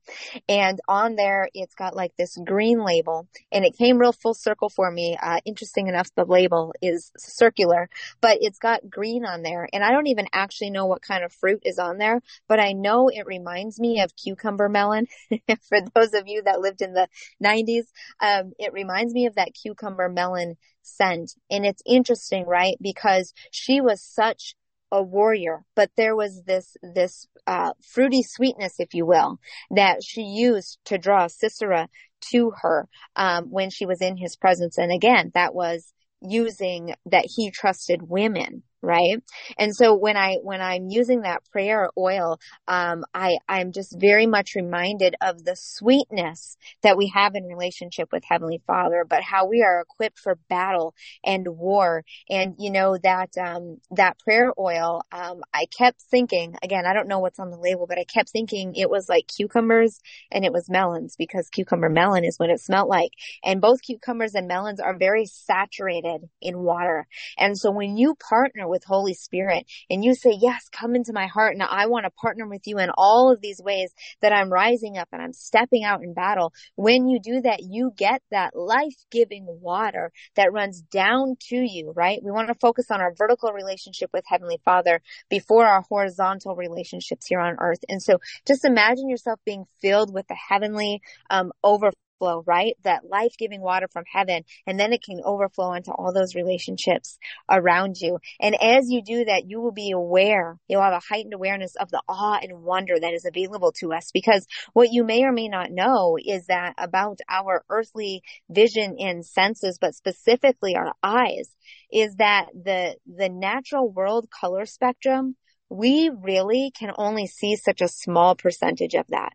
And 0.49 0.79
on 0.87 1.15
there, 1.15 1.47
it's 1.53 1.75
got 1.75 1.95
like 1.95 2.15
this 2.17 2.37
green 2.43 2.83
label 2.83 3.27
and 3.51 3.63
it 3.63 3.77
came 3.77 3.97
real 3.97 4.11
full 4.11 4.33
circle 4.33 4.69
for 4.69 4.89
me. 4.89 5.17
Uh, 5.21 5.39
interesting 5.45 5.87
enough, 5.87 6.09
the 6.15 6.25
label 6.25 6.73
is 6.81 7.11
circular, 7.17 7.89
but 8.19 8.39
it's 8.41 8.57
got 8.57 8.89
green 8.89 9.25
on 9.25 9.43
there. 9.43 9.67
And 9.71 9.83
I 9.83 9.91
don't 9.91 10.07
even 10.07 10.27
actually 10.33 10.71
know 10.71 10.85
what 10.85 11.01
kind 11.01 11.23
of 11.23 11.31
fruit 11.31 11.61
is 11.65 11.77
on 11.77 11.97
there, 11.97 12.21
but 12.47 12.59
I 12.59 12.71
know 12.71 13.09
it 13.09 13.25
reminds 13.25 13.79
me 13.79 14.01
of 14.01 14.15
cucumber 14.15 14.69
melon. 14.69 15.07
for 15.69 15.79
those 15.93 16.13
of 16.13 16.23
you 16.27 16.41
that 16.43 16.59
lived 16.59 16.81
in 16.81 16.93
the 16.93 17.07
90s, 17.43 17.85
um, 18.19 18.53
it 18.57 18.73
reminds 18.73 19.13
me 19.13 19.27
of 19.27 19.35
that 19.35 19.53
cucumber 19.53 20.09
melon 20.09 20.57
scent. 20.81 21.33
And 21.51 21.65
it's 21.65 21.81
interesting, 21.85 22.45
right? 22.45 22.77
Because 22.81 23.33
she 23.51 23.81
was 23.81 24.01
such 24.01 24.55
a 24.91 25.01
warrior, 25.01 25.63
but 25.75 25.91
there 25.97 26.15
was 26.15 26.43
this 26.43 26.77
this 26.81 27.27
uh, 27.45 27.73
fruity 27.81 28.23
sweetness, 28.23 28.75
if 28.79 28.93
you 28.93 29.05
will, 29.05 29.39
that 29.71 30.03
she 30.03 30.21
used 30.21 30.79
to 30.85 30.97
draw 30.97 31.27
Sisera 31.27 31.89
to 32.31 32.51
her 32.61 32.87
um, 33.15 33.45
when 33.45 33.69
she 33.69 33.85
was 33.85 34.01
in 34.01 34.17
his 34.17 34.35
presence. 34.35 34.77
And 34.77 34.91
again, 34.91 35.31
that 35.33 35.53
was 35.53 35.93
using 36.21 36.95
that 37.05 37.25
he 37.25 37.51
trusted 37.51 38.01
women 38.03 38.63
right? 38.81 39.21
And 39.57 39.75
so 39.75 39.95
when 39.95 40.17
i 40.17 40.35
when 40.43 40.61
i'm 40.61 40.87
using 40.89 41.21
that 41.21 41.43
prayer 41.51 41.89
oil 41.97 42.39
um 42.67 43.05
i 43.13 43.37
i'm 43.49 43.71
just 43.71 43.95
very 43.99 44.27
much 44.27 44.55
reminded 44.55 45.15
of 45.21 45.43
the 45.45 45.55
sweetness 45.55 46.57
that 46.83 46.97
we 46.97 47.07
have 47.13 47.35
in 47.35 47.45
relationship 47.45 48.09
with 48.11 48.23
heavenly 48.25 48.61
father 48.67 49.05
but 49.09 49.23
how 49.23 49.47
we 49.47 49.63
are 49.63 49.81
equipped 49.81 50.19
for 50.19 50.37
battle 50.49 50.95
and 51.23 51.47
war. 51.47 52.03
And 52.29 52.55
you 52.59 52.71
know 52.71 52.97
that 53.03 53.31
um 53.37 53.79
that 53.91 54.19
prayer 54.19 54.53
oil 54.59 55.01
um 55.11 55.43
i 55.53 55.65
kept 55.77 56.01
thinking 56.01 56.55
again 56.63 56.85
i 56.85 56.93
don't 56.93 57.07
know 57.07 57.19
what's 57.19 57.39
on 57.39 57.51
the 57.51 57.57
label 57.57 57.87
but 57.87 57.99
i 57.99 58.05
kept 58.05 58.29
thinking 58.29 58.75
it 58.75 58.89
was 58.89 59.09
like 59.09 59.27
cucumbers 59.27 59.99
and 60.31 60.45
it 60.45 60.53
was 60.53 60.69
melons 60.69 61.15
because 61.17 61.49
cucumber 61.49 61.89
melon 61.89 62.25
is 62.25 62.37
what 62.39 62.49
it 62.49 62.59
smelled 62.61 62.89
like. 62.89 63.11
And 63.43 63.61
both 63.61 63.81
cucumbers 63.81 64.35
and 64.35 64.47
melons 64.47 64.79
are 64.79 64.97
very 64.97 65.25
saturated 65.25 66.29
in 66.41 66.59
water. 66.59 67.07
And 67.37 67.57
so 67.57 67.71
when 67.71 67.97
you 67.97 68.15
partner 68.15 68.67
with 68.67 68.76
Holy 68.85 69.13
Spirit 69.13 69.65
and 69.89 70.03
you 70.03 70.13
say, 70.13 70.37
yes, 70.39 70.69
come 70.71 70.95
into 70.95 71.13
my 71.13 71.27
heart 71.27 71.53
and 71.53 71.63
I 71.63 71.87
want 71.87 72.05
to 72.05 72.11
partner 72.11 72.47
with 72.47 72.61
you 72.65 72.79
in 72.79 72.89
all 72.97 73.31
of 73.31 73.41
these 73.41 73.61
ways 73.61 73.93
that 74.21 74.33
I'm 74.33 74.51
rising 74.51 74.97
up 74.97 75.09
and 75.11 75.21
I'm 75.21 75.33
stepping 75.33 75.83
out 75.83 76.03
in 76.03 76.13
battle. 76.13 76.53
When 76.75 77.07
you 77.07 77.19
do 77.19 77.41
that, 77.41 77.61
you 77.63 77.91
get 77.95 78.21
that 78.31 78.55
life-giving 78.55 79.45
water 79.61 80.11
that 80.35 80.51
runs 80.51 80.81
down 80.81 81.35
to 81.49 81.55
you, 81.55 81.93
right? 81.95 82.19
We 82.23 82.31
want 82.31 82.47
to 82.49 82.55
focus 82.55 82.91
on 82.91 83.01
our 83.01 83.13
vertical 83.13 83.51
relationship 83.51 84.09
with 84.13 84.23
Heavenly 84.27 84.59
Father 84.63 85.01
before 85.29 85.65
our 85.65 85.83
horizontal 85.89 86.55
relationships 86.55 87.27
here 87.27 87.39
on 87.39 87.57
earth. 87.59 87.79
And 87.89 88.01
so 88.01 88.19
just 88.45 88.65
imagine 88.65 89.09
yourself 89.09 89.39
being 89.45 89.65
filled 89.81 90.13
with 90.13 90.27
the 90.27 90.37
heavenly 90.49 91.01
um, 91.29 91.51
overflow 91.63 91.91
overflow, 92.19 92.43
right? 92.45 92.75
That 92.83 93.05
life 93.09 93.35
giving 93.37 93.61
water 93.61 93.87
from 93.91 94.03
heaven. 94.11 94.43
And 94.65 94.79
then 94.79 94.93
it 94.93 95.03
can 95.03 95.21
overflow 95.23 95.73
into 95.73 95.91
all 95.91 96.13
those 96.13 96.35
relationships 96.35 97.17
around 97.49 97.97
you. 97.99 98.19
And 98.39 98.55
as 98.61 98.89
you 98.89 99.01
do 99.03 99.25
that, 99.25 99.43
you 99.47 99.61
will 99.61 99.71
be 99.71 99.91
aware, 99.91 100.57
you'll 100.67 100.81
have 100.81 100.93
a 100.93 101.01
heightened 101.09 101.33
awareness 101.33 101.75
of 101.75 101.89
the 101.89 102.01
awe 102.07 102.39
and 102.41 102.63
wonder 102.63 102.99
that 102.99 103.13
is 103.13 103.25
available 103.25 103.71
to 103.79 103.93
us. 103.93 104.11
Because 104.13 104.45
what 104.73 104.91
you 104.91 105.03
may 105.03 105.23
or 105.23 105.31
may 105.31 105.47
not 105.47 105.71
know 105.71 106.17
is 106.23 106.47
that 106.47 106.73
about 106.77 107.19
our 107.29 107.63
earthly 107.69 108.21
vision 108.49 108.95
and 108.99 109.25
senses, 109.25 109.77
but 109.79 109.95
specifically 109.95 110.75
our 110.75 110.93
eyes, 111.03 111.49
is 111.91 112.15
that 112.15 112.47
the, 112.53 112.95
the 113.05 113.29
natural 113.29 113.89
world 113.89 114.27
color 114.29 114.65
spectrum, 114.65 115.35
we 115.69 116.09
really 116.09 116.71
can 116.77 116.91
only 116.97 117.27
see 117.27 117.55
such 117.55 117.81
a 117.81 117.87
small 117.87 118.35
percentage 118.35 118.93
of 118.93 119.05
that. 119.09 119.33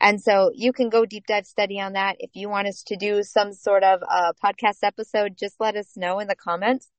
And 0.00 0.20
so 0.20 0.50
you 0.54 0.72
can 0.72 0.88
go 0.88 1.04
deep 1.06 1.26
dive 1.26 1.46
study 1.46 1.80
on 1.80 1.94
that. 1.94 2.16
If 2.18 2.30
you 2.34 2.48
want 2.48 2.68
us 2.68 2.82
to 2.84 2.96
do 2.96 3.22
some 3.22 3.52
sort 3.52 3.84
of 3.84 4.02
a 4.02 4.34
podcast 4.34 4.78
episode, 4.82 5.36
just 5.38 5.56
let 5.60 5.76
us 5.76 5.96
know 5.96 6.18
in 6.18 6.28
the 6.28 6.36
comments 6.36 6.90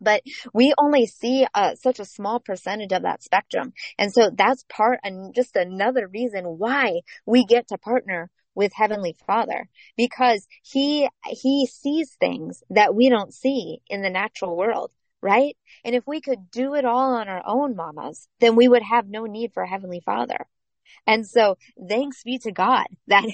but 0.00 0.22
we 0.52 0.74
only 0.78 1.06
see 1.06 1.46
uh, 1.54 1.74
such 1.74 2.00
a 2.00 2.04
small 2.04 2.40
percentage 2.40 2.92
of 2.92 3.02
that 3.02 3.22
spectrum. 3.22 3.72
And 3.98 4.12
so 4.12 4.30
that's 4.32 4.64
part 4.68 5.00
and 5.02 5.34
just 5.34 5.56
another 5.56 6.06
reason 6.06 6.44
why 6.44 7.00
we 7.24 7.44
get 7.44 7.68
to 7.68 7.78
partner 7.78 8.30
with 8.54 8.72
Heavenly 8.74 9.16
Father 9.26 9.68
because 9.96 10.46
he, 10.62 11.08
he 11.26 11.66
sees 11.66 12.16
things 12.18 12.62
that 12.70 12.94
we 12.94 13.08
don't 13.08 13.34
see 13.34 13.80
in 13.88 14.02
the 14.02 14.10
natural 14.10 14.56
world. 14.56 14.90
Right. 15.22 15.56
And 15.84 15.94
if 15.94 16.06
we 16.06 16.20
could 16.20 16.50
do 16.50 16.74
it 16.74 16.84
all 16.84 17.14
on 17.14 17.28
our 17.28 17.42
own, 17.44 17.74
mamas, 17.74 18.28
then 18.38 18.54
we 18.54 18.68
would 18.68 18.82
have 18.82 19.08
no 19.08 19.24
need 19.24 19.52
for 19.54 19.64
Heavenly 19.64 20.00
Father. 20.04 20.46
And 21.06 21.26
so 21.26 21.56
thanks 21.88 22.22
be 22.22 22.38
to 22.38 22.52
God 22.52 22.86
that 23.06 23.24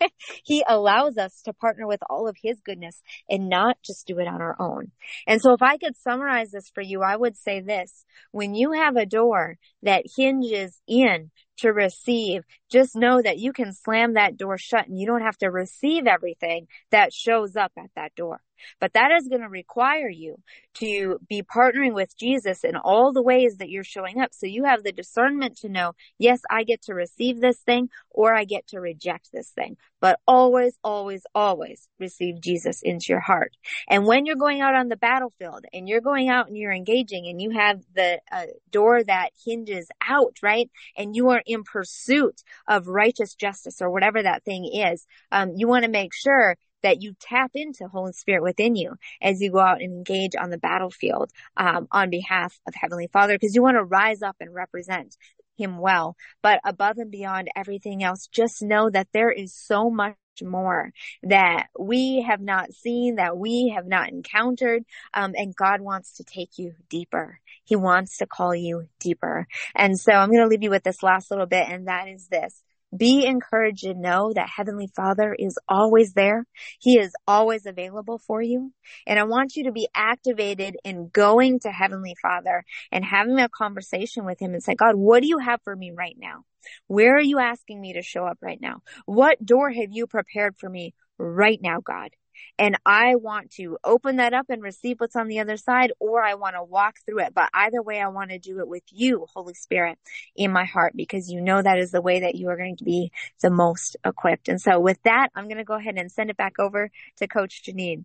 he 0.44 0.64
allows 0.68 1.16
us 1.16 1.42
to 1.42 1.52
partner 1.52 1.86
with 1.86 2.00
all 2.08 2.28
of 2.28 2.36
his 2.42 2.60
goodness 2.60 3.02
and 3.28 3.48
not 3.48 3.78
just 3.84 4.06
do 4.06 4.18
it 4.18 4.28
on 4.28 4.40
our 4.40 4.56
own. 4.58 4.90
And 5.26 5.40
so 5.40 5.52
if 5.52 5.62
I 5.62 5.78
could 5.78 5.96
summarize 5.96 6.50
this 6.50 6.70
for 6.74 6.82
you, 6.82 7.02
I 7.02 7.16
would 7.16 7.36
say 7.36 7.60
this. 7.60 8.04
When 8.32 8.54
you 8.54 8.72
have 8.72 8.96
a 8.96 9.06
door 9.06 9.58
that 9.82 10.04
hinges 10.16 10.80
in 10.86 11.30
to 11.58 11.70
receive, 11.70 12.42
just 12.70 12.96
know 12.96 13.20
that 13.22 13.38
you 13.38 13.52
can 13.52 13.72
slam 13.72 14.14
that 14.14 14.36
door 14.36 14.58
shut 14.58 14.86
and 14.88 14.98
you 14.98 15.06
don't 15.06 15.22
have 15.22 15.38
to 15.38 15.48
receive 15.48 16.06
everything 16.06 16.66
that 16.90 17.12
shows 17.12 17.56
up 17.56 17.72
at 17.76 17.90
that 17.96 18.14
door. 18.14 18.40
But 18.80 18.94
that 18.94 19.10
is 19.18 19.28
going 19.28 19.42
to 19.42 19.48
require 19.48 20.08
you 20.08 20.36
to 20.74 21.18
be 21.28 21.42
partnering 21.42 21.94
with 21.94 22.16
Jesus 22.16 22.64
in 22.64 22.76
all 22.76 23.12
the 23.12 23.22
ways 23.22 23.56
that 23.58 23.68
you're 23.68 23.84
showing 23.84 24.20
up. 24.20 24.32
So 24.32 24.46
you 24.46 24.64
have 24.64 24.82
the 24.82 24.92
discernment 24.92 25.58
to 25.58 25.68
know, 25.68 25.92
yes, 26.18 26.40
I 26.50 26.64
get 26.64 26.82
to 26.82 26.94
receive 26.94 27.40
this 27.40 27.58
thing 27.58 27.90
or 28.10 28.34
I 28.34 28.44
get 28.44 28.68
to 28.68 28.80
reject 28.80 29.30
this 29.32 29.48
thing. 29.50 29.76
But 30.04 30.20
always, 30.28 30.74
always, 30.84 31.22
always 31.34 31.88
receive 31.98 32.38
Jesus 32.42 32.82
into 32.82 33.06
your 33.08 33.20
heart. 33.20 33.56
And 33.88 34.04
when 34.04 34.26
you're 34.26 34.36
going 34.36 34.60
out 34.60 34.74
on 34.74 34.90
the 34.90 34.98
battlefield 34.98 35.64
and 35.72 35.88
you're 35.88 36.02
going 36.02 36.28
out 36.28 36.46
and 36.46 36.58
you're 36.58 36.74
engaging 36.74 37.26
and 37.26 37.40
you 37.40 37.52
have 37.52 37.80
the 37.94 38.20
uh, 38.30 38.44
door 38.70 39.02
that 39.02 39.30
hinges 39.46 39.88
out, 40.06 40.36
right? 40.42 40.70
And 40.98 41.16
you 41.16 41.30
are 41.30 41.42
in 41.46 41.64
pursuit 41.64 42.42
of 42.68 42.86
righteous 42.86 43.34
justice 43.34 43.80
or 43.80 43.90
whatever 43.90 44.22
that 44.22 44.44
thing 44.44 44.66
is, 44.66 45.06
um, 45.32 45.52
you 45.56 45.68
want 45.68 45.86
to 45.86 45.90
make 45.90 46.12
sure 46.12 46.58
that 46.82 47.00
you 47.00 47.14
tap 47.18 47.52
into 47.54 47.88
Holy 47.88 48.12
Spirit 48.12 48.42
within 48.42 48.76
you 48.76 48.96
as 49.22 49.40
you 49.40 49.50
go 49.50 49.58
out 49.58 49.80
and 49.80 49.90
engage 49.90 50.36
on 50.38 50.50
the 50.50 50.58
battlefield 50.58 51.30
um, 51.56 51.88
on 51.90 52.10
behalf 52.10 52.60
of 52.68 52.74
Heavenly 52.74 53.08
Father, 53.10 53.36
because 53.36 53.54
you 53.54 53.62
want 53.62 53.78
to 53.78 53.84
rise 53.84 54.20
up 54.20 54.36
and 54.38 54.54
represent 54.54 55.16
Him 55.56 55.78
well. 55.78 56.16
But 56.42 56.60
above 56.64 56.98
and 56.98 57.10
beyond 57.10 57.48
everything 57.54 58.02
else, 58.02 58.26
just 58.26 58.62
know 58.62 58.90
that 58.90 59.08
there 59.12 59.30
is 59.30 59.54
so 59.54 59.90
much 59.90 60.16
more 60.42 60.92
that 61.22 61.66
we 61.78 62.22
have 62.26 62.40
not 62.40 62.72
seen, 62.72 63.16
that 63.16 63.36
we 63.36 63.72
have 63.74 63.86
not 63.86 64.08
encountered, 64.08 64.84
um, 65.12 65.34
and 65.36 65.54
God 65.54 65.80
wants 65.80 66.16
to 66.16 66.24
take 66.24 66.58
you 66.58 66.74
deeper. 66.88 67.40
He 67.64 67.76
wants 67.76 68.18
to 68.18 68.26
call 68.26 68.54
you 68.54 68.88
deeper. 68.98 69.46
And 69.74 69.98
so 69.98 70.12
I'm 70.12 70.30
going 70.30 70.42
to 70.42 70.48
leave 70.48 70.62
you 70.62 70.70
with 70.70 70.82
this 70.82 71.02
last 71.02 71.30
little 71.30 71.46
bit, 71.46 71.68
and 71.68 71.88
that 71.88 72.08
is 72.08 72.26
this. 72.28 72.62
Be 72.96 73.24
encouraged 73.26 73.84
and 73.84 74.00
know 74.00 74.32
that 74.34 74.48
Heavenly 74.48 74.88
Father 74.94 75.34
is 75.38 75.58
always 75.68 76.12
there. 76.12 76.44
He 76.78 76.98
is 76.98 77.12
always 77.26 77.66
available 77.66 78.18
for 78.18 78.42
you. 78.42 78.72
And 79.06 79.18
I 79.18 79.24
want 79.24 79.56
you 79.56 79.64
to 79.64 79.72
be 79.72 79.88
activated 79.94 80.76
in 80.84 81.08
going 81.08 81.60
to 81.60 81.70
Heavenly 81.70 82.14
Father 82.20 82.64
and 82.92 83.04
having 83.04 83.38
a 83.38 83.48
conversation 83.48 84.24
with 84.24 84.40
Him 84.40 84.52
and 84.52 84.62
say, 84.62 84.74
God, 84.74 84.94
what 84.96 85.22
do 85.22 85.28
you 85.28 85.38
have 85.38 85.60
for 85.62 85.74
me 85.74 85.92
right 85.96 86.16
now? 86.18 86.44
Where 86.86 87.16
are 87.16 87.22
you 87.22 87.38
asking 87.38 87.80
me 87.80 87.94
to 87.94 88.02
show 88.02 88.24
up 88.24 88.38
right 88.40 88.60
now? 88.60 88.80
What 89.06 89.44
door 89.44 89.70
have 89.70 89.90
you 89.90 90.06
prepared 90.06 90.56
for 90.58 90.68
me 90.68 90.94
right 91.18 91.58
now, 91.60 91.80
God? 91.80 92.10
And 92.58 92.76
I 92.86 93.16
want 93.16 93.50
to 93.52 93.78
open 93.84 94.16
that 94.16 94.34
up 94.34 94.46
and 94.48 94.62
receive 94.62 95.00
what's 95.00 95.16
on 95.16 95.28
the 95.28 95.40
other 95.40 95.56
side, 95.56 95.92
or 95.98 96.22
I 96.22 96.34
want 96.34 96.56
to 96.56 96.62
walk 96.62 96.96
through 97.04 97.20
it. 97.20 97.34
But 97.34 97.50
either 97.52 97.82
way, 97.82 98.00
I 98.00 98.08
want 98.08 98.30
to 98.30 98.38
do 98.38 98.60
it 98.60 98.68
with 98.68 98.84
you, 98.90 99.26
Holy 99.34 99.54
Spirit, 99.54 99.98
in 100.36 100.52
my 100.52 100.64
heart, 100.64 100.92
because 100.96 101.30
you 101.30 101.40
know 101.40 101.60
that 101.60 101.78
is 101.78 101.90
the 101.90 102.02
way 102.02 102.20
that 102.20 102.34
you 102.34 102.48
are 102.48 102.56
going 102.56 102.76
to 102.76 102.84
be 102.84 103.12
the 103.42 103.50
most 103.50 103.96
equipped. 104.04 104.48
And 104.48 104.60
so 104.60 104.78
with 104.80 104.98
that, 105.04 105.28
I'm 105.34 105.44
going 105.44 105.58
to 105.58 105.64
go 105.64 105.74
ahead 105.74 105.96
and 105.96 106.10
send 106.10 106.30
it 106.30 106.36
back 106.36 106.54
over 106.58 106.90
to 107.18 107.26
Coach 107.26 107.62
Janine. 107.64 108.04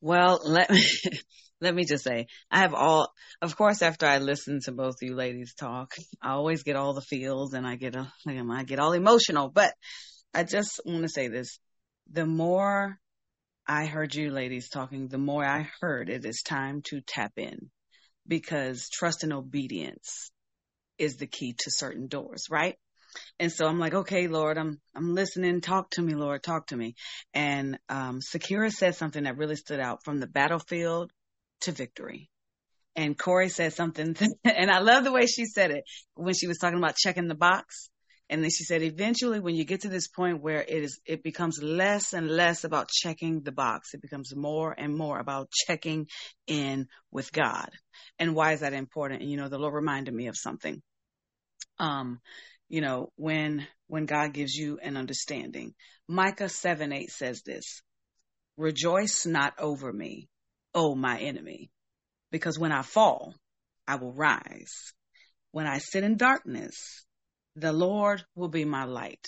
Well, 0.00 0.40
let 0.44 0.70
me, 0.70 0.82
let 1.60 1.74
me 1.74 1.84
just 1.84 2.04
say, 2.04 2.26
I 2.50 2.60
have 2.60 2.74
all, 2.74 3.12
of 3.42 3.56
course, 3.56 3.82
after 3.82 4.06
I 4.06 4.18
listen 4.18 4.60
to 4.62 4.72
both 4.72 5.02
you 5.02 5.14
ladies 5.14 5.54
talk, 5.54 5.94
I 6.22 6.30
always 6.32 6.62
get 6.62 6.76
all 6.76 6.94
the 6.94 7.02
feels 7.02 7.52
and 7.52 7.66
I 7.66 7.76
get, 7.76 7.96
a, 7.96 8.10
I 8.26 8.64
get 8.64 8.78
all 8.78 8.92
emotional, 8.92 9.50
but 9.50 9.74
I 10.32 10.44
just 10.44 10.80
want 10.84 11.02
to 11.02 11.08
say 11.08 11.28
this. 11.28 11.58
The 12.10 12.26
more 12.26 12.98
I 13.66 13.86
heard 13.86 14.14
you 14.14 14.30
ladies 14.30 14.68
talking, 14.68 15.08
the 15.08 15.18
more 15.18 15.44
I 15.44 15.68
heard 15.80 16.08
it 16.08 16.24
is 16.24 16.42
time 16.42 16.82
to 16.86 17.00
tap 17.00 17.32
in 17.36 17.70
because 18.26 18.88
trust 18.88 19.22
and 19.22 19.32
obedience 19.32 20.30
is 20.98 21.16
the 21.16 21.26
key 21.26 21.54
to 21.58 21.70
certain 21.70 22.08
doors, 22.08 22.46
right? 22.50 22.76
And 23.38 23.50
so 23.50 23.66
I'm 23.66 23.78
like, 23.78 23.94
okay, 23.94 24.28
Lord, 24.28 24.58
I'm 24.58 24.80
I'm 24.94 25.14
listening. 25.14 25.60
Talk 25.60 25.90
to 25.90 26.02
me, 26.02 26.14
Lord. 26.14 26.42
Talk 26.42 26.68
to 26.68 26.76
me. 26.76 26.94
And 27.34 27.78
um, 27.88 28.20
said 28.20 28.94
something 28.94 29.24
that 29.24 29.36
really 29.36 29.56
stood 29.56 29.80
out 29.80 30.04
from 30.04 30.20
the 30.20 30.26
battlefield 30.26 31.10
to 31.62 31.72
victory. 31.72 32.30
And 32.96 33.18
Corey 33.18 33.48
said 33.48 33.72
something, 33.72 34.16
and 34.44 34.70
I 34.70 34.80
love 34.80 35.04
the 35.04 35.12
way 35.12 35.26
she 35.26 35.46
said 35.46 35.70
it 35.70 35.84
when 36.14 36.34
she 36.34 36.46
was 36.46 36.58
talking 36.58 36.78
about 36.78 36.96
checking 36.96 37.28
the 37.28 37.34
box. 37.34 37.88
And 38.30 38.44
then 38.44 38.50
she 38.50 38.62
said, 38.62 38.82
eventually, 38.82 39.40
when 39.40 39.56
you 39.56 39.64
get 39.64 39.80
to 39.80 39.88
this 39.88 40.06
point 40.06 40.40
where 40.40 40.62
it 40.62 40.84
is, 40.84 41.00
it 41.04 41.24
becomes 41.24 41.60
less 41.60 42.12
and 42.12 42.30
less 42.30 42.62
about 42.62 42.88
checking 42.88 43.40
the 43.40 43.50
box. 43.50 43.92
It 43.92 44.00
becomes 44.00 44.34
more 44.36 44.72
and 44.72 44.96
more 44.96 45.18
about 45.18 45.50
checking 45.50 46.06
in 46.46 46.86
with 47.10 47.32
God. 47.32 47.70
And 48.20 48.36
why 48.36 48.52
is 48.52 48.60
that 48.60 48.72
important? 48.72 49.22
And, 49.22 49.30
you 49.30 49.36
know, 49.36 49.48
the 49.48 49.58
Lord 49.58 49.74
reminded 49.74 50.14
me 50.14 50.28
of 50.28 50.36
something. 50.36 50.80
Um, 51.80 52.20
you 52.68 52.80
know, 52.80 53.10
when, 53.16 53.66
when 53.88 54.06
God 54.06 54.32
gives 54.32 54.54
you 54.54 54.78
an 54.80 54.96
understanding, 54.96 55.74
Micah 56.06 56.48
7, 56.48 56.92
8 56.92 57.10
says 57.10 57.42
this, 57.42 57.82
rejoice 58.56 59.26
not 59.26 59.54
over 59.58 59.92
me, 59.92 60.28
O 60.72 60.94
my 60.94 61.18
enemy, 61.18 61.72
because 62.30 62.60
when 62.60 62.70
I 62.70 62.82
fall, 62.82 63.34
I 63.88 63.96
will 63.96 64.12
rise. 64.12 64.92
When 65.50 65.66
I 65.66 65.78
sit 65.78 66.04
in 66.04 66.16
darkness, 66.16 67.04
the 67.56 67.72
Lord 67.72 68.24
will 68.34 68.48
be 68.48 68.64
my 68.64 68.84
light. 68.84 69.26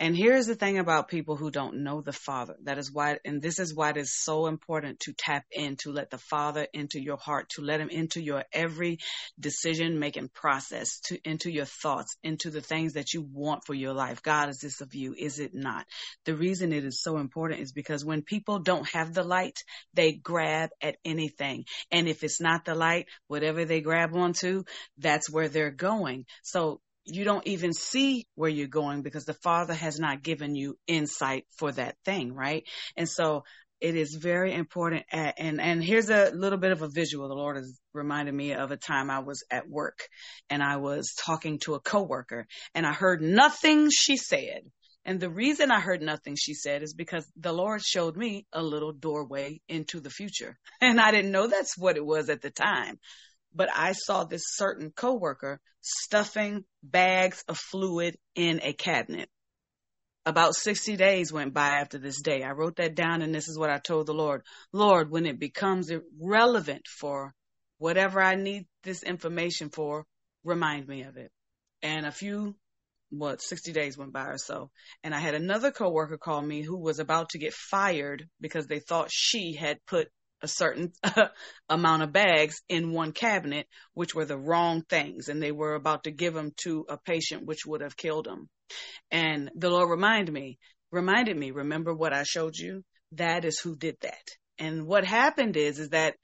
And 0.00 0.16
here's 0.16 0.46
the 0.46 0.54
thing 0.54 0.78
about 0.78 1.08
people 1.08 1.36
who 1.36 1.50
don't 1.50 1.84
know 1.84 2.00
the 2.00 2.14
Father. 2.14 2.56
That 2.64 2.78
is 2.78 2.90
why, 2.90 3.18
and 3.22 3.42
this 3.42 3.58
is 3.58 3.74
why 3.74 3.90
it 3.90 3.98
is 3.98 4.16
so 4.18 4.46
important 4.46 4.98
to 5.00 5.12
tap 5.12 5.44
in, 5.50 5.76
to 5.82 5.92
let 5.92 6.08
the 6.08 6.16
Father 6.16 6.66
into 6.72 6.98
your 6.98 7.18
heart, 7.18 7.50
to 7.50 7.62
let 7.62 7.82
Him 7.82 7.90
into 7.90 8.18
your 8.22 8.44
every 8.50 8.96
decision 9.38 9.98
making 9.98 10.30
process, 10.30 11.00
to 11.08 11.18
into 11.22 11.50
your 11.50 11.66
thoughts, 11.66 12.16
into 12.22 12.48
the 12.48 12.62
things 12.62 12.94
that 12.94 13.12
you 13.12 13.20
want 13.30 13.66
for 13.66 13.74
your 13.74 13.92
life. 13.92 14.22
God, 14.22 14.48
is 14.48 14.60
this 14.60 14.80
of 14.80 14.94
you? 14.94 15.14
Is 15.18 15.38
it 15.38 15.52
not? 15.52 15.84
The 16.24 16.34
reason 16.34 16.72
it 16.72 16.86
is 16.86 17.02
so 17.02 17.18
important 17.18 17.60
is 17.60 17.72
because 17.72 18.02
when 18.02 18.22
people 18.22 18.58
don't 18.60 18.88
have 18.94 19.12
the 19.12 19.22
light, 19.22 19.58
they 19.92 20.12
grab 20.12 20.70
at 20.80 20.96
anything. 21.04 21.66
And 21.90 22.08
if 22.08 22.24
it's 22.24 22.40
not 22.40 22.64
the 22.64 22.74
light, 22.74 23.04
whatever 23.26 23.66
they 23.66 23.82
grab 23.82 24.16
onto, 24.16 24.64
that's 24.96 25.30
where 25.30 25.50
they're 25.50 25.70
going. 25.70 26.24
So 26.42 26.80
you 27.10 27.24
don't 27.24 27.46
even 27.46 27.72
see 27.72 28.26
where 28.34 28.50
you're 28.50 28.68
going 28.68 29.02
because 29.02 29.24
the 29.24 29.34
father 29.34 29.74
has 29.74 29.98
not 29.98 30.22
given 30.22 30.54
you 30.54 30.76
insight 30.86 31.44
for 31.58 31.72
that 31.72 31.96
thing 32.04 32.34
right? 32.34 32.64
And 32.96 33.08
so 33.08 33.44
it 33.80 33.96
is 33.96 34.14
very 34.14 34.52
important 34.52 35.04
at, 35.10 35.34
and 35.38 35.60
and 35.60 35.82
here's 35.82 36.10
a 36.10 36.30
little 36.34 36.58
bit 36.58 36.72
of 36.72 36.82
a 36.82 36.88
visual. 36.88 37.28
The 37.28 37.34
lord 37.34 37.56
has 37.56 37.78
reminded 37.94 38.34
me 38.34 38.52
of 38.52 38.70
a 38.70 38.76
time 38.76 39.10
i 39.10 39.20
was 39.20 39.42
at 39.50 39.68
work 39.68 39.98
and 40.48 40.62
i 40.62 40.76
was 40.76 41.14
talking 41.24 41.58
to 41.60 41.74
a 41.74 41.80
coworker 41.80 42.46
and 42.74 42.86
i 42.86 42.92
heard 42.92 43.22
nothing 43.22 43.88
she 43.90 44.16
said. 44.16 44.62
And 45.06 45.18
the 45.18 45.30
reason 45.30 45.70
I 45.70 45.80
heard 45.80 46.02
nothing 46.02 46.36
she 46.36 46.52
said 46.52 46.82
is 46.82 46.92
because 46.92 47.26
the 47.34 47.54
Lord 47.54 47.80
showed 47.82 48.18
me 48.18 48.46
a 48.52 48.62
little 48.62 48.92
doorway 48.92 49.62
into 49.66 49.98
the 49.98 50.10
future. 50.10 50.58
And 50.82 51.00
I 51.00 51.10
didn't 51.10 51.32
know 51.32 51.46
that's 51.46 51.76
what 51.76 51.96
it 51.96 52.04
was 52.04 52.28
at 52.28 52.42
the 52.42 52.50
time 52.50 52.98
but 53.54 53.68
I 53.74 53.92
saw 53.92 54.24
this 54.24 54.42
certain 54.46 54.90
coworker 54.90 55.60
stuffing 55.80 56.64
bags 56.82 57.44
of 57.48 57.58
fluid 57.58 58.16
in 58.34 58.60
a 58.62 58.72
cabinet. 58.72 59.28
About 60.26 60.54
60 60.54 60.96
days 60.96 61.32
went 61.32 61.54
by 61.54 61.68
after 61.68 61.98
this 61.98 62.20
day. 62.20 62.42
I 62.42 62.50
wrote 62.50 62.76
that 62.76 62.94
down 62.94 63.22
and 63.22 63.34
this 63.34 63.48
is 63.48 63.58
what 63.58 63.70
I 63.70 63.78
told 63.78 64.06
the 64.06 64.12
Lord. 64.12 64.42
Lord, 64.72 65.10
when 65.10 65.26
it 65.26 65.38
becomes 65.38 65.90
relevant 66.20 66.82
for 66.86 67.34
whatever 67.78 68.20
I 68.20 68.34
need 68.34 68.66
this 68.84 69.02
information 69.02 69.70
for, 69.70 70.04
remind 70.44 70.86
me 70.86 71.02
of 71.02 71.16
it. 71.16 71.32
And 71.82 72.04
a 72.04 72.12
few 72.12 72.54
what 73.10 73.42
60 73.42 73.72
days 73.72 73.98
went 73.98 74.12
by 74.12 74.26
or 74.26 74.38
so 74.38 74.70
and 75.02 75.12
i 75.14 75.18
had 75.18 75.34
another 75.34 75.72
coworker 75.72 76.16
call 76.16 76.40
me 76.40 76.62
who 76.62 76.78
was 76.78 77.00
about 77.00 77.28
to 77.30 77.38
get 77.38 77.52
fired 77.52 78.28
because 78.40 78.66
they 78.66 78.78
thought 78.78 79.08
she 79.10 79.54
had 79.54 79.84
put 79.86 80.08
a 80.42 80.48
certain 80.48 80.92
amount 81.68 82.02
of 82.02 82.12
bags 82.12 82.62
in 82.68 82.92
one 82.92 83.12
cabinet, 83.12 83.66
which 83.94 84.14
were 84.14 84.24
the 84.24 84.38
wrong 84.38 84.82
things, 84.82 85.28
and 85.28 85.42
they 85.42 85.52
were 85.52 85.74
about 85.74 86.04
to 86.04 86.10
give 86.10 86.34
them 86.34 86.52
to 86.64 86.86
a 86.88 86.96
patient, 86.96 87.46
which 87.46 87.66
would 87.66 87.80
have 87.80 87.96
killed 87.96 88.26
him. 88.26 88.48
And 89.10 89.50
the 89.54 89.70
Lord 89.70 89.90
reminded 89.90 90.32
me, 90.32 90.58
reminded 90.90 91.36
me, 91.36 91.50
remember 91.50 91.94
what 91.94 92.12
I 92.12 92.22
showed 92.22 92.56
you? 92.56 92.82
That 93.12 93.44
is 93.44 93.58
who 93.58 93.76
did 93.76 93.96
that. 94.02 94.24
And 94.58 94.86
what 94.86 95.04
happened 95.04 95.56
is, 95.56 95.78
is 95.78 95.90
that 95.90 96.16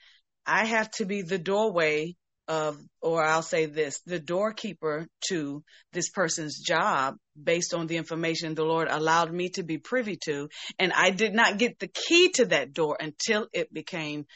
I 0.46 0.66
have 0.66 0.90
to 0.92 1.04
be 1.04 1.22
the 1.22 1.38
doorway 1.38 2.14
of, 2.48 2.78
or 3.00 3.24
I'll 3.24 3.42
say 3.42 3.66
this, 3.66 4.00
the 4.06 4.18
doorkeeper 4.18 5.06
to 5.28 5.62
this 5.92 6.10
person's 6.10 6.60
job 6.60 7.16
based 7.40 7.74
on 7.74 7.86
the 7.86 7.96
information 7.96 8.54
the 8.54 8.64
Lord 8.64 8.88
allowed 8.90 9.32
me 9.32 9.50
to 9.50 9.62
be 9.62 9.78
privy 9.78 10.18
to. 10.24 10.48
And 10.78 10.92
I 10.92 11.10
did 11.10 11.34
not 11.34 11.58
get 11.58 11.78
the 11.78 11.88
key 11.88 12.30
to 12.36 12.46
that 12.46 12.72
door 12.72 12.96
until 13.00 13.48
it 13.52 13.72
became 13.72 14.26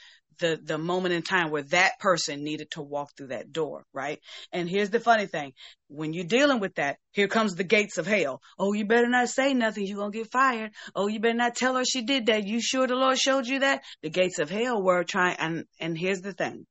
the, 0.41 0.59
the 0.63 0.79
moment 0.79 1.15
in 1.15 1.23
time 1.23 1.51
where 1.51 1.63
that 1.65 1.99
person 2.01 2.43
needed 2.43 2.71
to 2.73 2.83
walk 2.83 3.11
through 3.17 3.29
that 3.29 3.53
door, 3.53 3.85
right? 3.93 4.19
And 4.53 4.69
here's 4.69 4.91
the 4.91 4.99
funny 4.99 5.27
thing. 5.27 5.53
When 5.89 6.13
you're 6.13 6.25
dealing 6.25 6.61
with 6.61 6.77
that, 6.77 6.97
here 7.13 7.29
comes 7.29 7.55
the 7.55 7.65
gates 7.65 7.99
of 7.99 8.07
hell. 8.07 8.41
Oh, 8.59 8.73
you 8.73 8.87
better 8.87 9.09
not 9.09 9.29
say 9.29 9.55
nothing. 9.55 9.87
You're 9.87 9.99
going 9.99 10.13
to 10.13 10.19
get 10.19 10.33
fired. 10.33 10.73
Oh, 10.95 11.09
you 11.09 11.21
better 11.21 11.35
not 11.35 11.57
tell 11.57 11.77
her 11.77 11.85
she 11.85 12.03
did 12.03 12.27
that. 12.27 12.47
You 12.47 12.61
sure 12.61 12.87
the 12.87 12.95
Lord 12.95 13.19
showed 13.19 13.47
you 13.47 13.61
that? 13.61 13.83
The 14.03 14.11
gates 14.11 14.39
of 14.39 14.51
hell 14.51 14.83
were 14.83 15.05
trying, 15.05 15.37
and, 15.39 15.65
and 15.79 15.97
here's 15.97 16.21
the 16.21 16.33
thing. 16.33 16.67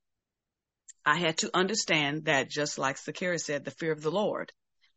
I 1.04 1.18
had 1.18 1.38
to 1.38 1.50
understand 1.54 2.26
that 2.26 2.50
just 2.50 2.78
like 2.78 2.96
Sakira 2.96 3.38
said, 3.38 3.64
the 3.64 3.70
fear 3.70 3.92
of 3.92 4.02
the 4.02 4.10
Lord 4.10 4.52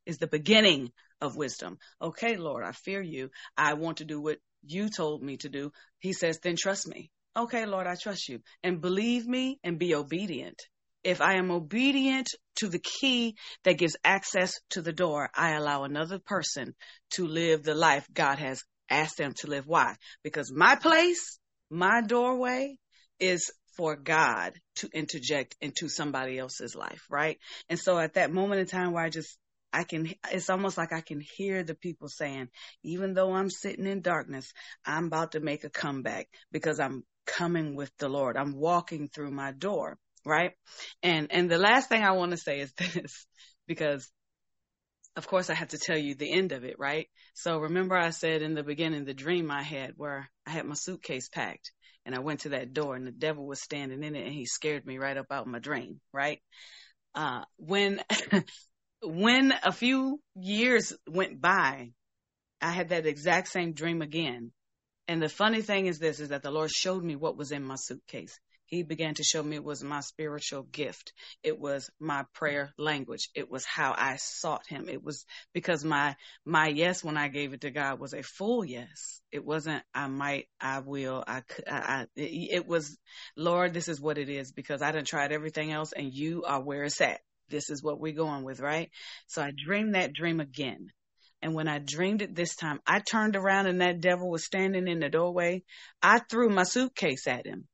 is 0.06 0.18
the 0.18 0.28
beginning 0.28 0.91
of 1.22 1.38
wisdom. 1.38 1.78
Okay, 2.01 2.36
Lord, 2.36 2.64
I 2.66 2.72
fear 2.72 3.01
you. 3.01 3.30
I 3.58 3.74
want 3.76 3.97
to 3.97 4.06
do 4.06 4.20
what 4.20 4.39
you 4.66 4.89
told 4.89 5.24
me 5.24 5.38
to 5.38 5.49
do. 5.49 5.72
He 5.99 6.14
says, 6.14 6.39
then 6.39 6.56
trust 6.58 6.88
me. 6.88 7.10
Okay, 7.36 7.66
Lord, 7.66 7.88
I 7.88 7.95
trust 7.95 8.30
you. 8.30 8.41
And 8.64 8.82
believe 8.82 9.26
me 9.26 9.60
and 9.64 9.80
be 9.80 9.95
obedient. 9.95 10.62
If 11.04 11.22
I 11.22 11.36
am 11.36 11.51
obedient 11.51 12.28
to 12.58 12.70
the 12.70 12.80
key 12.80 13.36
that 13.64 13.78
gives 13.78 13.97
access 14.04 14.54
to 14.72 14.82
the 14.82 14.93
door, 14.93 15.30
I 15.36 15.54
allow 15.54 15.84
another 15.84 16.20
person 16.20 16.76
to 17.12 17.28
live 17.28 17.64
the 17.64 17.76
life 17.76 18.08
God 18.14 18.39
has 18.39 18.64
asked 18.89 19.18
them 19.18 19.34
to 19.38 19.47
live. 19.47 19.68
Why? 19.68 19.95
Because 20.24 20.51
my 20.51 20.76
place, 20.76 21.39
my 21.70 22.01
doorway 22.01 22.78
is 23.20 23.51
for 23.76 23.95
God 23.95 24.53
to 24.78 24.89
interject 24.93 25.55
into 25.61 25.89
somebody 25.89 26.38
else's 26.38 26.76
life, 26.76 27.05
right? 27.09 27.38
And 27.69 27.80
so 27.80 27.97
at 27.97 28.13
that 28.13 28.32
moment 28.32 28.61
in 28.61 28.67
time 28.67 28.93
where 28.93 29.03
I 29.03 29.09
just 29.09 29.38
I 29.76 29.84
can, 29.86 30.13
it's 30.32 30.51
almost 30.51 30.78
like 30.78 30.93
I 30.93 31.01
can 31.01 31.19
hear 31.19 31.63
the 31.63 31.74
people 31.74 32.07
saying, 32.07 32.49
even 32.84 33.15
though 33.15 33.34
I'm 33.34 33.49
sitting 33.49 33.88
in 33.88 34.01
darkness, 34.01 34.53
I'm 34.86 35.07
about 35.07 35.32
to 35.32 35.39
make 35.39 35.63
a 35.63 35.69
comeback 35.69 36.28
because 36.51 36.80
I'm 36.80 37.03
coming 37.26 37.76
with 37.76 37.91
the 37.97 38.07
Lord. 38.07 38.38
I'm 38.38 38.55
walking 38.55 39.07
through 39.07 39.32
my 39.32 39.51
door, 39.51 39.97
right? 40.26 40.51
And, 41.01 41.32
and 41.32 41.49
the 41.49 41.57
last 41.57 41.89
thing 41.89 42.03
I 42.03 42.11
want 42.11 42.32
to 42.32 42.38
say 42.38 42.59
is 42.59 42.71
this, 42.78 43.26
because 43.65 44.07
of 45.15 45.28
course 45.28 45.49
I 45.49 45.55
have 45.55 45.69
to 45.69 45.80
tell 45.80 45.97
you 45.97 46.13
the 46.13 46.32
end 46.32 46.51
of 46.51 46.63
it, 46.63 46.78
right? 46.78 47.07
So 47.34 47.57
remember 47.57 47.97
I 47.97 48.11
said 48.11 48.43
in 48.43 48.53
the 48.53 48.63
beginning, 48.63 49.05
the 49.05 49.13
dream 49.15 49.49
I 49.49 49.63
had 49.63 49.93
where 49.97 50.30
I 50.45 50.51
had 50.51 50.65
my 50.65 50.76
suitcase 50.76 51.30
packed 51.30 51.71
and 52.06 52.16
I 52.16 52.20
went 52.20 52.41
to 52.41 52.49
that 52.49 52.74
door 52.74 52.95
and 52.95 53.06
the 53.06 53.12
devil 53.12 53.45
was 53.45 53.62
standing 53.62 54.04
in 54.04 54.16
it 54.16 54.26
and 54.26 54.34
he 54.34 54.45
scared 54.45 54.86
me 54.86 54.97
right 54.97 55.18
up 55.18 55.28
out 55.32 55.43
of 55.43 55.47
my 55.47 55.60
dream, 55.60 55.99
right? 56.12 56.41
Uh, 57.16 57.43
when, 57.58 58.01
when 59.04 59.54
a 59.64 59.72
few 59.72 60.20
years 60.36 60.93
went 61.08 61.39
by, 61.39 61.91
I 62.62 62.72
had 62.72 62.89
that 62.89 63.06
exact 63.06 63.49
same 63.49 63.74
dream 63.74 64.01
again. 64.01 64.51
And 65.08 65.22
the 65.22 65.30
funny 65.30 65.62
thing 65.62 65.88
is 65.88 65.99
this, 65.99 66.20
is 66.20 66.30
that 66.30 66.43
the 66.43 66.51
Lord 66.51 66.72
showed 66.72 67.04
me 67.04 67.16
what 67.16 67.38
was 67.38 67.51
in 67.51 67.64
my 67.64 67.76
suitcase 67.76 68.39
he 68.74 68.84
began 68.84 69.13
to 69.13 69.24
show 69.24 69.43
me 69.43 69.55
it 69.55 69.63
was 69.63 69.84
my 69.84 69.99
spiritual 69.99 70.63
gift. 70.63 71.13
It 71.43 71.59
was 71.59 71.89
my 71.99 72.26
prayer 72.34 72.74
language. 72.78 73.30
It 73.36 73.49
was 73.49 73.65
how 73.65 73.93
I 73.95 74.17
sought 74.17 74.65
him. 74.67 74.89
It 74.89 75.03
was 75.03 75.26
because 75.53 75.86
my, 75.86 76.15
my 76.43 76.67
yes 76.67 77.03
when 77.03 77.15
I 77.15 77.28
gave 77.28 77.53
it 77.53 77.61
to 77.61 77.71
God 77.71 77.99
was 77.99 78.13
a 78.13 78.24
full 78.24 78.65
yes. 78.65 79.21
It 79.32 79.45
wasn't, 79.45 79.84
I 79.93 80.07
might, 80.07 80.47
I 80.59 80.80
will, 80.80 81.24
I 81.28 81.41
could, 81.41 81.65
I, 81.67 82.07
it 82.15 82.67
was, 82.67 82.97
Lord, 83.38 83.74
this 83.74 83.88
is 83.88 84.01
what 84.01 84.17
it 84.17 84.30
is 84.30 84.51
because 84.51 84.82
I 84.82 84.91
done 84.91 85.05
tried 85.05 85.32
everything 85.32 85.71
else 85.71 85.91
and 85.93 86.11
you 86.11 86.43
are 86.43 86.61
where 86.61 86.84
it's 86.84 86.99
at. 87.01 87.21
This 87.49 87.69
is 87.69 87.84
what 87.84 87.99
we're 87.99 88.13
going 88.13 88.43
with, 88.43 88.59
right? 88.59 88.89
So 89.28 89.43
I 89.43 89.51
dreamed 89.65 89.95
that 89.95 90.13
dream 90.13 90.39
again. 90.39 90.88
And 91.43 91.53
when 91.53 91.67
I 91.67 91.80
dreamed 91.80 92.21
it 92.21 92.36
this 92.36 92.55
time, 92.55 92.80
I 92.88 92.99
turned 92.99 93.36
around 93.36 93.67
and 93.67 93.82
that 93.82 93.99
devil 93.99 94.30
was 94.30 94.45
standing 94.45 94.88
in 94.88 94.99
the 94.99 95.09
doorway. 95.09 95.63
I 96.01 96.19
threw 96.19 96.49
my 96.49 96.63
suitcase 96.63 97.28
at 97.28 97.45
him 97.45 97.67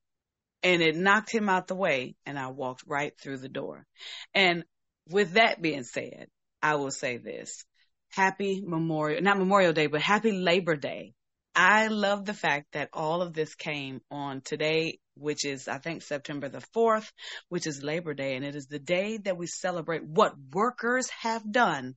and 0.64 0.82
it 0.82 0.95
knocked 0.95 1.32
him 1.32 1.49
out 1.49 1.68
the 1.68 1.76
way 1.76 2.16
and 2.26 2.38
I 2.38 2.47
walked 2.47 2.84
right 2.88 3.14
through 3.20 3.38
the 3.38 3.49
door. 3.49 3.86
And 4.34 4.64
with 5.10 5.34
that 5.34 5.62
being 5.62 5.84
said, 5.84 6.28
I 6.62 6.76
will 6.76 6.91
say 6.91 7.18
this. 7.18 7.66
Happy 8.12 8.62
Memorial, 8.66 9.22
not 9.22 9.38
Memorial 9.38 9.74
Day, 9.74 9.88
but 9.88 10.01
happy 10.01 10.32
Labor 10.32 10.76
Day. 10.76 11.14
I 11.55 11.88
love 11.88 12.26
the 12.26 12.34
fact 12.34 12.74
that 12.74 12.89
all 12.93 13.22
of 13.22 13.34
this 13.34 13.53
came 13.55 14.01
on 14.10 14.41
today, 14.41 14.99
which 15.16 15.45
is, 15.45 15.68
I 15.68 15.78
think, 15.78 16.01
September 16.01 16.47
the 16.47 16.64
4th, 16.76 17.12
which 17.49 17.68
is 17.68 17.84
Labor 17.84 18.14
Day. 18.14 18.36
And 18.36 18.45
it 18.45 18.55
is 18.55 18.68
the 18.68 18.80
day 18.80 19.18
that 19.18 19.38
we 19.38 19.47
celebrate 19.47 20.03
what 20.03 20.34
workers 20.53 21.10
have 21.22 21.49
done 21.51 21.95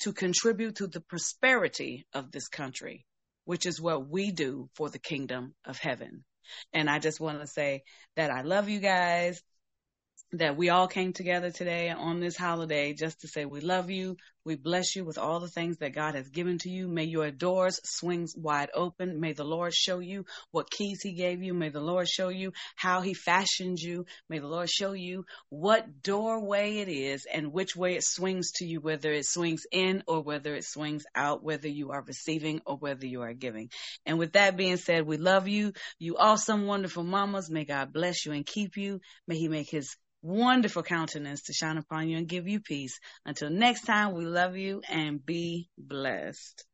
to 0.00 0.12
contribute 0.12 0.76
to 0.76 0.86
the 0.86 1.00
prosperity 1.00 2.06
of 2.12 2.32
this 2.32 2.48
country, 2.48 3.04
which 3.44 3.66
is 3.66 3.80
what 3.80 4.08
we 4.08 4.30
do 4.32 4.68
for 4.74 4.88
the 4.88 4.98
kingdom 4.98 5.54
of 5.64 5.78
heaven. 5.78 6.24
And 6.72 6.88
I 6.88 6.98
just 6.98 7.20
want 7.20 7.40
to 7.40 7.46
say 7.46 7.84
that 8.16 8.30
I 8.30 8.42
love 8.42 8.68
you 8.68 8.80
guys, 8.80 9.42
that 10.32 10.56
we 10.56 10.70
all 10.70 10.88
came 10.88 11.12
together 11.12 11.50
today 11.50 11.90
on 11.90 12.20
this 12.20 12.36
holiday 12.36 12.94
just 12.94 13.20
to 13.20 13.28
say 13.28 13.44
we 13.44 13.60
love 13.60 13.90
you, 13.90 14.16
We 14.44 14.56
bless 14.56 14.96
you 14.96 15.04
with 15.04 15.18
all 15.18 15.38
the 15.38 15.48
things 15.48 15.78
that 15.78 15.94
God 15.94 16.14
has 16.14 16.28
given 16.28 16.58
to 16.58 16.68
you. 16.70 16.88
May 16.88 17.04
your 17.04 17.30
doors 17.30 17.80
swing 17.84 18.28
wide 18.36 18.70
open. 18.74 19.20
May 19.20 19.32
the 19.32 19.44
Lord 19.44 19.72
show 19.72 20.00
you 20.00 20.24
what 20.50 20.70
keys 20.70 21.00
He 21.02 21.12
gave 21.12 21.42
you. 21.42 21.54
May 21.54 21.68
the 21.68 21.80
Lord 21.80 22.08
show 22.08 22.28
you 22.28 22.52
how 22.74 23.00
He 23.02 23.14
fashioned 23.14 23.78
you. 23.78 24.06
May 24.28 24.40
the 24.40 24.48
Lord 24.48 24.68
show 24.68 24.92
you 24.92 25.24
what 25.48 26.02
doorway 26.02 26.78
it 26.78 26.88
is 26.88 27.26
and 27.32 27.52
which 27.52 27.76
way 27.76 27.94
it 27.94 28.04
swings 28.04 28.50
to 28.56 28.64
you, 28.64 28.80
whether 28.80 29.12
it 29.12 29.26
swings 29.26 29.62
in 29.70 30.02
or 30.06 30.22
whether 30.22 30.54
it 30.54 30.64
swings 30.64 31.04
out, 31.14 31.44
whether 31.44 31.68
you 31.68 31.90
are 31.92 32.02
receiving 32.02 32.60
or 32.66 32.76
whether 32.76 33.06
you 33.06 33.22
are 33.22 33.34
giving. 33.34 33.70
And 34.04 34.18
with 34.18 34.32
that 34.32 34.56
being 34.56 34.76
said, 34.76 35.06
we 35.06 35.18
love 35.18 35.46
you. 35.46 35.72
You 35.98 36.16
awesome, 36.16 36.66
wonderful 36.66 37.04
mamas. 37.04 37.50
May 37.50 37.64
God 37.64 37.92
bless 37.92 38.26
you 38.26 38.32
and 38.32 38.44
keep 38.44 38.76
you. 38.76 39.00
May 39.28 39.36
He 39.36 39.48
make 39.48 39.70
His 39.70 39.96
wonderful 40.22 40.82
countenance 40.82 41.42
to 41.42 41.52
shine 41.52 41.78
upon 41.78 42.08
you 42.08 42.16
and 42.16 42.28
give 42.28 42.46
you 42.46 42.60
peace. 42.60 42.98
Until 43.26 43.50
next 43.50 43.82
time, 43.82 44.14
we 44.14 44.24
love 44.32 44.56
you 44.56 44.82
and 44.88 45.24
be 45.24 45.68
blessed. 45.78 46.64